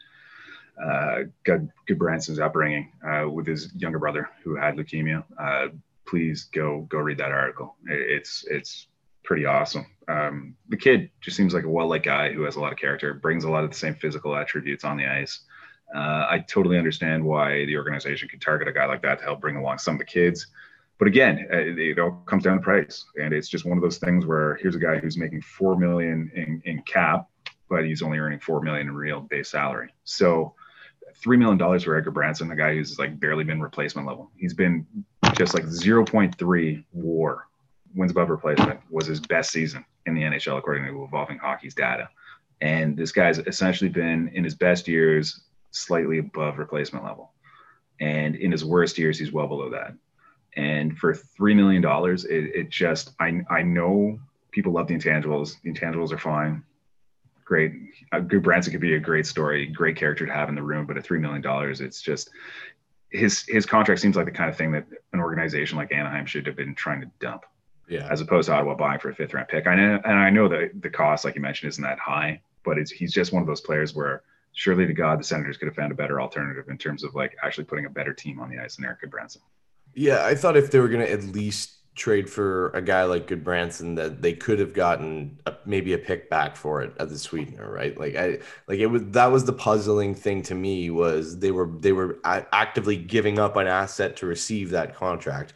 uh, 0.85 1.19
good 1.45 1.71
Branson's 1.99 2.38
upbringing 2.38 2.93
uh, 3.07 3.29
with 3.29 3.47
his 3.47 3.73
younger 3.75 3.99
brother 3.99 4.29
who 4.45 4.57
had 4.57 4.77
leukemia, 4.77 5.25
uh, 5.38 5.69
please 6.07 6.45
go 6.53 6.83
go 6.88 6.99
read 6.99 7.19
that 7.19 7.33
article. 7.33 7.77
It's 7.87 8.45
it's 8.49 8.88
pretty 9.25 9.45
awesome. 9.45 9.87
Um, 10.09 10.55
the 10.69 10.77
kid 10.77 11.11
just 11.21 11.37
seems 11.37 11.53
like 11.53 11.64
a 11.64 11.69
well-liked 11.69 12.05
guy 12.05 12.33
who 12.33 12.45
has 12.45 12.57
a 12.57 12.61
lot 12.61 12.73
of 12.73 12.79
character, 12.79 13.12
brings 13.12 13.45
a 13.45 13.51
lot 13.51 13.62
of 13.62 13.71
the 13.71 13.77
same 13.77 13.95
physical 13.95 14.35
attributes 14.35 14.85
on 14.85 14.97
the 14.97 15.07
ice. 15.07 15.41
Uh, 15.95 16.27
I 16.31 16.45
totally 16.49 16.79
understand 16.79 17.23
why 17.25 17.67
the 17.67 17.77
organization 17.77 18.29
could 18.29 18.41
target 18.41 18.69
a 18.69 18.73
guy 18.73 18.87
like 18.87 19.03
that 19.03 19.19
to 19.19 19.25
help 19.25 19.41
bring 19.41 19.57
along 19.57 19.79
some 19.79 19.95
of 19.95 19.99
the 19.99 20.07
kids. 20.07 20.47
But 20.99 21.09
again, 21.09 21.47
uh, 21.53 21.57
it, 21.59 21.99
all 21.99 22.23
comes 22.27 22.45
down 22.45 22.57
to 22.57 22.62
price, 22.62 23.05
and 23.21 23.33
it's 23.33 23.49
just 23.49 23.64
one 23.64 23.79
of 23.79 23.83
those 23.83 23.99
things 23.99 24.27
where 24.27 24.57
here's 24.57 24.75
a 24.75 24.81
guy 24.81 24.99
who's 24.99 25.17
making 25.17 25.43
four 25.43 25.77
million 25.77 26.31
in, 26.35 26.61
in 26.64 26.83
cap, 26.83 27.29
but 27.69 27.85
he's 27.85 28.03
only 28.03 28.19
earning 28.19 28.41
four 28.41 28.61
million 28.61 28.88
in 28.88 28.95
real 28.95 29.21
base 29.21 29.51
salary. 29.51 29.95
So, 30.05 30.55
three 31.23 31.37
million 31.37 31.59
dollars 31.59 31.85
for 31.85 31.95
Erik 31.95 32.07
Gudbranson, 32.07 32.49
the 32.49 32.57
guy 32.57 32.75
who's 32.75 32.99
like 32.99 33.19
barely 33.19 33.45
been 33.45 33.61
replacement 33.61 34.07
level. 34.07 34.31
He's 34.37 34.55
been 34.55 34.87
just 35.37 35.55
like 35.55 35.65
0.3 35.65 36.85
WAR 36.93 37.47
wins 37.95 38.11
above 38.11 38.31
replacement 38.31 38.81
was 38.91 39.07
his 39.07 39.21
best 39.21 39.51
season 39.51 39.85
in 40.07 40.15
the 40.15 40.23
NHL 40.23 40.59
according 40.59 40.85
to 40.85 41.05
Evolving 41.05 41.39
Hockey's 41.39 41.75
data. 41.75 42.09
And 42.61 42.97
this 42.97 43.13
guy's 43.13 43.39
essentially 43.39 43.91
been 43.91 44.29
in 44.35 44.45
his 44.45 44.55
best 44.55 44.89
years 44.89 45.43
slightly 45.71 46.19
above 46.19 46.59
replacement 46.59 47.05
level. 47.05 47.33
And 48.01 48.37
in 48.37 48.53
his 48.53 48.65
worst 48.65 48.99
years, 48.99 49.19
he's 49.19 49.33
well 49.33 49.47
below 49.47 49.71
that. 49.71 49.95
And 50.57 50.97
for 50.99 51.15
$3 51.15 51.55
million, 51.55 51.85
it, 51.85 52.57
it 52.57 52.71
just, 52.71 53.13
I, 53.21 53.41
I 53.51 53.63
know 53.63 54.19
people 54.51 54.73
love 54.73 54.89
the 54.89 54.95
intangibles. 54.95 55.61
The 55.63 55.73
intangibles 55.73 56.13
are 56.13 56.19
fine. 56.19 56.65
Great. 57.49 57.73
A 58.13 58.21
Gudbranson 58.21 58.73
could 58.73 58.83
be 58.83 58.95
a 58.95 59.01
great 59.01 59.27
story, 59.27 59.65
great 59.65 59.97
character 59.97 60.27
to 60.27 60.33
have 60.33 60.51
in 60.51 60.55
the 60.55 60.63
room, 60.63 60.85
but 60.85 60.99
at 60.99 61.05
$3 61.05 61.19
million, 61.19 61.43
it's 61.83 62.03
just, 62.03 62.29
his 63.11 63.47
his 63.49 63.65
contract 63.65 64.03
seems 64.03 64.17
like 64.17 64.27
the 64.27 64.31
kind 64.31 64.51
of 64.51 64.57
thing 64.59 64.71
that 64.73 64.85
an 65.15 65.21
organization 65.21 65.79
like 65.79 65.91
Anaheim 65.91 66.27
should 66.27 66.47
have 66.47 66.57
been 66.57 66.75
trying 66.75 67.01
to 67.01 67.11
dump. 67.21 67.47
Yeah. 67.89 68.07
As 68.11 68.21
opposed 68.21 68.49
to 68.49 68.55
Ottawa 68.55 68.75
buying 68.75 68.99
for 68.99 69.09
a 69.09 69.15
fifth 69.15 69.33
round 69.33 69.49
pick. 69.49 69.67
I 69.67 69.75
know, 69.77 69.99
and 70.05 70.19
I 70.19 70.29
know 70.29 70.47
that 70.49 70.83
the 70.83 70.91
cost, 70.91 71.25
like 71.25 71.37
you 71.37 71.41
mentioned, 71.41 71.71
isn't 71.71 71.83
that 71.83 71.99
high, 71.99 72.43
but 72.65 72.77
it's 72.77 72.91
he's 72.91 73.15
just 73.15 73.33
one 73.33 73.41
of 73.41 73.47
those 73.47 73.63
players 73.63 73.95
where 73.95 74.25
surely 74.53 74.87
to 74.87 74.93
God, 74.93 75.19
the 75.19 75.25
Senators 75.25 75.57
could 75.57 75.69
have 75.69 75.75
found 75.75 75.91
a 75.91 75.95
better 75.95 76.21
alternative 76.21 76.69
in 76.69 76.77
terms 76.77 77.03
of 77.03 77.15
like 77.15 77.35
actually 77.43 77.65
putting 77.65 77.87
a 77.87 77.91
better 77.91 78.13
team 78.13 78.41
on 78.41 78.51
the 78.51 78.59
ice 78.59 78.77
than 78.77 78.85
Erik 78.85 79.01
Gudbranson. 79.01 79.39
Yeah, 79.95 80.27
I 80.27 80.35
thought 80.35 80.59
if 80.59 80.71
they 80.71 80.81
were 80.81 80.89
going 80.89 81.07
to 81.07 81.11
at 81.11 81.25
least 81.25 81.78
trade 81.99 82.31
for 82.31 82.71
a 82.71 82.81
guy 82.81 83.05
like 83.05 83.27
Gudbranson, 83.27 83.97
that 83.97 84.23
they 84.23 84.33
could 84.33 84.59
have 84.59 84.73
gotten 84.73 85.39
a, 85.45 85.55
maybe 85.67 85.93
a 85.93 85.99
pick 85.99 86.31
back 86.31 86.57
for 86.57 86.81
it 86.81 86.95
as 86.99 87.13
a 87.13 87.19
sweetener, 87.19 87.71
right? 87.71 87.99
Like 87.99 88.17
I 88.17 88.39
like 88.67 88.79
it 88.79 88.87
was 88.87 89.03
that 89.09 89.27
was 89.27 89.45
the 89.45 89.53
puzzling 89.53 90.15
thing 90.15 90.43
to 90.45 90.55
me 90.55 90.89
was 90.89 91.39
they 91.39 91.51
were 91.51 91.71
they 91.81 91.93
were 91.93 92.19
actively 92.25 92.97
giving 92.97 93.39
up 93.39 93.57
an 93.57 93.67
asset 93.67 94.17
to 94.19 94.27
receive 94.27 94.71
that 94.71 94.95
contract. 94.95 95.53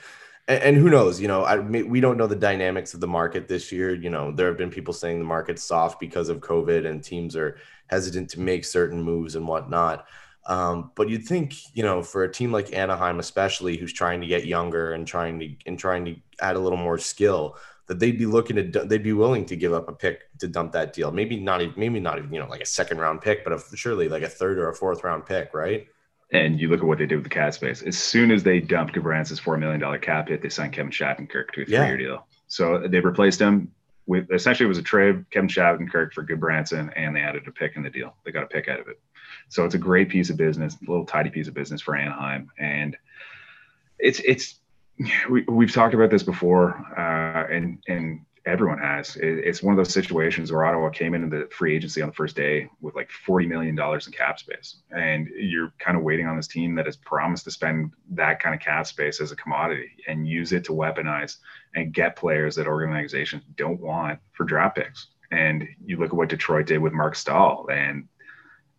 And, 0.48 0.62
and 0.62 0.76
who 0.76 0.90
knows, 0.90 1.20
you 1.20 1.28
know, 1.28 1.44
I, 1.44 1.58
we 1.60 2.00
don't 2.00 2.18
know 2.18 2.26
the 2.26 2.36
dynamics 2.36 2.92
of 2.92 3.00
the 3.00 3.06
market 3.06 3.48
this 3.48 3.72
year. 3.72 3.94
You 3.94 4.10
know, 4.10 4.32
there 4.32 4.48
have 4.48 4.58
been 4.58 4.70
people 4.70 4.92
saying 4.92 5.18
the 5.18 5.24
market's 5.24 5.62
soft 5.62 6.00
because 6.00 6.28
of 6.28 6.40
COVID 6.40 6.86
and 6.86 7.02
teams 7.02 7.36
are 7.36 7.56
hesitant 7.86 8.30
to 8.30 8.40
make 8.40 8.64
certain 8.64 9.00
moves 9.00 9.36
and 9.36 9.46
whatnot. 9.46 10.06
Um, 10.46 10.90
but 10.96 11.08
you'd 11.08 11.24
think, 11.24 11.54
you 11.74 11.82
know, 11.82 12.02
for 12.02 12.24
a 12.24 12.32
team 12.32 12.50
like 12.50 12.72
Anaheim, 12.72 13.20
especially 13.20 13.76
who's 13.76 13.92
trying 13.92 14.20
to 14.20 14.26
get 14.26 14.44
younger 14.44 14.92
and 14.92 15.06
trying 15.06 15.38
to 15.38 15.54
and 15.66 15.78
trying 15.78 16.04
to 16.06 16.16
add 16.40 16.56
a 16.56 16.58
little 16.58 16.78
more 16.78 16.98
skill, 16.98 17.56
that 17.86 18.00
they'd 18.00 18.18
be 18.18 18.26
looking 18.26 18.56
to 18.56 18.84
they'd 18.84 19.02
be 19.02 19.12
willing 19.12 19.44
to 19.46 19.56
give 19.56 19.72
up 19.72 19.88
a 19.88 19.92
pick 19.92 20.22
to 20.38 20.48
dump 20.48 20.72
that 20.72 20.92
deal. 20.92 21.12
Maybe 21.12 21.38
not 21.38 21.62
even 21.62 21.74
maybe 21.76 22.00
not 22.00 22.18
even 22.18 22.32
you 22.32 22.40
know 22.40 22.48
like 22.48 22.60
a 22.60 22.66
second 22.66 22.98
round 22.98 23.20
pick, 23.20 23.44
but 23.44 23.52
a, 23.52 23.76
surely 23.76 24.08
like 24.08 24.22
a 24.22 24.28
third 24.28 24.58
or 24.58 24.68
a 24.68 24.74
fourth 24.74 25.04
round 25.04 25.26
pick, 25.26 25.54
right? 25.54 25.86
And 26.32 26.58
you 26.58 26.68
look 26.68 26.80
at 26.80 26.86
what 26.86 26.98
they 26.98 27.06
did 27.06 27.16
with 27.16 27.24
the 27.24 27.30
cap 27.30 27.52
space. 27.52 27.82
As 27.82 27.98
soon 27.98 28.30
as 28.30 28.42
they 28.42 28.58
dumped 28.58 28.94
Gudbranson's 28.94 29.38
four 29.38 29.56
million 29.58 29.80
dollar 29.80 29.98
cap 29.98 30.28
hit, 30.28 30.42
they 30.42 30.48
signed 30.48 30.72
Kevin 30.72 30.90
Shattenkirk 30.90 31.52
to 31.52 31.62
a 31.62 31.64
three 31.66 31.76
year 31.76 31.90
yeah. 31.90 31.96
deal. 31.96 32.26
So 32.48 32.86
they 32.88 33.00
replaced 33.00 33.40
him 33.40 33.70
with 34.06 34.30
essentially 34.32 34.64
it 34.64 34.68
was 34.68 34.78
a 34.78 34.82
trade 34.82 35.24
Kevin 35.30 35.48
Shattenkirk 35.48 36.12
for 36.12 36.24
Gudbranson, 36.24 36.92
and 36.96 37.14
they 37.14 37.20
added 37.20 37.46
a 37.46 37.52
pick 37.52 37.76
in 37.76 37.82
the 37.82 37.90
deal. 37.90 38.14
They 38.24 38.32
got 38.32 38.42
a 38.42 38.48
pick 38.48 38.68
out 38.68 38.80
of 38.80 38.88
it. 38.88 39.00
So 39.52 39.66
it's 39.66 39.74
a 39.74 39.78
great 39.78 40.08
piece 40.08 40.30
of 40.30 40.38
business, 40.38 40.78
a 40.80 40.90
little 40.90 41.04
tidy 41.04 41.28
piece 41.28 41.46
of 41.46 41.52
business 41.52 41.82
for 41.82 41.94
Anaheim, 41.94 42.50
and 42.58 42.96
it's 43.98 44.18
it's 44.20 44.60
we, 45.28 45.42
we've 45.42 45.70
talked 45.70 45.92
about 45.92 46.10
this 46.10 46.22
before, 46.22 46.70
uh, 46.96 47.52
and 47.52 47.78
and 47.86 48.24
everyone 48.46 48.78
has. 48.78 49.14
It, 49.16 49.40
it's 49.44 49.62
one 49.62 49.74
of 49.74 49.76
those 49.76 49.92
situations 49.92 50.50
where 50.50 50.64
Ottawa 50.64 50.88
came 50.88 51.12
into 51.12 51.28
the 51.28 51.48
free 51.50 51.76
agency 51.76 52.00
on 52.00 52.08
the 52.08 52.14
first 52.14 52.34
day 52.34 52.70
with 52.80 52.94
like 52.94 53.10
forty 53.10 53.46
million 53.46 53.74
dollars 53.74 54.06
in 54.06 54.14
cap 54.14 54.38
space, 54.38 54.76
and 54.90 55.28
you're 55.36 55.74
kind 55.78 55.98
of 55.98 56.02
waiting 56.02 56.26
on 56.26 56.38
this 56.38 56.48
team 56.48 56.74
that 56.76 56.86
has 56.86 56.96
promised 56.96 57.44
to 57.44 57.50
spend 57.50 57.92
that 58.12 58.40
kind 58.40 58.54
of 58.54 58.60
cap 58.62 58.86
space 58.86 59.20
as 59.20 59.32
a 59.32 59.36
commodity 59.36 59.90
and 60.08 60.26
use 60.26 60.54
it 60.54 60.64
to 60.64 60.72
weaponize 60.72 61.36
and 61.74 61.92
get 61.92 62.16
players 62.16 62.56
that 62.56 62.66
organizations 62.66 63.42
don't 63.56 63.82
want 63.82 64.18
for 64.32 64.44
draft 64.44 64.76
picks. 64.76 65.08
And 65.30 65.68
you 65.84 65.98
look 65.98 66.08
at 66.08 66.14
what 66.14 66.30
Detroit 66.30 66.64
did 66.64 66.78
with 66.78 66.94
Marc 66.94 67.16
Staal, 67.16 67.66
and 67.70 68.08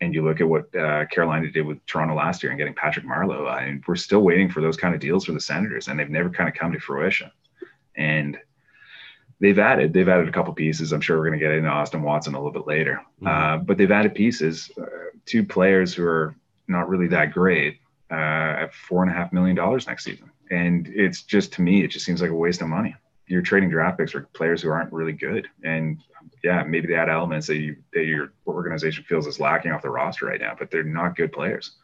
and 0.03 0.13
you 0.13 0.23
look 0.23 0.41
at 0.41 0.47
what 0.47 0.73
uh, 0.75 1.05
Carolina 1.05 1.49
did 1.49 1.65
with 1.65 1.83
Toronto 1.85 2.15
last 2.15 2.43
year 2.43 2.51
and 2.51 2.59
getting 2.59 2.73
Patrick 2.73 3.05
Marleau. 3.05 3.49
I 3.49 3.65
mean, 3.65 3.83
we're 3.87 3.95
still 3.95 4.21
waiting 4.21 4.49
for 4.49 4.61
those 4.61 4.77
kind 4.77 4.93
of 4.93 4.99
deals 4.99 5.25
for 5.25 5.31
the 5.31 5.39
Senators, 5.39 5.87
and 5.87 5.99
they've 5.99 6.09
never 6.09 6.29
kind 6.29 6.49
of 6.49 6.55
come 6.55 6.73
to 6.73 6.79
fruition. 6.79 7.31
And 7.95 8.37
they've 9.39 9.57
added 9.59 9.93
they've 9.93 10.09
added 10.09 10.27
a 10.27 10.31
couple 10.31 10.53
pieces. 10.53 10.91
I'm 10.91 11.01
sure 11.01 11.17
we're 11.17 11.27
going 11.27 11.39
to 11.39 11.45
get 11.45 11.53
into 11.53 11.69
Austin 11.69 12.01
Watson 12.01 12.33
a 12.33 12.37
little 12.37 12.51
bit 12.51 12.67
later, 12.67 13.01
mm-hmm. 13.21 13.27
uh, 13.27 13.57
but 13.57 13.77
they've 13.77 13.91
added 13.91 14.13
pieces. 14.13 14.69
Uh, 14.77 14.85
two 15.25 15.43
players 15.43 15.93
who 15.93 16.05
are 16.05 16.35
not 16.67 16.89
really 16.89 17.07
that 17.07 17.31
great 17.31 17.79
uh, 18.11 18.63
at 18.63 18.73
four 18.73 19.03
and 19.03 19.11
a 19.11 19.15
half 19.15 19.31
million 19.31 19.55
dollars 19.55 19.87
next 19.87 20.03
season, 20.03 20.29
and 20.51 20.87
it's 20.87 21.23
just 21.23 21.53
to 21.53 21.61
me, 21.61 21.83
it 21.83 21.87
just 21.87 22.05
seems 22.05 22.21
like 22.21 22.31
a 22.31 22.35
waste 22.35 22.61
of 22.61 22.67
money. 22.67 22.95
You're 23.27 23.41
trading 23.41 23.69
draft 23.69 23.97
picks 23.97 24.12
for 24.12 24.21
players 24.33 24.62
who 24.62 24.69
aren't 24.69 24.91
really 24.91 25.13
good, 25.13 25.47
and 25.63 25.99
yeah, 26.43 26.63
maybe 26.63 26.88
they 26.88 26.95
add 26.95 27.09
elements 27.09 27.47
that 27.47 27.57
you 27.57 27.77
that 27.93 28.05
your 28.05 28.33
organization 28.45 29.03
feels 29.05 29.27
is 29.27 29.39
lacking 29.39 29.71
off 29.71 29.81
the 29.81 29.89
roster 29.89 30.25
right 30.25 30.41
now, 30.41 30.55
but 30.57 30.69
they're 30.69 30.83
not 30.83 31.15
good 31.15 31.31
players. 31.31 31.77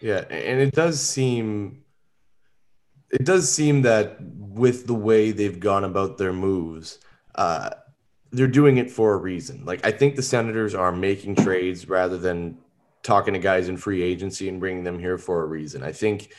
Yeah, 0.00 0.24
and 0.30 0.60
it 0.60 0.74
does 0.74 1.00
seem 1.00 1.84
it 3.10 3.24
does 3.24 3.50
seem 3.50 3.82
that 3.82 4.18
with 4.20 4.86
the 4.86 4.94
way 4.94 5.30
they've 5.30 5.60
gone 5.60 5.84
about 5.84 6.18
their 6.18 6.32
moves, 6.32 6.98
uh, 7.34 7.70
they're 8.30 8.46
doing 8.46 8.76
it 8.76 8.90
for 8.90 9.14
a 9.14 9.16
reason. 9.16 9.64
Like 9.64 9.84
I 9.86 9.90
think 9.90 10.16
the 10.16 10.22
Senators 10.22 10.74
are 10.74 10.92
making 10.92 11.36
trades 11.36 11.88
rather 11.88 12.18
than 12.18 12.58
talking 13.02 13.34
to 13.34 13.40
guys 13.40 13.68
in 13.68 13.76
free 13.76 14.02
agency 14.02 14.48
and 14.48 14.60
bringing 14.60 14.84
them 14.84 14.98
here 14.98 15.18
for 15.18 15.42
a 15.42 15.46
reason. 15.46 15.82
I 15.82 15.92
think 15.92 16.32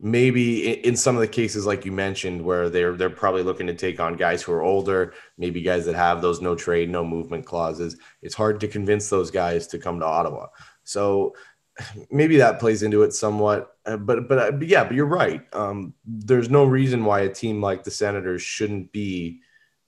maybe 0.00 0.70
in 0.84 0.96
some 0.96 1.14
of 1.14 1.20
the 1.20 1.28
cases 1.28 1.66
like 1.66 1.84
you 1.84 1.92
mentioned 1.92 2.42
where 2.42 2.68
they're 2.68 2.94
they're 2.94 3.08
probably 3.08 3.42
looking 3.42 3.66
to 3.66 3.74
take 3.74 4.00
on 4.00 4.16
guys 4.16 4.42
who 4.42 4.52
are 4.52 4.62
older 4.62 5.14
maybe 5.38 5.62
guys 5.62 5.84
that 5.86 5.94
have 5.94 6.20
those 6.20 6.40
no 6.40 6.54
trade 6.54 6.90
no 6.90 7.04
movement 7.04 7.46
clauses 7.46 7.96
it's 8.20 8.34
hard 8.34 8.58
to 8.58 8.66
convince 8.66 9.08
those 9.08 9.30
guys 9.30 9.66
to 9.68 9.78
come 9.78 10.00
to 10.00 10.06
ottawa 10.06 10.46
so 10.82 11.32
maybe 12.10 12.36
that 12.38 12.60
plays 12.60 12.82
into 12.82 13.02
it 13.02 13.12
somewhat. 13.12 13.76
Uh, 13.86 13.96
but, 13.96 14.28
but, 14.28 14.38
uh, 14.38 14.50
but 14.52 14.68
yeah, 14.68 14.84
but 14.84 14.94
you're 14.94 15.06
right. 15.06 15.42
Um, 15.54 15.94
there's 16.04 16.50
no 16.50 16.64
reason 16.64 17.04
why 17.04 17.20
a 17.20 17.28
team 17.28 17.60
like 17.60 17.84
the 17.84 17.90
Senators 17.90 18.42
shouldn't 18.42 18.92
be 18.92 19.40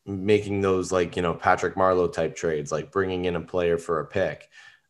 making 0.04 0.60
those 0.60 0.92
like 0.92 1.16
you 1.16 1.22
know 1.22 1.34
Patrick 1.34 1.74
Marleau 1.74 2.12
type 2.12 2.36
trades, 2.36 2.70
like 2.70 2.92
bringing 2.92 3.24
in 3.24 3.36
a 3.36 3.40
player 3.40 3.78
for 3.78 4.00
a 4.00 4.06
pick. 4.06 4.48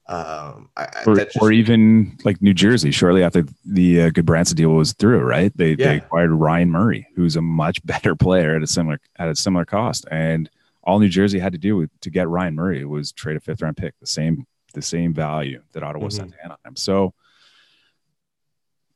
Um, 0.09 0.71
I, 0.77 0.87
or, 1.05 1.17
just, 1.17 1.37
or, 1.41 1.51
even 1.51 2.17
like 2.25 2.41
New 2.41 2.55
Jersey, 2.55 2.93
shortly 2.93 3.25
after 3.25 3.45
the 3.65 4.03
uh, 4.03 4.11
Gudbranson 4.11 4.55
deal 4.55 4.71
was 4.71 4.93
through, 4.93 5.21
right? 5.21 5.53
They, 5.57 5.71
yeah. 5.71 5.89
they 5.89 5.97
acquired 5.97 6.31
Ryan 6.31 6.71
Murray, 6.71 7.09
who's 7.17 7.35
a 7.35 7.43
much 7.43 7.85
better 7.87 8.15
player 8.15 8.55
at 8.55 8.63
a 8.63 8.69
similar 8.69 9.01
at 9.17 9.29
a 9.29 9.35
similar 9.35 9.65
cost, 9.65 10.07
and 10.11 10.49
all 10.85 11.01
New 11.01 11.09
Jersey 11.09 11.41
had 11.41 11.53
to 11.53 11.59
do 11.59 11.89
to 12.03 12.11
get 12.11 12.29
Ryan 12.29 12.55
Murray 12.55 12.85
was 12.85 13.11
trade 13.11 13.37
a 13.37 13.41
fifth 13.41 13.63
round 13.63 13.77
pick, 13.77 13.95
the 14.01 14.07
same 14.07 14.47
the 14.75 14.83
same 14.83 15.13
value 15.13 15.63
that 15.73 15.83
Ottawa 15.83 16.07
mm-hmm. 16.07 16.17
sent 16.17 16.33
to 16.33 16.59
him. 16.65 16.77
So 16.77 17.13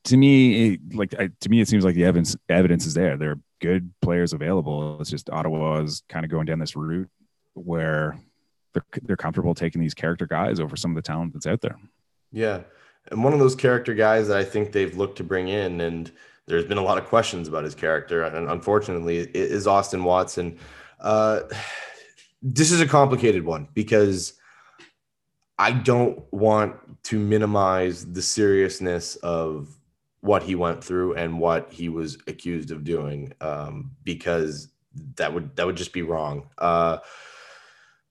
to 0.04 0.16
me, 0.16 0.74
it, 0.74 0.94
like 0.94 1.14
I, 1.18 1.30
to 1.40 1.48
me, 1.48 1.60
it 1.60 1.68
seems 1.68 1.84
like 1.84 1.96
the 1.96 2.04
evidence 2.04 2.36
evidence 2.48 2.86
is 2.86 2.94
there. 2.94 3.16
There 3.16 3.32
are 3.32 3.40
good 3.60 3.92
players 4.00 4.32
available. 4.32 5.00
It's 5.00 5.10
just 5.10 5.28
Ottawa 5.28 5.80
is 5.80 6.02
kind 6.08 6.24
of 6.24 6.30
going 6.30 6.46
down 6.46 6.60
this 6.60 6.76
route 6.76 7.10
where 7.54 8.18
they're 8.72 8.84
they're 9.02 9.16
comfortable 9.16 9.54
taking 9.54 9.80
these 9.80 9.94
character 9.94 10.26
guys 10.26 10.60
over 10.60 10.76
some 10.76 10.90
of 10.90 10.94
the 10.94 11.02
talent 11.02 11.32
that's 11.32 11.46
out 11.46 11.60
there. 11.60 11.78
Yeah, 12.32 12.60
and 13.10 13.24
one 13.24 13.32
of 13.32 13.38
those 13.38 13.56
character 13.56 13.94
guys 13.94 14.28
that 14.28 14.36
I 14.36 14.44
think 14.44 14.72
they've 14.72 14.96
looked 14.96 15.18
to 15.18 15.24
bring 15.24 15.48
in, 15.48 15.80
and 15.80 16.10
there's 16.46 16.64
been 16.64 16.78
a 16.78 16.82
lot 16.82 16.98
of 16.98 17.06
questions 17.06 17.48
about 17.48 17.64
his 17.64 17.74
character, 17.74 18.22
and 18.22 18.48
unfortunately, 18.48 19.18
is 19.18 19.66
Austin 19.66 20.04
Watson. 20.04 20.58
Uh, 20.98 21.40
this 22.42 22.70
is 22.70 22.80
a 22.80 22.86
complicated 22.86 23.44
one 23.44 23.68
because 23.74 24.34
I 25.58 25.72
don't 25.72 26.24
want 26.32 27.02
to 27.04 27.18
minimize 27.18 28.10
the 28.10 28.22
seriousness 28.22 29.16
of 29.16 29.68
what 30.22 30.42
he 30.42 30.54
went 30.54 30.82
through 30.82 31.14
and 31.14 31.38
what 31.38 31.72
he 31.72 31.88
was 31.88 32.16
accused 32.26 32.70
of 32.70 32.84
doing 32.84 33.32
um, 33.40 33.90
because 34.04 34.68
that 35.16 35.32
would 35.32 35.54
that 35.56 35.66
would 35.66 35.76
just 35.76 35.92
be 35.92 36.02
wrong. 36.02 36.48
Uh, 36.58 36.98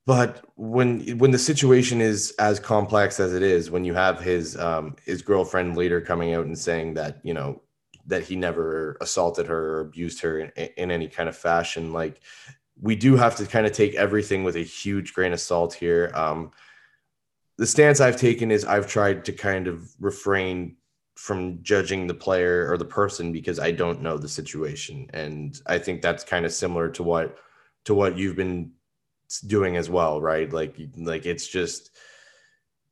but 0.06 0.43
when 0.56 1.18
when 1.20 1.32
the 1.32 1.38
situation 1.38 2.02
is 2.02 2.34
as 2.39 2.60
complex 2.60 3.20
as 3.20 3.34
it 3.34 3.43
is, 3.43 3.70
when 3.70 3.86
you 3.86 3.93
have 3.93 4.20
his 4.20 4.58
um, 4.58 4.95
his 5.06 5.22
girlfriend 5.22 5.78
later 5.78 6.02
coming 6.02 6.34
out 6.34 6.45
and 6.45 6.58
saying 6.58 6.95
that 6.95 7.20
you 7.24 7.34
know 7.34 7.62
that 8.08 8.24
he 8.24 8.36
never 8.36 8.97
assaulted 9.02 9.45
her 9.45 9.76
or 9.78 9.82
abused 9.82 10.22
her 10.22 10.39
in, 10.39 10.52
in 10.78 10.89
any 10.89 11.08
kind 11.08 11.30
of 11.30 11.38
fashion, 11.38 11.93
like 11.93 12.22
we 12.82 12.95
do 12.95 13.16
have 13.18 13.36
to 13.36 13.45
kind 13.45 13.68
of 13.68 13.72
take 13.72 13.93
everything 13.95 14.43
with 14.43 14.56
a 14.56 14.64
huge 14.64 15.14
grain 15.14 15.34
of 15.34 15.39
salt 15.39 15.74
here. 15.74 16.12
Um, 16.16 16.52
the 17.58 17.68
stance 17.68 18.00
I've 18.00 18.18
taken 18.18 18.52
is 18.52 18.66
I've 18.66 18.88
tried 18.88 19.26
to 19.26 19.34
kind 19.34 19.68
of 19.68 19.93
refrain 20.00 20.78
from 21.18 21.62
judging 21.62 22.08
the 22.08 22.14
player 22.14 22.72
or 22.72 22.78
the 22.78 22.86
person 22.86 23.32
because 23.32 23.60
I 23.60 23.72
don't 23.72 24.02
know 24.02 24.18
the 24.18 24.30
situation, 24.30 25.08
and 25.14 25.60
I 25.68 25.78
think 25.78 26.02
that's 26.02 26.24
kind 26.24 26.45
of 26.45 26.54
similar 26.54 26.89
to 26.91 27.04
what 27.04 27.38
to 27.86 27.93
what 27.93 28.18
you've 28.18 28.38
been 28.38 28.72
doing 29.39 29.77
as 29.77 29.89
well, 29.89 30.19
right? 30.19 30.51
Like 30.51 30.75
like 30.97 31.25
it's 31.25 31.47
just 31.47 31.91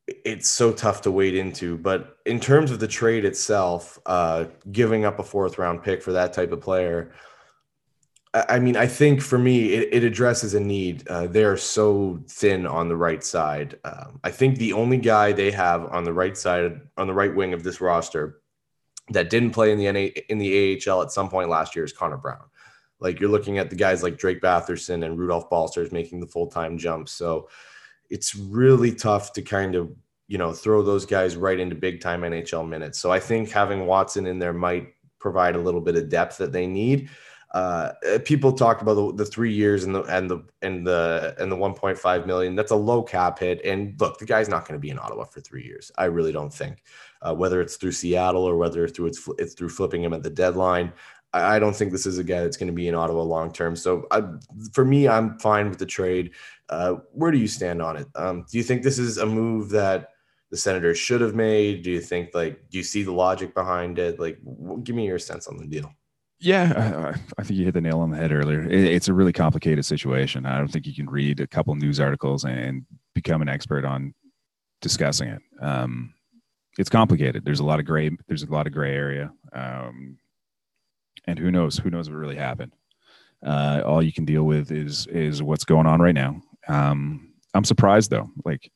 it's 0.06 0.48
so 0.48 0.72
tough 0.72 1.02
to 1.02 1.10
wade 1.10 1.34
into. 1.34 1.76
But 1.76 2.16
in 2.24 2.40
terms 2.40 2.70
of 2.70 2.80
the 2.80 2.88
trade 2.88 3.24
itself, 3.24 3.98
uh, 4.06 4.46
giving 4.70 5.04
up 5.04 5.18
a 5.18 5.24
fourth 5.24 5.58
round 5.58 5.82
pick 5.82 6.02
for 6.02 6.12
that 6.12 6.32
type 6.32 6.52
of 6.52 6.60
player, 6.60 7.12
I 8.34 8.58
mean, 8.58 8.76
I 8.76 8.86
think 8.86 9.22
for 9.22 9.38
me, 9.38 9.72
it, 9.72 9.88
it 9.92 10.04
addresses 10.04 10.54
a 10.54 10.60
need. 10.60 11.08
Uh, 11.08 11.26
they're 11.26 11.56
so 11.56 12.22
thin 12.28 12.66
on 12.66 12.88
the 12.88 12.96
right 12.96 13.24
side. 13.24 13.78
Um, 13.84 14.20
I 14.22 14.30
think 14.30 14.58
the 14.58 14.74
only 14.74 14.98
guy 14.98 15.32
they 15.32 15.50
have 15.50 15.86
on 15.86 16.04
the 16.04 16.12
right 16.12 16.36
side, 16.36 16.80
on 16.98 17.06
the 17.06 17.14
right 17.14 17.34
wing 17.34 17.54
of 17.54 17.62
this 17.62 17.80
roster, 17.80 18.40
that 19.10 19.30
didn't 19.30 19.52
play 19.52 19.72
in 19.72 19.78
the 19.78 19.90
NA, 19.90 20.20
in 20.28 20.36
the 20.36 20.78
AHL 20.86 21.00
at 21.00 21.10
some 21.10 21.30
point 21.30 21.48
last 21.48 21.74
year 21.74 21.86
is 21.86 21.92
Connor 21.92 22.18
Brown. 22.18 22.44
Like 23.00 23.20
you're 23.20 23.30
looking 23.30 23.58
at 23.58 23.70
the 23.70 23.76
guys 23.76 24.02
like 24.02 24.18
Drake 24.18 24.40
Batherson 24.40 25.04
and 25.04 25.18
Rudolph 25.18 25.48
Balcers 25.50 25.92
making 25.92 26.20
the 26.20 26.26
full 26.26 26.46
time 26.46 26.78
jump. 26.78 27.08
So 27.08 27.48
it's 28.10 28.34
really 28.34 28.92
tough 28.92 29.32
to 29.34 29.42
kind 29.42 29.74
of 29.74 29.90
you 30.26 30.38
know 30.38 30.52
throw 30.52 30.82
those 30.82 31.06
guys 31.06 31.36
right 31.36 31.58
into 31.58 31.74
big 31.74 32.00
time 32.00 32.22
NHL 32.22 32.68
minutes. 32.68 32.98
So 32.98 33.12
I 33.12 33.20
think 33.20 33.50
having 33.50 33.86
Watson 33.86 34.26
in 34.26 34.38
there 34.38 34.52
might 34.52 34.94
provide 35.18 35.56
a 35.56 35.60
little 35.60 35.80
bit 35.80 35.96
of 35.96 36.08
depth 36.08 36.38
that 36.38 36.52
they 36.52 36.66
need 36.66 37.10
uh, 37.52 37.92
people 38.26 38.52
talked 38.52 38.82
about 38.82 38.94
the, 38.94 39.24
the, 39.24 39.24
three 39.24 39.52
years 39.52 39.84
and 39.84 39.94
the 39.94 40.02
and 40.02 40.30
the 40.30 40.44
and 40.60 40.86
the 40.86 41.34
and 41.38 41.50
the 41.50 41.56
1.5 41.56 42.26
million. 42.26 42.54
That's 42.54 42.72
a 42.72 42.76
low 42.76 43.02
cap 43.02 43.38
hit. 43.38 43.64
And 43.64 43.98
look, 43.98 44.18
the 44.18 44.26
guy's 44.26 44.50
not 44.50 44.68
going 44.68 44.78
to 44.78 44.80
be 44.80 44.90
in 44.90 44.98
Ottawa 44.98 45.24
for 45.24 45.40
three 45.40 45.64
years. 45.64 45.90
I 45.96 46.04
really 46.06 46.32
don't 46.32 46.52
think. 46.52 46.82
Uh, 47.22 47.34
whether 47.34 47.60
it's 47.62 47.76
through 47.76 47.92
Seattle 47.92 48.44
or 48.44 48.58
whether 48.58 48.84
it's 48.84 48.94
through 48.94 49.06
it's 49.06 49.26
it's 49.38 49.54
through 49.54 49.70
flipping 49.70 50.02
him 50.02 50.12
at 50.12 50.22
the 50.22 50.30
deadline. 50.30 50.92
I, 51.32 51.58
don't 51.58 51.76
think 51.76 51.92
this 51.92 52.06
is 52.06 52.18
a 52.18 52.24
guy 52.24 52.40
that's 52.40 52.56
going 52.56 52.68
to 52.68 52.72
be 52.72 52.88
in 52.88 52.94
Ottawa 52.94 53.22
long 53.22 53.52
term. 53.52 53.76
So 53.76 54.06
I, 54.10 54.22
for 54.72 54.84
me, 54.84 55.08
I'm 55.08 55.38
fine 55.38 55.68
with 55.68 55.78
the 55.78 55.86
trade. 55.86 56.32
Uh, 56.68 56.94
where 57.12 57.30
do 57.30 57.38
you 57.38 57.48
stand 57.48 57.82
on 57.82 57.96
it? 57.96 58.06
Um, 58.14 58.44
do 58.50 58.58
you 58.58 58.64
think 58.64 58.82
this 58.82 58.98
is 58.98 59.18
a 59.18 59.26
move 59.26 59.70
that 59.70 60.10
the 60.50 60.56
Senators 60.56 60.98
should 60.98 61.20
have 61.20 61.34
made? 61.34 61.82
Do 61.82 61.90
you 61.90 62.00
think 62.00 62.30
like 62.34 62.68
do 62.70 62.78
you 62.78 62.84
see 62.84 63.02
the 63.02 63.12
logic 63.12 63.54
behind 63.54 63.98
it? 63.98 64.18
Like, 64.18 64.38
give 64.84 64.96
me 64.96 65.06
your 65.06 65.18
sense 65.18 65.46
on 65.46 65.58
the 65.58 65.66
deal. 65.66 65.92
Yeah, 66.40 67.14
I, 67.14 67.40
I, 67.40 67.42
think 67.42 67.58
you 67.58 67.64
hit 67.64 67.74
the 67.74 67.80
nail 67.80 67.98
on 67.98 68.10
the 68.10 68.16
head 68.16 68.32
earlier. 68.32 68.62
It, 68.62 68.84
it's 68.84 69.08
a 69.08 69.12
really 69.12 69.32
complicated 69.32 69.84
situation. 69.84 70.46
I 70.46 70.56
don't 70.56 70.68
think 70.68 70.86
you 70.86 70.94
can 70.94 71.10
read 71.10 71.40
a 71.40 71.48
couple 71.48 71.74
news 71.74 71.98
articles 71.98 72.44
and 72.44 72.86
become 73.14 73.42
an 73.42 73.48
expert 73.48 73.84
on 73.84 74.14
discussing 74.80 75.28
it. 75.28 75.42
Um, 75.60 76.14
it's 76.78 76.88
complicated. 76.88 77.44
There's 77.44 77.58
a 77.58 77.64
lot 77.64 77.80
of 77.80 77.86
gray. 77.86 78.10
There's 78.28 78.44
a 78.44 78.50
lot 78.50 78.68
of 78.68 78.72
gray 78.72 78.94
area, 78.94 79.32
um, 79.52 80.16
and 81.26 81.38
who 81.38 81.50
knows? 81.50 81.78
Who 81.78 81.90
knows 81.90 82.08
what 82.08 82.16
really 82.16 82.36
happened? 82.36 82.72
Uh, 83.44 83.82
all 83.84 84.02
you 84.02 84.12
can 84.12 84.24
deal 84.24 84.44
with 84.44 84.70
is 84.72 85.06
is 85.06 85.42
what's 85.42 85.64
going 85.64 85.86
on 85.86 86.00
right 86.00 86.14
now. 86.14 86.42
Um, 86.66 87.32
I'm 87.54 87.64
surprised 87.64 88.10
though. 88.10 88.30
Like, 88.44 88.70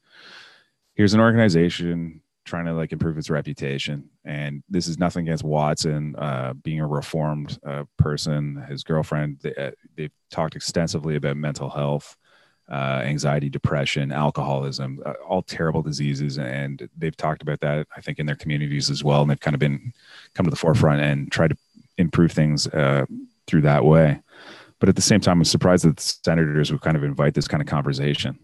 here's 0.95 1.15
an 1.15 1.21
organization 1.21 2.23
trying 2.45 2.65
to 2.67 2.73
like 2.73 2.93
improve 2.93 3.19
its 3.19 3.31
reputation. 3.31 4.09
And 4.25 4.63
this 4.69 4.89
is 4.89 4.99
nothing 4.99 5.27
against 5.27 5.45
Watson 5.45 6.17
uh, 6.17 6.55
being 6.55 6.81
a 6.81 6.87
reformed 6.87 7.59
uh, 7.65 7.85
person. 7.99 8.65
His 8.69 8.83
girlfriend, 8.83 9.39
they, 9.43 9.55
uh, 9.55 9.71
they've 9.97 10.13
talked 10.31 10.57
extensively 10.57 11.17
about 11.17 11.37
mental 11.37 11.71
health, 11.71 12.17
uh, 12.71 13.03
anxiety, 13.05 13.49
depression, 13.49 14.11
alcoholism, 14.11 15.01
uh, 15.05 15.13
all 15.27 15.43
terrible 15.43 15.83
diseases. 15.83 16.39
And 16.39 16.89
they've 16.97 17.17
talked 17.17 17.43
about 17.43 17.61
that, 17.61 17.87
I 17.97 18.01
think, 18.01 18.19
in 18.19 18.27
their 18.27 18.37
communities 18.37 18.91
as 18.91 19.05
well. 19.05 19.23
And 19.23 19.31
they've 19.31 19.41
kind 19.41 19.55
of 19.55 19.61
been 19.61 19.93
come 20.35 20.45
to 20.45 20.51
the 20.51 20.57
forefront 20.57 21.01
and 21.01 21.31
tried 21.31 21.51
to 21.51 21.57
improve 21.99 22.33
things 22.33 22.67
uh, 22.69 23.07
through 23.47 23.63
that 23.63 23.85
way. 23.85 24.21
But 24.81 24.89
at 24.89 24.97
the 24.97 25.03
same 25.03 25.21
time, 25.21 25.39
I'm 25.39 25.45
surprised 25.45 25.85
that 25.85 25.97
the 25.97 26.03
senators 26.03 26.73
would 26.73 26.81
kind 26.81 26.97
of 26.97 27.05
invite 27.05 27.35
this 27.35 27.47
kind 27.47 27.61
of 27.61 27.69
conversation 27.69 28.39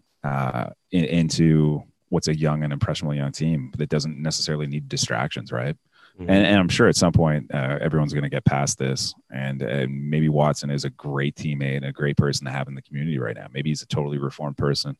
in, 0.90 1.04
into 1.04 1.82
what's 2.10 2.28
a 2.28 2.36
young 2.36 2.62
and 2.62 2.72
impressionable 2.72 3.14
young 3.14 3.32
team 3.32 3.72
that 3.76 3.88
doesn't 3.88 4.20
necessarily 4.20 4.66
need 4.66 4.88
distractions, 4.88 5.52
right? 5.52 5.76
Mm-hmm. 6.18 6.30
And, 6.30 6.46
and, 6.46 6.58
I'm 6.58 6.68
sure 6.68 6.88
at 6.88 6.96
some 6.96 7.12
point 7.12 7.52
uh, 7.54 7.78
everyone's 7.80 8.12
going 8.12 8.24
to 8.24 8.28
get 8.28 8.44
past 8.44 8.78
this, 8.78 9.14
and, 9.30 9.62
and 9.62 10.10
maybe 10.10 10.28
Watson 10.28 10.70
is 10.70 10.84
a 10.84 10.90
great 10.90 11.36
teammate 11.36 11.76
and 11.76 11.84
a 11.84 11.92
great 11.92 12.16
person 12.16 12.44
to 12.46 12.50
have 12.50 12.66
in 12.66 12.74
the 12.74 12.82
community 12.82 13.18
right 13.18 13.36
now. 13.36 13.46
Maybe 13.52 13.70
he's 13.70 13.82
a 13.82 13.86
totally 13.86 14.18
reformed 14.18 14.56
person 14.56 14.96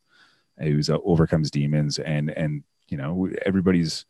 who 0.58 0.80
uh, 0.88 0.98
overcomes 1.04 1.50
demons, 1.50 1.98
and 1.98 2.30
and 2.30 2.62
you 2.88 2.96
know 2.96 3.28
everybody's 3.44 4.04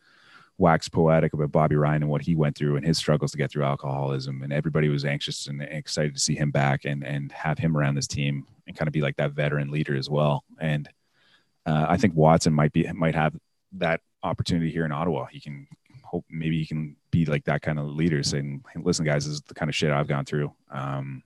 waxed 0.59 0.93
poetic 0.93 1.33
about 1.33 1.53
Bobby 1.53 1.77
Ryan 1.77 2.03
and 2.03 2.11
what 2.11 2.23
he 2.23 2.35
went 2.35 2.57
through 2.57 2.77
and 2.77 2.85
his 2.85 2.99
struggles 2.99 3.31
to 3.31 3.39
get 3.39 3.51
through 3.51 3.65
alcoholism, 3.65 4.43
and 4.43 4.53
everybody 4.53 4.89
was 4.89 5.05
anxious 5.05 5.47
and 5.47 5.63
excited 5.63 6.15
to 6.15 6.21
see 6.21 6.35
him 6.35 6.51
back 6.51 6.85
and 6.85 7.05
and 7.05 7.33
have 7.33 7.59
him 7.59 7.77
around 7.77 7.95
this 7.95 8.09
team 8.09 8.47
and 8.67 8.77
kind 8.77 8.89
of 8.89 8.93
be 8.93 9.01
like 9.01 9.17
that 9.17 9.33
veteran 9.33 9.71
leader 9.71 9.97
as 9.97 10.11
well. 10.11 10.45
And 10.61 10.89
uh, 11.65 11.87
I 11.89 11.97
think 11.97 12.15
Watson 12.15 12.53
might 12.53 12.73
be 12.73 12.91
might 12.93 13.15
have 13.15 13.35
that 13.73 14.01
opportunity 14.23 14.71
here 14.71 14.85
in 14.85 14.93
Ottawa. 14.93 15.27
He 15.27 15.41
can 15.41 15.67
hope 16.03 16.25
maybe 16.29 16.59
he 16.59 16.67
can 16.67 16.97
be 17.11 17.25
like 17.25 17.45
that 17.45 17.63
kind 17.63 17.79
of 17.79 17.87
leader, 17.87 18.23
saying, 18.23 18.65
"Listen, 18.77 19.05
guys, 19.05 19.25
this 19.25 19.35
is 19.35 19.43
the 19.43 19.55
kind 19.55 19.69
of 19.69 19.77
shit 19.77 19.93
I've 19.93 20.09
gone 20.09 20.25
through." 20.25 20.53
Um, 20.71 21.23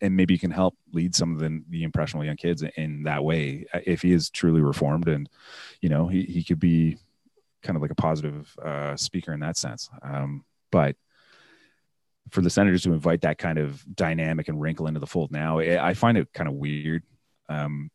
and 0.00 0.16
maybe 0.16 0.34
he 0.34 0.38
can 0.38 0.50
help 0.50 0.76
lead 0.92 1.14
some 1.14 1.32
of 1.32 1.38
the, 1.38 1.62
the 1.68 1.84
impressionable 1.84 2.24
young 2.24 2.36
kids 2.36 2.64
in 2.76 3.04
that 3.04 3.22
way 3.22 3.66
uh, 3.72 3.80
if 3.86 4.02
he 4.02 4.12
is 4.12 4.28
truly 4.28 4.60
reformed 4.60 5.08
and 5.08 5.28
you 5.80 5.88
know 5.88 6.08
he, 6.08 6.24
he 6.24 6.42
could 6.42 6.58
be 6.58 6.98
kind 7.62 7.76
of 7.76 7.82
like 7.82 7.90
a 7.90 7.96
positive 7.96 8.54
uh, 8.62 8.96
speaker 8.96 9.32
in 9.32 9.40
that 9.40 9.56
sense 9.56 9.88
um, 10.02 10.44
but 10.72 10.96
for 12.30 12.42
the 12.42 12.50
senators 12.50 12.82
to 12.82 12.92
invite 12.92 13.22
that 13.22 13.38
kind 13.38 13.58
of 13.58 13.84
dynamic 13.94 14.48
and 14.48 14.60
wrinkle 14.60 14.86
into 14.86 15.00
the 15.00 15.06
fold 15.06 15.32
now 15.32 15.58
i 15.58 15.94
find 15.94 16.16
it 16.16 16.32
kind 16.32 16.48
of 16.48 16.54
weird 16.54 17.02
um, 17.48 17.90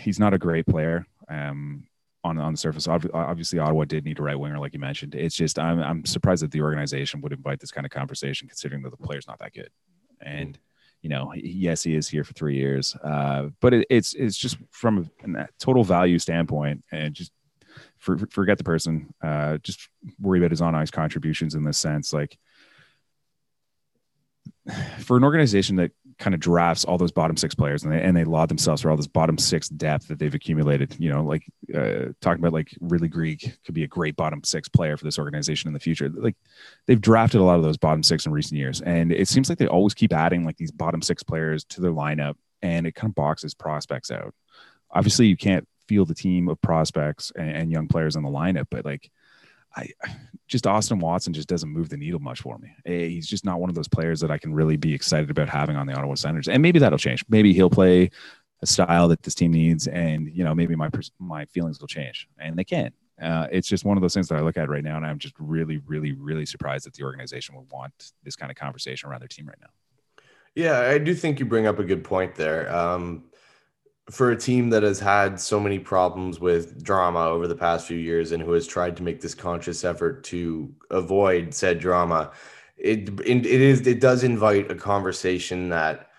he's 0.00 0.18
not 0.18 0.34
a 0.34 0.38
great 0.38 0.66
player. 0.66 1.06
Um, 1.28 1.86
on 2.22 2.36
on 2.36 2.52
the 2.52 2.58
surface, 2.58 2.86
obviously 2.86 3.58
Ottawa 3.58 3.86
did 3.86 4.04
need 4.04 4.18
a 4.18 4.22
right 4.22 4.38
winger, 4.38 4.58
like 4.58 4.74
you 4.74 4.78
mentioned. 4.78 5.14
It's 5.14 5.34
just 5.34 5.58
I'm 5.58 5.80
I'm 5.80 6.04
surprised 6.04 6.42
that 6.42 6.50
the 6.50 6.60
organization 6.60 7.22
would 7.22 7.32
invite 7.32 7.60
this 7.60 7.70
kind 7.70 7.86
of 7.86 7.90
conversation, 7.90 8.46
considering 8.46 8.82
that 8.82 8.90
the 8.90 8.98
player's 8.98 9.26
not 9.26 9.38
that 9.38 9.54
good. 9.54 9.70
And 10.20 10.58
you 11.00 11.08
know, 11.08 11.32
yes, 11.34 11.82
he 11.82 11.94
is 11.94 12.08
here 12.08 12.24
for 12.24 12.34
three 12.34 12.56
years, 12.56 12.94
uh, 12.96 13.48
but 13.60 13.72
it, 13.72 13.86
it's 13.88 14.12
it's 14.12 14.36
just 14.36 14.58
from 14.70 15.10
a 15.34 15.48
total 15.58 15.82
value 15.82 16.18
standpoint, 16.18 16.84
and 16.92 17.14
just 17.14 17.32
for, 18.00 18.18
forget 18.30 18.58
the 18.58 18.64
person. 18.64 19.14
Uh, 19.22 19.58
just 19.58 19.88
worry 20.20 20.38
about 20.38 20.50
his 20.50 20.60
on 20.60 20.74
ice 20.74 20.90
contributions 20.90 21.54
in 21.54 21.64
this 21.64 21.78
sense, 21.78 22.12
like 22.12 22.36
for 24.98 25.16
an 25.16 25.24
organization 25.24 25.76
that 25.76 25.92
kind 26.18 26.34
of 26.34 26.40
drafts 26.40 26.84
all 26.84 26.98
those 26.98 27.12
bottom 27.12 27.36
six 27.36 27.54
players 27.54 27.82
and 27.82 27.92
they, 27.92 28.00
and 28.00 28.14
they 28.14 28.24
laud 28.24 28.48
themselves 28.48 28.82
for 28.82 28.90
all 28.90 28.96
this 28.96 29.06
bottom 29.06 29.38
six 29.38 29.68
depth 29.70 30.08
that 30.08 30.18
they've 30.18 30.34
accumulated, 30.34 30.94
you 30.98 31.10
know, 31.10 31.24
like 31.24 31.44
uh, 31.74 32.12
talking 32.20 32.40
about 32.40 32.52
like 32.52 32.68
Ridley 32.80 33.08
Greig 33.08 33.56
could 33.64 33.74
be 33.74 33.84
a 33.84 33.88
great 33.88 34.16
bottom 34.16 34.44
six 34.44 34.68
player 34.68 34.96
for 34.96 35.04
this 35.04 35.18
organization 35.18 35.68
in 35.68 35.74
the 35.74 35.80
future. 35.80 36.10
Like 36.10 36.36
they've 36.86 37.00
drafted 37.00 37.40
a 37.40 37.44
lot 37.44 37.56
of 37.56 37.62
those 37.62 37.78
bottom 37.78 38.02
six 38.02 38.26
in 38.26 38.32
recent 38.32 38.58
years. 38.58 38.82
And 38.82 39.12
it 39.12 39.28
seems 39.28 39.48
like 39.48 39.58
they 39.58 39.66
always 39.66 39.94
keep 39.94 40.12
adding 40.12 40.44
like 40.44 40.58
these 40.58 40.72
bottom 40.72 41.00
six 41.00 41.22
players 41.22 41.64
to 41.64 41.80
their 41.80 41.92
lineup 41.92 42.34
and 42.60 42.86
it 42.86 42.94
kind 42.94 43.10
of 43.10 43.14
boxes 43.14 43.54
prospects 43.54 44.10
out. 44.10 44.34
Obviously 44.90 45.26
you 45.26 45.36
can't 45.36 45.66
field 45.90 46.08
a 46.08 46.14
team 46.14 46.48
of 46.48 46.62
prospects 46.62 47.32
and, 47.34 47.50
and 47.50 47.72
young 47.72 47.88
players 47.88 48.14
in 48.14 48.22
the 48.22 48.28
lineup, 48.28 48.66
but 48.70 48.84
like 48.84 49.10
I 49.74 49.88
just 50.46 50.68
Austin 50.68 51.00
Watson 51.00 51.32
just 51.32 51.48
doesn't 51.48 51.68
move 51.68 51.88
the 51.88 51.96
needle 51.96 52.20
much 52.20 52.40
for 52.40 52.58
me. 52.58 52.70
Eh, 52.86 53.08
he's 53.08 53.26
just 53.26 53.44
not 53.44 53.60
one 53.60 53.68
of 53.68 53.74
those 53.74 53.88
players 53.88 54.20
that 54.20 54.30
I 54.30 54.38
can 54.38 54.54
really 54.54 54.76
be 54.76 54.94
excited 54.94 55.30
about 55.30 55.48
having 55.48 55.74
on 55.74 55.88
the 55.88 55.94
Ottawa 55.94 56.14
Senators. 56.14 56.46
And 56.46 56.62
maybe 56.62 56.78
that'll 56.78 56.98
change. 56.98 57.24
Maybe 57.28 57.52
he'll 57.52 57.70
play 57.70 58.10
a 58.62 58.66
style 58.66 59.08
that 59.08 59.22
this 59.24 59.34
team 59.34 59.50
needs, 59.52 59.88
and 59.88 60.28
you 60.32 60.44
know 60.44 60.54
maybe 60.54 60.76
my 60.76 60.90
my 61.18 61.44
feelings 61.46 61.80
will 61.80 61.88
change, 61.88 62.28
and 62.38 62.56
they 62.56 62.64
can. 62.64 62.92
Uh, 63.20 63.48
it's 63.50 63.68
just 63.68 63.84
one 63.84 63.96
of 63.96 64.00
those 64.00 64.14
things 64.14 64.28
that 64.28 64.36
I 64.36 64.42
look 64.42 64.56
at 64.56 64.68
right 64.68 64.84
now, 64.84 64.96
and 64.96 65.04
I'm 65.04 65.18
just 65.18 65.34
really, 65.38 65.78
really, 65.86 66.12
really 66.12 66.46
surprised 66.46 66.86
that 66.86 66.94
the 66.94 67.02
organization 67.02 67.56
would 67.56 67.70
want 67.70 68.12
this 68.22 68.36
kind 68.36 68.50
of 68.50 68.56
conversation 68.56 69.08
around 69.08 69.20
their 69.20 69.28
team 69.28 69.46
right 69.46 69.58
now. 69.60 69.70
Yeah, 70.54 70.80
I 70.80 70.98
do 70.98 71.14
think 71.14 71.38
you 71.38 71.46
bring 71.46 71.66
up 71.66 71.78
a 71.78 71.84
good 71.84 72.02
point 72.02 72.34
there. 72.34 72.74
Um, 72.74 73.24
for 74.10 74.30
a 74.30 74.36
team 74.36 74.70
that 74.70 74.82
has 74.82 74.98
had 74.98 75.40
so 75.40 75.60
many 75.60 75.78
problems 75.78 76.40
with 76.40 76.82
drama 76.82 77.26
over 77.26 77.46
the 77.46 77.54
past 77.54 77.86
few 77.86 77.96
years 77.96 78.32
and 78.32 78.42
who 78.42 78.52
has 78.52 78.66
tried 78.66 78.96
to 78.96 79.02
make 79.02 79.20
this 79.20 79.34
conscious 79.34 79.84
effort 79.84 80.24
to 80.24 80.74
avoid 80.90 81.54
said 81.54 81.78
drama, 81.78 82.32
it 82.76 83.08
it 83.20 83.46
is 83.46 83.86
it 83.86 84.00
does 84.00 84.24
invite 84.24 84.70
a 84.70 84.74
conversation 84.74 85.68
that 85.68 86.10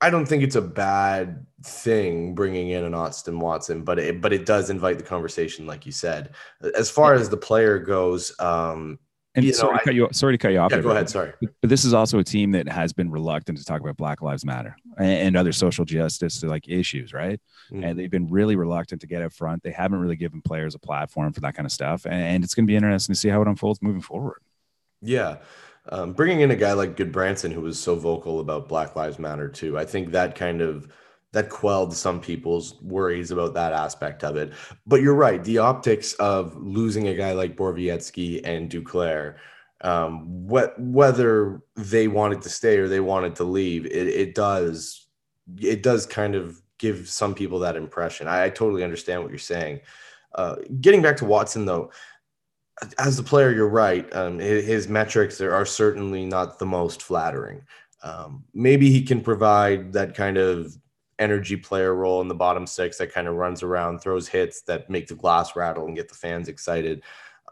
I 0.00 0.10
don't 0.10 0.26
think 0.26 0.42
it's 0.42 0.56
a 0.56 0.62
bad 0.62 1.46
thing 1.62 2.34
bringing 2.34 2.68
in 2.68 2.84
an 2.84 2.94
Austin 2.94 3.40
Watson, 3.40 3.82
but 3.82 3.98
it 3.98 4.20
but 4.20 4.32
it 4.32 4.46
does 4.46 4.70
invite 4.70 4.98
the 4.98 5.04
conversation, 5.04 5.66
like 5.66 5.86
you 5.86 5.92
said. 5.92 6.34
As 6.76 6.90
far 6.90 7.14
as 7.14 7.30
the 7.30 7.36
player 7.36 7.78
goes, 7.78 8.38
um, 8.38 8.98
and 9.36 9.44
you 9.44 9.52
sorry, 9.52 9.74
know, 9.74 9.78
to 9.78 9.84
cut 9.84 9.94
you, 9.94 10.08
sorry 10.12 10.34
to 10.34 10.38
cut 10.38 10.52
you 10.52 10.58
off. 10.58 10.70
yeah, 10.70 10.76
there, 10.76 10.82
go 10.82 10.90
ahead. 10.90 11.10
Sorry. 11.10 11.32
But 11.60 11.68
this 11.70 11.84
is 11.84 11.92
also 11.92 12.18
a 12.18 12.24
team 12.24 12.52
that 12.52 12.68
has 12.68 12.92
been 12.92 13.10
reluctant 13.10 13.58
to 13.58 13.64
talk 13.64 13.80
about 13.80 13.96
Black 13.96 14.22
Lives 14.22 14.44
Matter 14.44 14.76
and, 14.98 15.36
other 15.36 15.52
social 15.52 15.84
justice 15.84 16.42
like 16.42 16.66
issues, 16.68 17.12
right? 17.12 17.38
Mm. 17.70 17.84
And 17.84 17.98
they've 17.98 18.10
been 18.10 18.30
really 18.30 18.56
reluctant 18.56 19.02
to 19.02 19.06
get 19.06 19.20
up 19.20 19.34
front. 19.34 19.62
They 19.62 19.70
haven't 19.70 19.98
really 19.98 20.16
given 20.16 20.40
players 20.40 20.74
a 20.74 20.78
platform 20.78 21.34
for 21.34 21.40
that 21.40 21.54
kind 21.54 21.66
of 21.66 21.72
stuff, 21.72 22.06
and, 22.06 22.14
and 22.14 22.44
it's 22.44 22.54
going 22.54 22.66
to 22.66 22.70
be 22.70 22.76
interesting 22.76 23.14
to 23.14 23.20
see 23.20 23.28
how 23.28 23.42
it 23.42 23.48
unfolds 23.48 23.82
moving 23.82 24.00
forward. 24.00 24.40
Yeah. 25.02 25.36
Um, 25.88 26.14
bringing 26.14 26.40
in 26.40 26.50
a 26.50 26.56
guy 26.56 26.72
like 26.72 26.96
Gudbranson, 26.96 27.52
who 27.52 27.60
was 27.60 27.78
so 27.78 27.94
vocal 27.94 28.40
about 28.40 28.68
Black 28.68 28.96
Lives 28.96 29.18
Matter 29.18 29.48
too, 29.48 29.78
I 29.78 29.84
think 29.84 30.12
that 30.12 30.34
kind 30.34 30.60
of 30.62 30.88
that 31.36 31.50
quelled 31.50 31.94
some 31.94 32.18
people's 32.18 32.80
worries 32.80 33.30
about 33.30 33.52
that 33.52 33.74
aspect 33.74 34.24
of 34.24 34.36
it. 34.36 34.54
But 34.86 35.02
you're 35.02 35.14
right, 35.14 35.44
the 35.44 35.58
optics 35.58 36.14
of 36.14 36.56
losing 36.56 37.08
a 37.08 37.14
guy 37.14 37.32
like 37.32 37.58
Borowiecki 37.58 38.40
and 38.42 38.70
Duclair, 38.70 39.34
um, 39.82 40.48
wh- 40.48 40.72
whether 40.78 41.60
they 41.76 42.08
wanted 42.08 42.40
to 42.40 42.48
stay 42.48 42.78
or 42.78 42.88
they 42.88 43.00
wanted 43.00 43.36
to 43.36 43.44
leave, 43.44 43.84
it, 43.84 44.08
it 44.08 44.34
does 44.34 45.08
it 45.60 45.82
does 45.82 46.06
kind 46.06 46.34
of 46.34 46.62
give 46.78 47.06
some 47.06 47.34
people 47.34 47.58
that 47.58 47.76
impression. 47.76 48.28
I, 48.28 48.44
I 48.44 48.48
totally 48.48 48.82
understand 48.82 49.20
what 49.20 49.30
you're 49.30 49.38
saying. 49.38 49.80
Uh, 50.34 50.56
getting 50.80 51.02
back 51.02 51.18
to 51.18 51.26
Watson 51.26 51.66
though, 51.66 51.90
as 52.98 53.18
the 53.18 53.22
player, 53.22 53.52
you're 53.52 53.68
right. 53.68 54.10
Um, 54.16 54.38
his, 54.38 54.64
his 54.64 54.88
metrics 54.88 55.38
are, 55.42 55.52
are 55.52 55.66
certainly 55.66 56.24
not 56.24 56.58
the 56.58 56.66
most 56.66 57.02
flattering. 57.02 57.60
Um, 58.02 58.44
maybe 58.54 58.90
he 58.90 59.02
can 59.02 59.20
provide 59.20 59.92
that 59.92 60.14
kind 60.14 60.38
of 60.38 60.74
energy 61.18 61.56
player 61.56 61.94
role 61.94 62.20
in 62.20 62.28
the 62.28 62.34
bottom 62.34 62.66
six 62.66 62.98
that 62.98 63.12
kind 63.12 63.28
of 63.28 63.34
runs 63.34 63.62
around, 63.62 63.98
throws 63.98 64.28
hits 64.28 64.62
that 64.62 64.90
make 64.90 65.06
the 65.06 65.14
glass 65.14 65.56
rattle 65.56 65.86
and 65.86 65.96
get 65.96 66.08
the 66.08 66.14
fans 66.14 66.48
excited. 66.48 67.02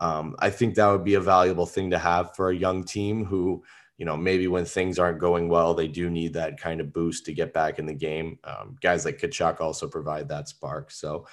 Um, 0.01 0.37
I 0.39 0.51
think 0.51 0.75
that 0.75 0.89
would 0.89 1.05
be 1.05 1.15
a 1.15 1.21
valuable 1.21 1.67
thing 1.67 1.91
to 1.91 1.99
have 1.99 2.35
for 2.35 2.51
a 2.51 2.57
young 2.57 2.85
team 2.85 3.25
who, 3.25 3.62
you 3.97 4.05
know, 4.05 4.17
maybe 4.17 4.49
when 4.49 4.65
things 4.65 4.99
aren't 4.99 5.21
going 5.21 5.49
well, 5.49 5.73
they 5.73 5.89
do 5.89 6.11
need 6.11 6.35
that 6.35 6.59
kind 6.59 6.81
of 6.81 6.93
boost 6.93 7.25
to 7.27 7.33
get 7.33 7.53
back 7.53 7.79
in 7.79 7.87
the 7.87 7.95
game. 7.95 8.39
Um, 8.45 8.77
guys 8.83 9.05
like 9.05 9.19
Tkachuk 9.19 9.61
also 9.61 9.89
provide 9.89 10.29
that 10.29 10.49
spark. 10.49 10.91
So, 10.91 11.27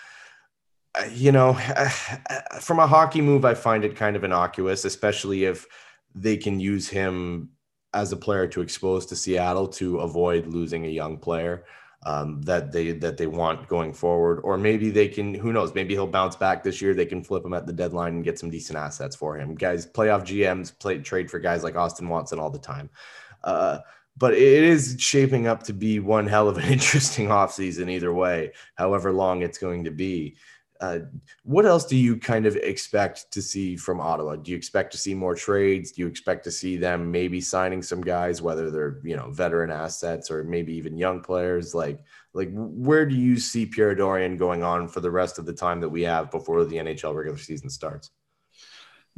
uh, 0.96 1.06
you 1.12 1.32
know, 1.32 1.54
from 2.62 2.80
a 2.80 2.88
hockey 2.88 3.22
move, 3.22 3.46
I 3.46 3.56
find 3.56 3.84
it 3.84 3.96
kind 3.96 4.16
of 4.16 4.24
innocuous, 4.24 4.86
especially 4.86 5.46
if 5.46 5.66
they 6.14 6.38
can 6.38 6.60
use 6.60 6.88
him 6.88 7.50
as 7.94 8.12
a 8.12 8.18
player 8.18 8.48
to 8.48 8.62
expose 8.62 9.06
to 9.08 9.16
Seattle 9.16 9.68
to 9.68 10.00
avoid 10.00 10.48
losing 10.48 10.86
a 10.86 10.90
young 10.90 11.18
player 11.18 11.66
um, 12.04 12.42
that 12.44 12.72
they 12.72 12.92
that 12.94 13.18
they 13.18 13.28
want 13.28 13.68
going 13.68 13.94
forward. 13.94 14.40
Or 14.44 14.58
maybe 14.58 14.90
they 14.90 15.08
can, 15.08 15.34
who 15.34 15.54
knows? 15.54 15.76
Maybe 15.76 15.94
he'll 15.94 16.08
bounce 16.08 16.36
back 16.36 16.64
this 16.64 16.82
year. 16.82 16.94
They 16.94 17.06
can 17.06 17.24
flip 17.24 17.46
him 17.46 17.54
at 17.54 17.68
the 17.68 17.74
deadline 17.74 18.16
and 18.16 18.24
get 18.24 18.40
some 18.40 18.50
decent 18.50 18.78
assets 18.78 19.16
for 19.16 19.38
him. 19.38 19.56
Guys, 19.56 19.86
playoff 19.86 20.22
GMs 20.22 20.78
play 20.78 21.00
trade 21.00 21.30
for 21.30 21.40
guys 21.40 21.64
like 21.64 21.76
Austin 21.76 22.10
Watson 22.10 22.40
all 22.40 22.50
the 22.50 22.60
time. 22.60 22.90
Uh, 23.44 23.80
but 24.18 24.34
it 24.34 24.64
is 24.64 24.98
shaping 25.00 25.48
up 25.48 25.64
to 25.64 25.74
be 25.74 26.00
one 26.00 26.28
hell 26.28 26.48
of 26.50 26.58
an 26.58 26.66
interesting 26.72 27.28
offseason 27.28 27.90
either 27.90 28.14
way, 28.14 28.52
however 28.76 29.12
long 29.12 29.42
it's 29.42 29.58
going 29.58 29.84
to 29.84 29.92
be. 29.92 30.36
Uh, 30.82 31.00
what 31.44 31.64
else 31.64 31.86
do 31.86 31.96
you 31.96 32.18
kind 32.18 32.48
of 32.48 32.56
expect 32.56 33.32
to 33.32 33.40
see 33.40 33.76
from 33.76 34.02
Ottawa? 34.02 34.36
Do 34.36 34.50
you 34.50 34.58
expect 34.58 34.92
to 34.94 34.98
see 34.98 35.14
more 35.14 35.36
trades? 35.36 35.92
Do 35.92 36.02
you 36.02 36.08
expect 36.08 36.44
to 36.46 36.52
see 36.52 36.76
them 36.76 37.12
maybe 37.12 37.40
signing 37.40 37.84
some 37.84 38.02
guys, 38.02 38.42
whether 38.42 38.72
they're 38.72 39.00
you 39.04 39.16
know 39.16 39.30
veteran 39.30 39.70
assets 39.70 40.32
or 40.32 40.44
maybe 40.44 40.74
even 40.74 40.98
young 40.98 41.22
players? 41.22 41.76
Like 41.76 42.04
like 42.34 42.50
where 42.52 43.06
do 43.06 43.16
you 43.16 43.38
see 43.38 43.68
Pierre 43.68 43.96
Dorion 43.96 44.38
going 44.38 44.64
on 44.64 44.88
for 44.88 45.02
the 45.02 45.12
rest 45.12 45.38
of 45.38 45.46
the 45.46 45.54
time 45.54 45.82
that 45.82 45.90
we 45.90 46.02
have 46.02 46.32
before 46.32 46.66
the 46.66 46.78
NHL 46.78 47.14
regular 47.14 47.38
season 47.38 47.70
starts? 47.70 48.10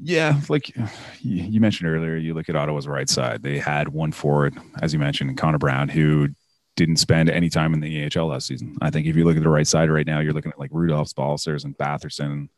Yeah, 0.01 0.41
like 0.49 0.76
you 0.76 1.43
you 1.43 1.61
mentioned 1.61 1.89
earlier, 1.89 2.18
you 2.18 2.34
look 2.34 2.49
at 2.49 2.57
Ottawa's 2.57 2.89
right 2.89 3.07
side. 3.07 3.41
They 3.41 3.57
had 3.57 3.88
one 3.88 4.11
forward, 4.11 4.57
as 4.82 4.91
you 4.91 4.99
mentioned, 4.99 5.38
Connor 5.38 5.59
Brown, 5.59 5.88
who 5.88 6.30
didn't 6.76 6.97
spend 6.97 7.30
any 7.30 7.49
time 7.49 7.74
in 7.74 7.80
the 7.80 8.09
AHL 8.15 8.28
last 8.28 8.47
season. 8.47 8.76
I 8.82 8.89
think 8.89 9.07
if 9.07 9.15
you 9.15 9.26
look 9.26 9.38
at 9.38 9.43
the 9.43 9.49
right 9.49 9.67
side 9.67 9.89
right 9.89 10.07
now, 10.07 10.19
you're 10.19 10.34
looking 10.34 10.51
at 10.51 10.59
like 10.59 10.71
Rudolfs 10.71 11.13
Balcers 11.13 11.65
and 11.65 11.78
Batherson 11.78 12.49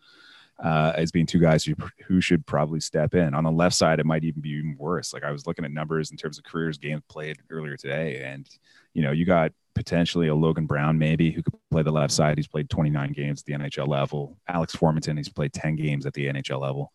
uh, 0.64 0.94
as 0.96 1.12
being 1.12 1.26
two 1.26 1.40
guys 1.40 1.66
who, 1.66 1.76
who 2.08 2.22
should 2.22 2.46
probably 2.46 2.80
step 2.80 3.14
in. 3.14 3.34
On 3.34 3.44
the 3.44 3.52
left 3.52 3.76
side, 3.76 4.00
it 4.00 4.06
might 4.06 4.24
even 4.24 4.42
be 4.42 4.52
even 4.52 4.76
worse. 4.78 5.14
Like 5.14 5.24
I 5.24 5.32
was 5.32 5.46
looking 5.46 5.66
at 5.66 5.72
numbers 5.72 6.12
in 6.12 6.18
terms 6.18 6.38
of 6.38 6.46
careers 6.46 6.78
games 6.78 7.04
played 7.10 7.38
earlier 7.50 7.76
today, 7.76 8.22
and 8.24 8.48
you 8.94 9.02
know 9.04 9.12
you 9.12 9.26
got 9.26 9.52
potentially 9.74 10.30
a 10.30 10.36
Logan 10.36 10.66
Brown 10.66 10.98
maybe 10.98 11.32
who 11.32 11.44
could 11.44 11.54
play 11.70 11.84
the 11.84 11.92
left 11.92 12.14
side. 12.14 12.38
He's 12.38 12.48
played 12.48 12.70
29 12.70 13.12
games 13.12 13.42
at 13.42 13.46
the 13.46 13.54
NHL 13.54 13.88
level. 13.88 14.38
Alex 14.48 14.74
Formenton, 14.74 15.18
he's 15.18 15.28
played 15.28 15.52
10 15.52 15.76
games 15.76 16.06
at 16.06 16.14
the 16.14 16.28
NHL 16.28 16.62
level. 16.62 16.94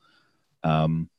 Um, 0.64 1.10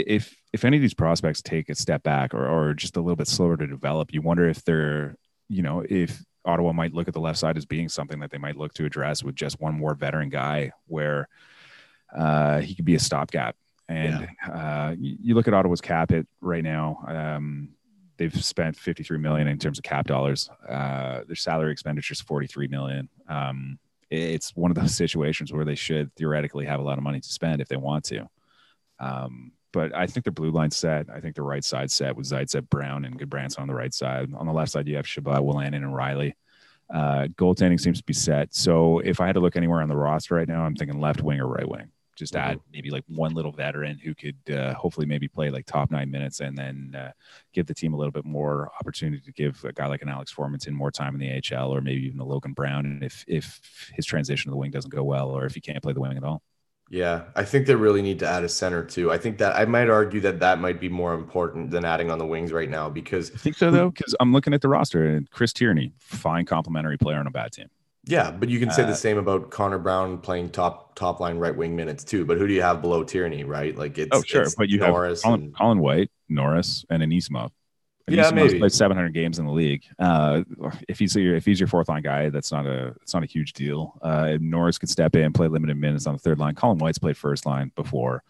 if 0.00 0.36
if 0.52 0.64
any 0.64 0.76
of 0.76 0.82
these 0.82 0.94
prospects 0.94 1.42
take 1.42 1.68
a 1.68 1.74
step 1.74 2.02
back 2.02 2.34
or, 2.34 2.46
or 2.46 2.74
just 2.74 2.96
a 2.96 3.00
little 3.00 3.16
bit 3.16 3.28
slower 3.28 3.56
to 3.56 3.66
develop, 3.66 4.12
you 4.12 4.20
wonder 4.20 4.48
if 4.48 4.62
they're, 4.64 5.16
you 5.48 5.62
know, 5.62 5.82
if 5.88 6.22
Ottawa 6.44 6.72
might 6.72 6.92
look 6.92 7.08
at 7.08 7.14
the 7.14 7.20
left 7.20 7.38
side 7.38 7.56
as 7.56 7.64
being 7.64 7.88
something 7.88 8.20
that 8.20 8.30
they 8.30 8.38
might 8.38 8.56
look 8.56 8.74
to 8.74 8.84
address 8.84 9.22
with 9.22 9.34
just 9.34 9.60
one 9.60 9.74
more 9.74 9.94
veteran 9.94 10.28
guy 10.28 10.72
where 10.86 11.28
uh, 12.14 12.60
he 12.60 12.74
could 12.74 12.84
be 12.84 12.94
a 12.94 13.00
stopgap. 13.00 13.56
And 13.88 14.28
uh, 14.50 14.94
you, 14.98 15.16
you 15.20 15.34
look 15.34 15.48
at 15.48 15.54
Ottawa's 15.54 15.80
cap 15.80 16.10
hit 16.10 16.26
right 16.40 16.64
now. 16.64 17.04
Um, 17.06 17.70
they've 18.16 18.44
spent 18.44 18.76
53 18.76 19.18
million 19.18 19.48
in 19.48 19.58
terms 19.58 19.78
of 19.78 19.84
cap 19.84 20.06
dollars. 20.06 20.50
Uh, 20.68 21.22
their 21.26 21.36
salary 21.36 21.72
expenditures 21.72 22.20
43 22.20 22.68
million. 22.68 23.08
Um, 23.28 23.78
it's 24.10 24.54
one 24.54 24.70
of 24.70 24.76
those 24.76 24.94
situations 24.94 25.52
where 25.52 25.64
they 25.64 25.74
should 25.74 26.14
theoretically 26.14 26.66
have 26.66 26.80
a 26.80 26.82
lot 26.82 26.98
of 26.98 27.04
money 27.04 27.20
to 27.20 27.28
spend 27.28 27.60
if 27.60 27.68
they 27.68 27.76
want 27.76 28.04
to. 28.04 28.28
Um, 28.98 29.52
but 29.72 29.94
I 29.94 30.06
think 30.06 30.24
the 30.24 30.30
blue 30.30 30.50
line 30.50 30.70
set. 30.70 31.06
I 31.10 31.20
think 31.20 31.34
the 31.34 31.42
right 31.42 31.64
side 31.64 31.90
set 31.90 32.16
with 32.16 32.26
Zaitsev, 32.26 32.68
Brown, 32.68 33.04
and 33.04 33.18
Gudbranson 33.18 33.60
on 33.60 33.68
the 33.68 33.74
right 33.74 33.92
side. 33.92 34.32
On 34.34 34.46
the 34.46 34.52
left 34.52 34.72
side, 34.72 34.86
you 34.86 34.96
have 34.96 35.06
Chabot, 35.06 35.40
Wolanin, 35.40 35.76
and 35.76 35.94
Reilly. 35.94 36.36
Uh, 36.92 37.26
goaltending 37.36 37.80
seems 37.80 37.98
to 37.98 38.04
be 38.04 38.12
set. 38.12 38.54
So 38.54 38.98
if 38.98 39.20
I 39.20 39.26
had 39.26 39.34
to 39.34 39.40
look 39.40 39.56
anywhere 39.56 39.80
on 39.80 39.88
the 39.88 39.96
roster 39.96 40.34
right 40.34 40.48
now, 40.48 40.62
I'm 40.62 40.76
thinking 40.76 41.00
left 41.00 41.22
wing 41.22 41.40
or 41.40 41.46
right 41.46 41.68
wing. 41.68 41.90
Just 42.14 42.36
add 42.36 42.60
maybe 42.70 42.90
like 42.90 43.04
one 43.08 43.32
little 43.32 43.52
veteran 43.52 43.98
who 43.98 44.14
could 44.14 44.36
uh, 44.54 44.74
hopefully 44.74 45.06
maybe 45.06 45.28
play 45.28 45.48
like 45.48 45.64
top 45.64 45.90
nine 45.90 46.10
minutes 46.10 46.40
and 46.40 46.56
then 46.56 46.94
uh, 46.94 47.10
give 47.54 47.66
the 47.66 47.74
team 47.74 47.94
a 47.94 47.96
little 47.96 48.12
bit 48.12 48.26
more 48.26 48.70
opportunity 48.78 49.22
to 49.24 49.32
give 49.32 49.64
a 49.64 49.72
guy 49.72 49.86
like 49.86 50.02
an 50.02 50.10
Alex 50.10 50.32
Formenton 50.32 50.72
more 50.72 50.90
time 50.90 51.14
in 51.14 51.20
the 51.20 51.56
AHL 51.56 51.74
or 51.74 51.80
maybe 51.80 52.04
even 52.04 52.20
a 52.20 52.24
Logan 52.24 52.52
Brown 52.52 53.00
if 53.02 53.24
if 53.26 53.90
his 53.94 54.04
transition 54.04 54.50
to 54.50 54.52
the 54.52 54.58
wing 54.58 54.70
doesn't 54.70 54.94
go 54.94 55.02
well 55.02 55.30
or 55.30 55.46
if 55.46 55.54
he 55.54 55.60
can't 55.60 55.82
play 55.82 55.94
the 55.94 56.00
wing 56.00 56.18
at 56.18 56.22
all. 56.22 56.42
Yeah, 56.90 57.24
I 57.34 57.44
think 57.44 57.66
they 57.66 57.74
really 57.74 58.02
need 58.02 58.18
to 58.18 58.28
add 58.28 58.44
a 58.44 58.48
center 58.50 58.84
too. 58.84 59.10
I 59.10 59.16
think 59.16 59.38
that 59.38 59.56
I 59.56 59.64
might 59.64 59.88
argue 59.88 60.20
that 60.20 60.40
that 60.40 60.60
might 60.60 60.78
be 60.78 60.90
more 60.90 61.14
important 61.14 61.70
than 61.70 61.84
adding 61.86 62.10
on 62.10 62.18
the 62.18 62.26
wings 62.26 62.52
right 62.52 62.68
now 62.68 62.90
because 62.90 63.30
I 63.32 63.36
think 63.38 63.56
so 63.56 63.70
though, 63.70 63.90
because 63.90 64.14
I'm 64.20 64.32
looking 64.32 64.52
at 64.52 64.60
the 64.60 64.68
roster 64.68 65.04
and 65.06 65.30
Chris 65.30 65.52
Tierney, 65.54 65.92
fine 65.98 66.44
complimentary 66.44 66.98
player 66.98 67.18
on 67.18 67.26
a 67.26 67.30
bad 67.30 67.52
team. 67.52 67.68
yeah, 68.04 68.30
but 68.30 68.50
you 68.50 68.58
can 68.58 68.70
say 68.70 68.82
Uh, 68.82 68.86
the 68.88 68.94
same 68.94 69.16
about 69.16 69.50
Connor 69.50 69.78
Brown 69.78 70.18
playing 70.18 70.50
top 70.50 70.94
top 70.94 71.18
line 71.18 71.38
right 71.38 71.56
wing 71.56 71.74
minutes 71.74 72.04
too. 72.04 72.26
But 72.26 72.36
who 72.36 72.46
do 72.46 72.52
you 72.52 72.60
have 72.60 72.82
below 72.82 73.04
Tierney, 73.04 73.44
right? 73.44 73.74
Like 73.74 73.96
it's 73.96 74.10
Oh 74.14 74.22
sure, 74.26 74.42
it's 74.42 74.54
but 74.54 74.68
you 74.68 74.78
Norris 74.78 75.22
have 75.22 75.30
Colin, 75.30 75.42
and- 75.44 75.54
Colin 75.56 75.78
White, 75.78 76.10
Norris, 76.28 76.84
and 76.90 77.02
Anisimov. 77.02 77.52
Yeah, 78.08 78.30
maybe. 78.32 78.58
played 78.58 78.72
700 78.72 79.14
games 79.14 79.38
in 79.38 79.46
the 79.46 79.52
league. 79.52 79.84
Uh, 79.98 80.42
if 80.88 80.98
he's 80.98 81.14
your 81.14 81.36
if 81.36 81.44
he's 81.44 81.60
your 81.60 81.68
fourth 81.68 81.88
line 81.88 82.02
guy, 82.02 82.30
that's 82.30 82.50
not 82.50 82.66
a 82.66 82.88
it's 83.02 83.14
not 83.14 83.22
a 83.22 83.26
huge 83.26 83.52
deal. 83.52 83.98
Uh, 84.02 84.38
Norris 84.40 84.78
could 84.78 84.90
step 84.90 85.14
in, 85.14 85.32
play 85.32 85.48
limited 85.48 85.76
minutes 85.76 86.06
on 86.06 86.14
the 86.14 86.18
third 86.18 86.38
line. 86.38 86.54
Colin 86.54 86.78
White's 86.78 86.98
played 86.98 87.16
first 87.16 87.46
line 87.46 87.70
before, 87.76 88.22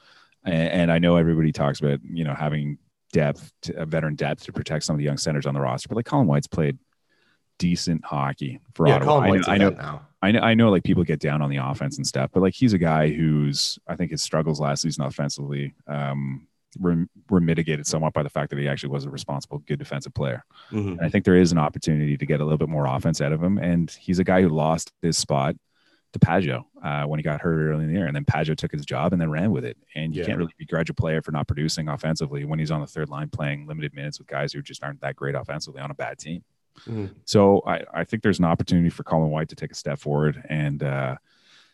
and, 0.44 0.68
and 0.68 0.92
I 0.92 0.98
know 0.98 1.16
everybody 1.16 1.52
talks 1.52 1.80
about 1.80 2.00
you 2.04 2.24
know 2.24 2.34
having 2.34 2.78
depth, 3.12 3.52
to, 3.62 3.74
uh, 3.76 3.84
veteran 3.84 4.14
depth 4.14 4.44
to 4.44 4.52
protect 4.52 4.84
some 4.84 4.94
of 4.94 4.98
the 4.98 5.04
young 5.04 5.18
centers 5.18 5.46
on 5.46 5.54
the 5.54 5.60
roster, 5.60 5.88
but 5.88 5.96
like 5.96 6.06
Colin 6.06 6.26
White's 6.26 6.46
played 6.46 6.78
decent 7.58 8.04
hockey 8.04 8.60
for 8.74 8.88
yeah, 8.88 8.96
Ottawa. 8.96 9.20
Colin 9.20 9.44
I 9.46 9.56
know- 9.56 9.70
White's 9.70 9.78
know 9.78 9.82
now. 9.82 10.06
I 10.24 10.30
know, 10.30 10.40
I 10.40 10.54
know 10.54 10.70
like 10.70 10.84
people 10.84 11.02
get 11.02 11.18
down 11.18 11.42
on 11.42 11.50
the 11.50 11.56
offense 11.56 11.96
and 11.96 12.06
stuff, 12.06 12.30
but 12.32 12.42
like 12.42 12.54
he's 12.54 12.72
a 12.72 12.78
guy 12.78 13.08
who's 13.10 13.78
I 13.88 13.96
think 13.96 14.12
his 14.12 14.22
struggles 14.22 14.60
last 14.60 14.82
season 14.82 15.02
offensively 15.02 15.74
um, 15.88 16.46
were, 16.78 17.06
were 17.30 17.40
mitigated 17.40 17.86
somewhat 17.86 18.12
by 18.12 18.22
the 18.22 18.30
fact 18.30 18.50
that 18.50 18.58
he 18.58 18.68
actually 18.68 18.90
was 18.90 19.04
a 19.04 19.10
responsible, 19.10 19.58
good 19.58 19.78
defensive 19.78 20.14
player. 20.14 20.44
Mhm. 20.70 20.92
And 20.92 21.00
I 21.00 21.08
think 21.08 21.24
there 21.24 21.36
is 21.36 21.52
an 21.52 21.58
opportunity 21.58 22.16
to 22.16 22.26
get 22.26 22.40
a 22.40 22.44
little 22.44 22.58
bit 22.58 22.68
more 22.68 22.86
offense 22.86 23.20
out 23.20 23.32
of 23.32 23.42
him. 23.42 23.58
And 23.58 23.90
he's 23.90 24.18
a 24.18 24.24
guy 24.24 24.42
who 24.42 24.48
lost 24.48 24.92
his 25.02 25.16
spot 25.16 25.56
to 26.12 26.18
Pageau 26.18 26.64
uh, 26.82 27.04
when 27.04 27.18
he 27.18 27.22
got 27.22 27.40
hurt 27.40 27.58
early 27.70 27.84
in 27.84 27.88
the 27.90 27.96
year, 27.98 28.06
and 28.06 28.14
then 28.14 28.24
Pageau 28.26 28.54
took 28.54 28.70
his 28.70 28.84
job 28.84 29.12
and 29.14 29.20
then 29.22 29.30
ran 29.30 29.50
with 29.50 29.64
it. 29.64 29.78
And 29.94 30.14
you 30.14 30.20
Yeah. 30.20 30.26
can't 30.26 30.38
really 30.38 30.52
begrudge 30.58 30.90
a 30.90 30.94
player 30.94 31.22
for 31.22 31.32
not 31.32 31.46
producing 31.46 31.88
offensively 31.88 32.44
when 32.44 32.58
he's 32.58 32.70
on 32.70 32.82
the 32.82 32.86
third 32.86 33.08
line 33.08 33.28
playing 33.30 33.66
limited 33.66 33.94
minutes 33.94 34.18
with 34.18 34.28
guys 34.28 34.52
who 34.52 34.60
just 34.60 34.82
aren't 34.84 35.00
that 35.00 35.16
great 35.16 35.34
offensively 35.34 35.80
on 35.80 35.90
a 35.90 35.94
bad 35.94 36.18
team. 36.18 36.44
Mm-hmm. 36.86 37.06
So 37.24 37.62
I, 37.66 37.82
I 37.92 38.04
think 38.04 38.22
there's 38.22 38.38
an 38.38 38.44
opportunity 38.44 38.90
for 38.90 39.04
Colin 39.04 39.30
White 39.30 39.48
to 39.50 39.56
take 39.56 39.70
a 39.72 39.74
step 39.74 39.98
forward 39.98 40.42
and 40.48 40.82
uh, 40.82 41.16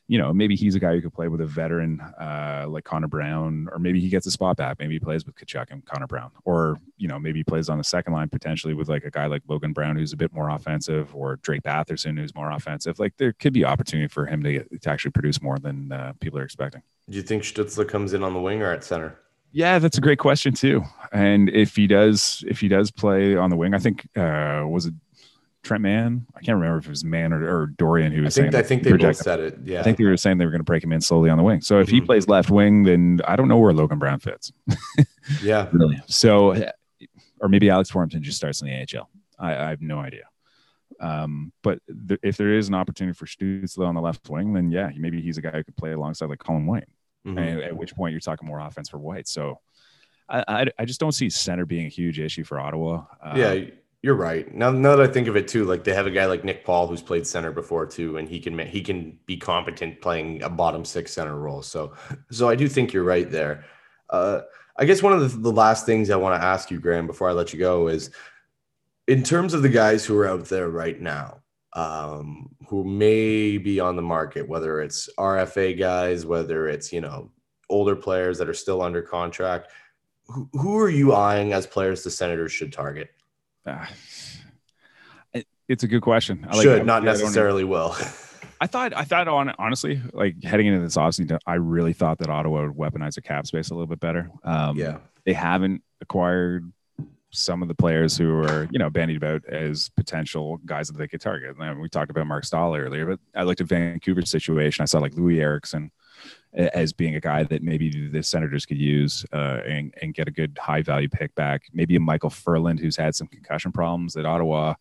you 0.08 0.16
know, 0.16 0.32
maybe 0.32 0.56
he's 0.56 0.74
a 0.74 0.80
guy 0.80 0.94
who 0.94 1.02
could 1.02 1.12
play 1.12 1.28
with 1.28 1.42
a 1.42 1.46
veteran 1.46 2.00
uh, 2.00 2.64
like 2.66 2.84
Connor 2.84 3.08
Brown, 3.08 3.68
or 3.70 3.78
maybe 3.78 4.00
he 4.00 4.08
gets 4.08 4.26
a 4.26 4.30
spot 4.30 4.56
back. 4.56 4.78
Maybe 4.78 4.94
he 4.94 4.98
plays 4.98 5.26
with 5.26 5.36
Tkachuk 5.36 5.70
and 5.70 5.84
Connor 5.84 6.06
Brown, 6.06 6.30
or 6.46 6.78
you 6.96 7.06
know, 7.08 7.18
maybe 7.18 7.40
he 7.40 7.44
plays 7.44 7.68
on 7.68 7.76
the 7.76 7.84
second 7.84 8.14
line 8.14 8.30
potentially 8.30 8.72
with 8.72 8.88
like 8.88 9.04
a 9.04 9.10
guy 9.10 9.26
like 9.26 9.42
Logan 9.48 9.74
Brown 9.74 9.96
who's 9.96 10.14
a 10.14 10.16
bit 10.16 10.32
more 10.32 10.48
offensive, 10.48 11.14
or 11.14 11.36
Drake 11.36 11.62
Batherson 11.62 12.18
who's 12.18 12.34
more 12.34 12.50
offensive. 12.50 12.98
Like 12.98 13.18
there 13.18 13.34
could 13.34 13.52
be 13.52 13.66
opportunity 13.66 14.08
for 14.08 14.24
him 14.24 14.42
to 14.44 14.52
get, 14.52 14.82
to 14.82 14.90
actually 14.90 15.10
produce 15.10 15.42
more 15.42 15.58
than 15.58 15.92
uh, 15.92 16.14
people 16.20 16.38
are 16.38 16.44
expecting. 16.44 16.82
Do 17.10 17.16
you 17.16 17.22
think 17.22 17.42
Stützle 17.42 17.86
comes 17.86 18.14
in 18.14 18.22
on 18.22 18.32
the 18.32 18.40
wing 18.40 18.62
or 18.62 18.72
at 18.72 18.84
center? 18.84 19.18
Yeah, 19.52 19.78
that's 19.78 19.98
a 19.98 20.00
great 20.00 20.18
question 20.18 20.54
too. 20.54 20.84
And 21.12 21.50
if 21.50 21.76
he 21.76 21.86
does, 21.86 22.44
if 22.48 22.60
he 22.60 22.68
does 22.68 22.90
play 22.90 23.36
on 23.36 23.50
the 23.50 23.56
wing, 23.56 23.74
I 23.74 23.78
think 23.78 24.08
uh, 24.16 24.64
was 24.66 24.86
it 24.86 24.94
Trent 25.68 25.82
Mann. 25.82 26.26
I 26.34 26.40
can't 26.40 26.56
remember 26.56 26.78
if 26.78 26.86
it 26.86 26.90
was 26.90 27.04
Mann 27.04 27.32
or, 27.32 27.44
or 27.44 27.66
Dorion 27.66 28.10
who 28.10 28.22
was 28.22 28.38
I 28.38 28.42
think, 28.42 28.52
saying. 28.52 28.64
I 28.64 28.66
think 28.66 28.82
they 28.82 28.92
both 28.92 29.16
said 29.16 29.38
it. 29.38 29.58
Yeah. 29.64 29.80
I 29.80 29.82
think 29.82 29.98
they 29.98 30.04
were 30.04 30.16
saying 30.16 30.38
they 30.38 30.46
were 30.46 30.50
going 30.50 30.60
to 30.60 30.64
break 30.64 30.82
him 30.82 30.92
in 30.92 31.00
slowly 31.02 31.28
on 31.28 31.36
the 31.36 31.44
wing. 31.44 31.60
So 31.60 31.78
if 31.78 31.86
mm-hmm. 31.86 31.94
he 31.96 32.00
plays 32.00 32.26
left 32.26 32.50
wing, 32.50 32.84
then 32.84 33.20
I 33.28 33.36
don't 33.36 33.48
know 33.48 33.58
where 33.58 33.74
Logan 33.74 33.98
Brown 33.98 34.18
fits. 34.18 34.50
yeah. 35.42 35.68
Really. 35.70 36.00
So, 36.06 36.70
or 37.40 37.48
maybe 37.48 37.68
Alex 37.68 37.92
Formenton 37.92 38.22
just 38.22 38.38
starts 38.38 38.62
in 38.62 38.68
the 38.68 38.98
AHL. 38.98 39.08
I, 39.38 39.54
I 39.54 39.68
have 39.68 39.82
no 39.82 39.98
idea. 39.98 40.24
Um, 41.00 41.52
but 41.62 41.80
th- 42.08 42.20
if 42.22 42.38
there 42.38 42.54
is 42.54 42.68
an 42.68 42.74
opportunity 42.74 43.14
for 43.14 43.26
Stützle 43.26 43.86
on 43.86 43.94
the 43.94 44.00
left 44.00 44.28
wing, 44.30 44.54
then 44.54 44.70
yeah, 44.70 44.90
maybe 44.96 45.20
he's 45.20 45.36
a 45.36 45.42
guy 45.42 45.50
who 45.50 45.64
could 45.64 45.76
play 45.76 45.92
alongside 45.92 46.30
like 46.30 46.40
Colin 46.40 46.66
White. 46.66 46.88
Mm-hmm. 47.26 47.38
And 47.38 47.60
at 47.60 47.76
which 47.76 47.94
point 47.94 48.12
you're 48.12 48.20
talking 48.20 48.48
more 48.48 48.58
offense 48.58 48.88
for 48.88 48.98
White. 48.98 49.28
So 49.28 49.60
I, 50.28 50.44
I, 50.48 50.66
I, 50.78 50.84
just 50.86 50.98
don't 50.98 51.12
see 51.12 51.28
center 51.28 51.66
being 51.66 51.86
a 51.86 51.90
huge 51.90 52.18
issue 52.18 52.44
for 52.44 52.58
Ottawa. 52.58 53.04
yeah, 53.36 53.50
um, 53.50 53.72
you're 54.02 54.14
right. 54.14 54.52
Now, 54.54 54.70
now 54.70 54.94
that 54.94 55.10
I 55.10 55.12
think 55.12 55.26
of 55.26 55.36
it 55.36 55.48
too, 55.48 55.64
like 55.64 55.82
they 55.82 55.92
have 55.92 56.06
a 56.06 56.10
guy 56.10 56.26
like 56.26 56.44
Nick 56.44 56.64
Paul 56.64 56.86
who's 56.86 57.02
played 57.02 57.26
center 57.26 57.50
before 57.50 57.84
too, 57.84 58.16
and 58.16 58.28
he 58.28 58.38
can 58.38 58.56
he 58.58 58.80
can 58.80 59.18
be 59.26 59.36
competent 59.36 60.00
playing 60.00 60.42
a 60.42 60.48
bottom 60.48 60.84
six 60.84 61.12
center 61.12 61.36
role. 61.36 61.62
So, 61.62 61.94
so 62.30 62.48
I 62.48 62.54
do 62.54 62.68
think 62.68 62.92
you're 62.92 63.04
right 63.04 63.28
there. 63.28 63.64
Uh, 64.08 64.42
I 64.76 64.84
guess 64.84 65.02
one 65.02 65.12
of 65.12 65.20
the, 65.20 65.38
the 65.38 65.52
last 65.52 65.84
things 65.84 66.10
I 66.10 66.16
want 66.16 66.40
to 66.40 66.46
ask 66.46 66.70
you, 66.70 66.78
Graeme, 66.78 67.08
before 67.08 67.28
I 67.28 67.32
let 67.32 67.52
you 67.52 67.58
go, 67.58 67.88
is 67.88 68.10
in 69.08 69.24
terms 69.24 69.52
of 69.52 69.62
the 69.62 69.68
guys 69.68 70.04
who 70.04 70.16
are 70.16 70.28
out 70.28 70.44
there 70.44 70.68
right 70.68 71.00
now, 71.00 71.40
um, 71.72 72.48
who 72.68 72.84
may 72.84 73.58
be 73.58 73.80
on 73.80 73.96
the 73.96 74.02
market, 74.02 74.48
whether 74.48 74.80
it's 74.80 75.10
RFA 75.18 75.76
guys, 75.76 76.24
whether 76.24 76.68
it's 76.68 76.92
you 76.92 77.00
know 77.00 77.32
older 77.68 77.96
players 77.96 78.38
that 78.38 78.48
are 78.48 78.54
still 78.54 78.80
under 78.80 79.02
contract. 79.02 79.72
Who, 80.28 80.48
who 80.52 80.78
are 80.78 80.90
you 80.90 81.14
eyeing 81.14 81.52
as 81.52 81.66
players 81.66 82.04
the 82.04 82.10
Senators 82.10 82.52
should 82.52 82.72
target? 82.72 83.10
Uh, 83.66 83.86
it's 85.68 85.82
a 85.82 85.88
good 85.88 86.02
question. 86.02 86.46
I 86.48 86.56
like 86.56 86.62
Should 86.62 86.86
not 86.86 87.04
necessarily 87.04 87.64
will. 87.64 87.94
I 88.60 88.66
thought 88.66 88.92
I 88.96 89.04
thought 89.04 89.28
on 89.28 89.54
honestly, 89.58 90.00
like 90.12 90.42
heading 90.42 90.66
into 90.66 90.80
this 90.80 90.96
offseason, 90.96 91.38
I 91.46 91.54
really 91.54 91.92
thought 91.92 92.18
that 92.18 92.28
Ottawa 92.28 92.66
would 92.66 92.76
weaponize 92.76 93.14
their 93.14 93.22
cap 93.22 93.46
space 93.46 93.70
a 93.70 93.74
little 93.74 93.86
bit 93.86 94.00
better. 94.00 94.30
Um, 94.42 94.76
yeah, 94.76 94.98
they 95.24 95.32
haven't 95.32 95.82
acquired 96.00 96.72
some 97.30 97.60
of 97.60 97.68
the 97.68 97.74
players 97.74 98.16
who 98.16 98.42
are 98.42 98.66
you 98.70 98.78
know 98.78 98.90
bandied 98.90 99.16
about 99.18 99.44
as 99.44 99.90
potential 99.90 100.58
guys 100.64 100.88
that 100.88 100.96
they 100.96 101.06
could 101.06 101.20
target. 101.20 101.56
And 101.58 101.80
we 101.80 101.88
talked 101.88 102.10
about 102.10 102.26
Marc 102.26 102.44
Staal 102.44 102.74
earlier, 102.74 103.06
but 103.06 103.20
I 103.34 103.44
looked 103.44 103.60
at 103.60 103.68
Vancouver's 103.68 104.30
situation. 104.30 104.82
I 104.82 104.86
saw 104.86 104.98
like 104.98 105.12
Loui 105.12 105.40
Eriksson 105.40 105.92
as 106.54 106.92
being 106.92 107.14
a 107.14 107.20
guy 107.20 107.42
that 107.44 107.62
maybe 107.62 108.08
the 108.08 108.22
Senators 108.22 108.64
could 108.64 108.78
use 108.78 109.24
uh, 109.32 109.60
and, 109.66 109.94
and 110.00 110.14
get 110.14 110.28
a 110.28 110.30
good 110.30 110.58
high 110.60 110.82
value 110.82 111.08
pick 111.08 111.34
back. 111.34 111.64
Maybe 111.72 111.96
a 111.96 112.00
Micheal 112.00 112.32
Ferland 112.32 112.80
who's 112.80 112.96
had 112.96 113.14
some 113.14 113.26
concussion 113.26 113.70
problems 113.70 114.14
that 114.14 114.24
Ottawa, 114.24 114.74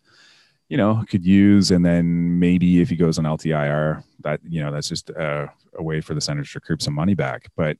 you 0.69 0.77
know, 0.77 1.03
could 1.09 1.25
use. 1.25 1.71
And 1.71 1.85
then 1.85 2.39
maybe 2.39 2.81
if 2.81 2.89
he 2.89 2.95
goes 2.95 3.19
on 3.19 3.25
LTIR, 3.25 4.03
that 4.21 4.39
you 4.47 4.61
know 4.61 4.71
that's 4.71 4.89
just 4.89 5.09
a, 5.09 5.51
a 5.75 5.83
way 5.83 6.01
for 6.01 6.13
the 6.13 6.21
Senators 6.21 6.51
to 6.51 6.59
recoup 6.59 6.81
some 6.81 6.93
money 6.93 7.13
back. 7.13 7.49
But 7.55 7.77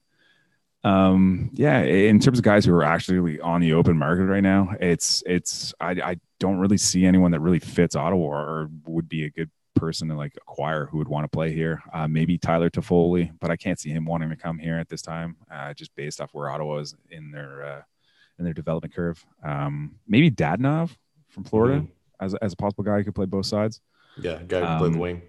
um, 0.83 1.49
yeah, 1.53 1.81
in 1.81 2.19
terms 2.19 2.39
of 2.39 2.43
guys 2.43 2.65
who 2.65 2.73
are 2.73 2.83
actually 2.83 3.39
on 3.39 3.61
the 3.61 3.73
open 3.73 3.97
market 3.97 4.25
right 4.25 4.43
now, 4.43 4.73
it's 4.79 5.23
it's 5.25 5.73
I, 5.79 5.91
I 5.91 6.15
don't 6.39 6.59
really 6.59 6.77
see 6.77 7.05
anyone 7.05 7.31
that 7.31 7.39
really 7.39 7.59
fits 7.59 7.95
Ottawa 7.95 8.27
or 8.27 8.69
would 8.85 9.09
be 9.09 9.25
a 9.25 9.29
good 9.29 9.49
person 9.79 10.07
to 10.09 10.15
like 10.15 10.35
acquire 10.35 10.85
who 10.85 10.97
would 10.97 11.07
want 11.07 11.23
to 11.23 11.27
play 11.27 11.53
here. 11.53 11.81
Uh, 11.93 12.07
maybe 12.07 12.37
Tyler 12.37 12.69
Toffoli, 12.69 13.31
but 13.39 13.51
I 13.51 13.55
can't 13.55 13.79
see 13.79 13.89
him 13.89 14.05
wanting 14.05 14.29
to 14.29 14.35
come 14.35 14.59
here 14.59 14.77
at 14.77 14.89
this 14.89 15.01
time, 15.01 15.37
uh, 15.51 15.73
just 15.73 15.95
based 15.95 16.21
off 16.21 16.33
where 16.33 16.49
Ottawa 16.49 16.77
is 16.77 16.95
in 17.09 17.31
their 17.31 17.65
uh, 17.65 17.81
in 18.39 18.45
their 18.45 18.53
development 18.53 18.93
curve. 18.93 19.23
Um, 19.43 19.95
maybe 20.07 20.29
Dadonov 20.31 20.95
from 21.29 21.43
Florida 21.43 21.79
mm-hmm. 21.79 22.25
as, 22.25 22.35
as 22.35 22.53
a 22.53 22.55
possible 22.55 22.83
guy 22.83 22.97
who 22.97 23.05
could 23.05 23.15
play 23.15 23.25
both 23.25 23.45
sides. 23.45 23.81
Yeah, 24.19 24.41
guy 24.47 24.59
who 24.59 24.65
um, 24.65 24.77
play 24.79 24.89
the 24.89 24.95
um, 24.95 24.99
wing. 24.99 25.21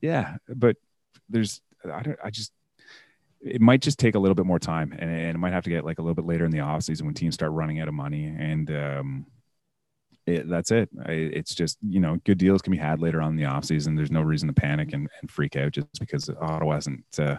Yeah, 0.00 0.36
but 0.48 0.76
there's 1.28 1.60
I 1.84 2.02
don't 2.02 2.18
I 2.22 2.30
just 2.30 2.52
it 3.40 3.60
might 3.60 3.82
just 3.82 3.98
take 3.98 4.14
a 4.14 4.18
little 4.18 4.34
bit 4.34 4.46
more 4.46 4.58
time 4.58 4.92
and, 4.92 5.10
and 5.10 5.30
it 5.30 5.38
might 5.38 5.52
have 5.52 5.64
to 5.64 5.70
get 5.70 5.84
like 5.84 5.98
a 5.98 6.02
little 6.02 6.14
bit 6.14 6.24
later 6.24 6.44
in 6.44 6.50
the 6.50 6.60
off 6.60 6.82
season 6.82 7.06
when 7.06 7.14
teams 7.14 7.34
start 7.34 7.52
running 7.52 7.80
out 7.80 7.88
of 7.88 7.94
money 7.94 8.24
and 8.24 8.70
um, 8.70 9.26
it, 10.26 10.48
that's 10.48 10.70
it. 10.70 10.88
I, 11.04 11.12
it's 11.12 11.54
just 11.54 11.78
you 11.88 12.00
know 12.00 12.18
good 12.24 12.38
deals 12.38 12.62
can 12.62 12.72
be 12.72 12.78
had 12.78 13.00
later 13.00 13.22
on 13.22 13.30
in 13.30 13.36
the 13.36 13.44
offseason. 13.44 13.96
There's 13.96 14.10
no 14.10 14.22
reason 14.22 14.48
to 14.48 14.52
panic 14.52 14.92
and, 14.92 15.08
and 15.20 15.30
freak 15.30 15.56
out 15.56 15.72
just 15.72 16.00
because 16.00 16.28
Ottawa 16.28 16.74
hasn't 16.74 17.04
uh, 17.18 17.36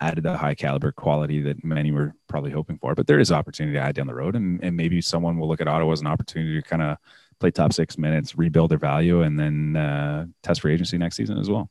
added 0.00 0.24
the 0.24 0.36
high 0.36 0.54
caliber 0.54 0.92
quality 0.92 1.40
that 1.42 1.62
many 1.62 1.92
were 1.92 2.14
probably 2.28 2.50
hoping 2.50 2.78
for. 2.78 2.94
But 2.94 3.06
there 3.06 3.20
is 3.20 3.30
opportunity 3.30 3.76
to 3.76 3.82
add 3.82 3.94
down 3.94 4.06
the 4.06 4.14
road, 4.14 4.34
and, 4.34 4.62
and 4.64 4.76
maybe 4.76 5.00
someone 5.00 5.38
will 5.38 5.48
look 5.48 5.60
at 5.60 5.68
Ottawa 5.68 5.92
as 5.92 6.00
an 6.00 6.06
opportunity 6.06 6.60
to 6.60 6.66
kind 6.66 6.82
of 6.82 6.96
play 7.38 7.50
top 7.50 7.72
six 7.72 7.98
minutes, 7.98 8.36
rebuild 8.36 8.70
their 8.70 8.78
value, 8.78 9.22
and 9.22 9.38
then 9.38 9.76
uh, 9.76 10.26
test 10.42 10.60
for 10.60 10.70
agency 10.70 10.98
next 10.98 11.16
season 11.16 11.38
as 11.38 11.50
well. 11.50 11.70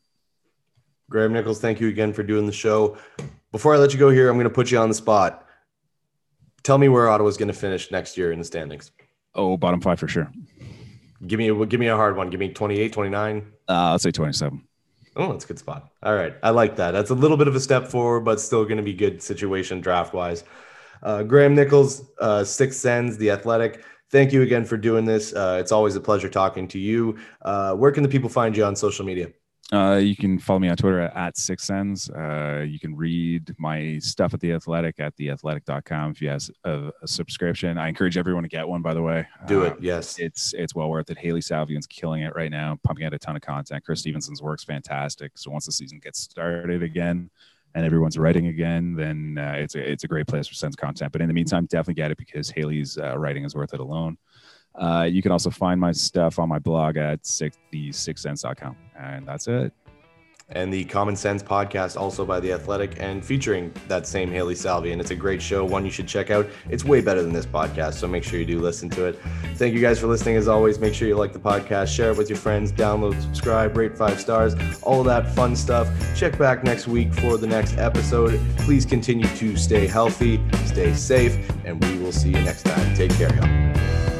Graeme 1.09 1.33
Nichols, 1.33 1.59
thank 1.59 1.81
you 1.81 1.89
again 1.89 2.13
for 2.13 2.23
doing 2.23 2.45
the 2.45 2.53
show. 2.53 2.97
Before 3.51 3.75
I 3.75 3.77
let 3.77 3.91
you 3.91 3.99
go 3.99 4.09
here, 4.09 4.29
I'm 4.29 4.35
going 4.35 4.45
to 4.45 4.49
put 4.49 4.71
you 4.71 4.77
on 4.77 4.87
the 4.87 4.95
spot. 4.95 5.45
Tell 6.63 6.77
me 6.77 6.87
where 6.87 7.09
Ottawa's 7.09 7.35
going 7.35 7.47
to 7.47 7.53
finish 7.53 7.91
next 7.91 8.17
year 8.17 8.31
in 8.31 8.39
the 8.39 8.45
standings. 8.45 8.91
Oh, 9.35 9.57
bottom 9.57 9.81
five 9.81 9.99
for 9.99 10.07
sure. 10.07 10.31
Give 11.25 11.37
me 11.37 11.49
a 11.49 11.65
give 11.65 11.79
me 11.79 11.87
a 11.87 11.95
hard 11.95 12.17
one. 12.17 12.29
Give 12.29 12.39
me 12.39 12.49
28, 12.49 12.93
29. 12.93 13.51
Uh, 13.67 13.71
I'll 13.71 13.99
say 13.99 14.11
27. 14.11 14.61
Oh, 15.15 15.31
that's 15.31 15.43
a 15.43 15.47
good 15.47 15.59
spot. 15.59 15.89
All 16.03 16.15
right. 16.15 16.33
I 16.41 16.51
like 16.51 16.77
that. 16.77 16.91
That's 16.91 17.09
a 17.09 17.15
little 17.15 17.37
bit 17.37 17.47
of 17.47 17.55
a 17.55 17.59
step 17.59 17.87
forward, 17.87 18.21
but 18.21 18.39
still 18.39 18.63
going 18.63 18.77
to 18.77 18.83
be 18.83 18.93
good 18.93 19.21
situation 19.21 19.81
draft 19.81 20.13
wise. 20.13 20.43
Uh, 21.03 21.23
Graeme 21.23 21.55
Nichols, 21.55 22.03
uh, 22.19 22.43
Six 22.43 22.77
Sens, 22.77 23.17
The 23.17 23.31
Athletic. 23.31 23.83
Thank 24.09 24.31
you 24.31 24.41
again 24.41 24.65
for 24.65 24.77
doing 24.77 25.05
this. 25.05 25.33
Uh, 25.33 25.57
it's 25.59 25.71
always 25.71 25.95
a 25.95 26.01
pleasure 26.01 26.29
talking 26.29 26.67
to 26.69 26.79
you. 26.79 27.17
Uh, 27.41 27.73
where 27.75 27.91
can 27.91 28.03
the 28.03 28.09
people 28.09 28.29
find 28.29 28.55
you 28.55 28.63
on 28.63 28.75
social 28.75 29.05
media? 29.05 29.31
Uh, 29.71 29.95
you 29.95 30.17
can 30.17 30.37
follow 30.37 30.59
me 30.59 30.67
on 30.67 30.75
Twitter 30.75 30.99
at, 30.99 31.15
at 31.15 31.37
Six 31.37 31.63
Sens. 31.63 32.09
Uh, 32.09 32.65
you 32.67 32.77
can 32.77 32.93
read 32.93 33.55
my 33.57 33.97
stuff 33.99 34.33
at 34.33 34.41
The 34.41 34.51
Athletic 34.51 34.99
at 34.99 35.15
theathletic.com 35.15 36.11
if 36.11 36.21
you 36.21 36.27
have 36.27 36.43
a, 36.65 36.91
a, 37.01 37.07
subscription. 37.07 37.77
I 37.77 37.87
encourage 37.87 38.17
everyone 38.17 38.43
to 38.43 38.49
get 38.49 38.67
one, 38.67 38.81
by 38.81 38.93
the 38.93 39.01
way. 39.01 39.25
Do 39.47 39.63
it. 39.63 39.73
Uh, 39.73 39.75
yes. 39.79 40.19
It's 40.19 40.53
it's 40.53 40.75
well 40.75 40.89
worth 40.89 41.09
it. 41.09 41.17
Hailey 41.17 41.39
Salvian's 41.39 41.87
killing 41.87 42.23
it 42.23 42.35
right 42.35 42.51
now, 42.51 42.79
pumping 42.83 43.05
out 43.05 43.13
a 43.13 43.19
ton 43.19 43.37
of 43.37 43.41
content. 43.41 43.85
Chris 43.85 44.01
Stevenson's 44.01 44.41
work's 44.41 44.65
fantastic. 44.65 45.37
So 45.37 45.49
once 45.51 45.67
the 45.67 45.71
season 45.71 45.99
gets 45.99 46.19
started 46.19 46.83
again 46.83 47.29
and 47.73 47.85
everyone's 47.85 48.17
writing 48.17 48.47
again, 48.47 48.93
then 48.93 49.37
uh, 49.37 49.55
it's, 49.55 49.75
a, 49.75 49.91
it's 49.91 50.03
a 50.03 50.07
great 50.07 50.27
place 50.27 50.47
for 50.47 50.53
Sense 50.55 50.75
content. 50.75 51.13
But 51.13 51.21
in 51.21 51.29
the 51.29 51.33
meantime, 51.33 51.65
definitely 51.67 51.93
get 51.93 52.11
it 52.11 52.17
because 52.17 52.49
Hailey's 52.49 52.97
uh, 52.97 53.17
writing 53.17 53.45
is 53.45 53.55
worth 53.55 53.73
it 53.73 53.79
alone. 53.79 54.17
Uh, 54.75 55.07
you 55.09 55.21
can 55.21 55.31
also 55.31 55.49
find 55.49 55.79
my 55.79 55.91
stuff 55.91 56.39
on 56.39 56.49
my 56.49 56.59
blog 56.59 56.97
at 56.97 57.25
six, 57.25 57.57
the6sense.com. 57.73 58.75
And 58.97 59.27
that's 59.27 59.47
it. 59.47 59.73
And 60.53 60.73
the 60.73 60.83
Common 60.83 61.15
Sense 61.15 61.41
podcast, 61.41 61.99
also 61.99 62.25
by 62.25 62.41
The 62.41 62.51
Athletic, 62.51 62.95
and 62.99 63.23
featuring 63.23 63.73
that 63.87 64.05
same 64.05 64.29
Hailey 64.29 64.55
Salvi. 64.55 64.91
And 64.91 64.99
it's 64.99 65.11
a 65.11 65.15
great 65.15 65.41
show, 65.41 65.63
one 65.63 65.85
you 65.85 65.91
should 65.91 66.07
check 66.07 66.29
out. 66.29 66.45
It's 66.69 66.83
way 66.83 66.99
better 66.99 67.21
than 67.21 67.31
this 67.31 67.45
podcast, 67.45 67.93
so 67.93 68.07
make 68.07 68.23
sure 68.23 68.37
you 68.37 68.45
do 68.45 68.59
listen 68.59 68.89
to 68.91 69.05
it. 69.05 69.19
Thank 69.55 69.73
you 69.73 69.79
guys 69.79 69.97
for 69.97 70.07
listening. 70.07 70.35
As 70.35 70.49
always, 70.49 70.77
make 70.77 70.93
sure 70.93 71.07
you 71.07 71.15
like 71.15 71.31
the 71.31 71.39
podcast, 71.39 71.95
share 71.95 72.11
it 72.11 72.17
with 72.17 72.29
your 72.29 72.37
friends, 72.37 72.71
download, 72.73 73.19
subscribe, 73.21 73.77
rate 73.77 73.97
five 73.97 74.19
stars, 74.19 74.53
all 74.81 75.03
that 75.03 75.33
fun 75.33 75.55
stuff. 75.55 75.87
Check 76.17 76.37
back 76.37 76.65
next 76.65 76.85
week 76.85 77.13
for 77.13 77.37
the 77.37 77.47
next 77.47 77.77
episode. 77.77 78.37
Please 78.57 78.85
continue 78.85 79.27
to 79.37 79.55
stay 79.55 79.87
healthy, 79.87 80.41
stay 80.65 80.93
safe, 80.93 81.49
and 81.63 81.81
we 81.85 81.97
will 81.99 82.11
see 82.11 82.29
you 82.29 82.41
next 82.41 82.63
time. 82.63 82.93
Take 82.93 83.11
care, 83.11 83.33
y'all. 83.35 84.10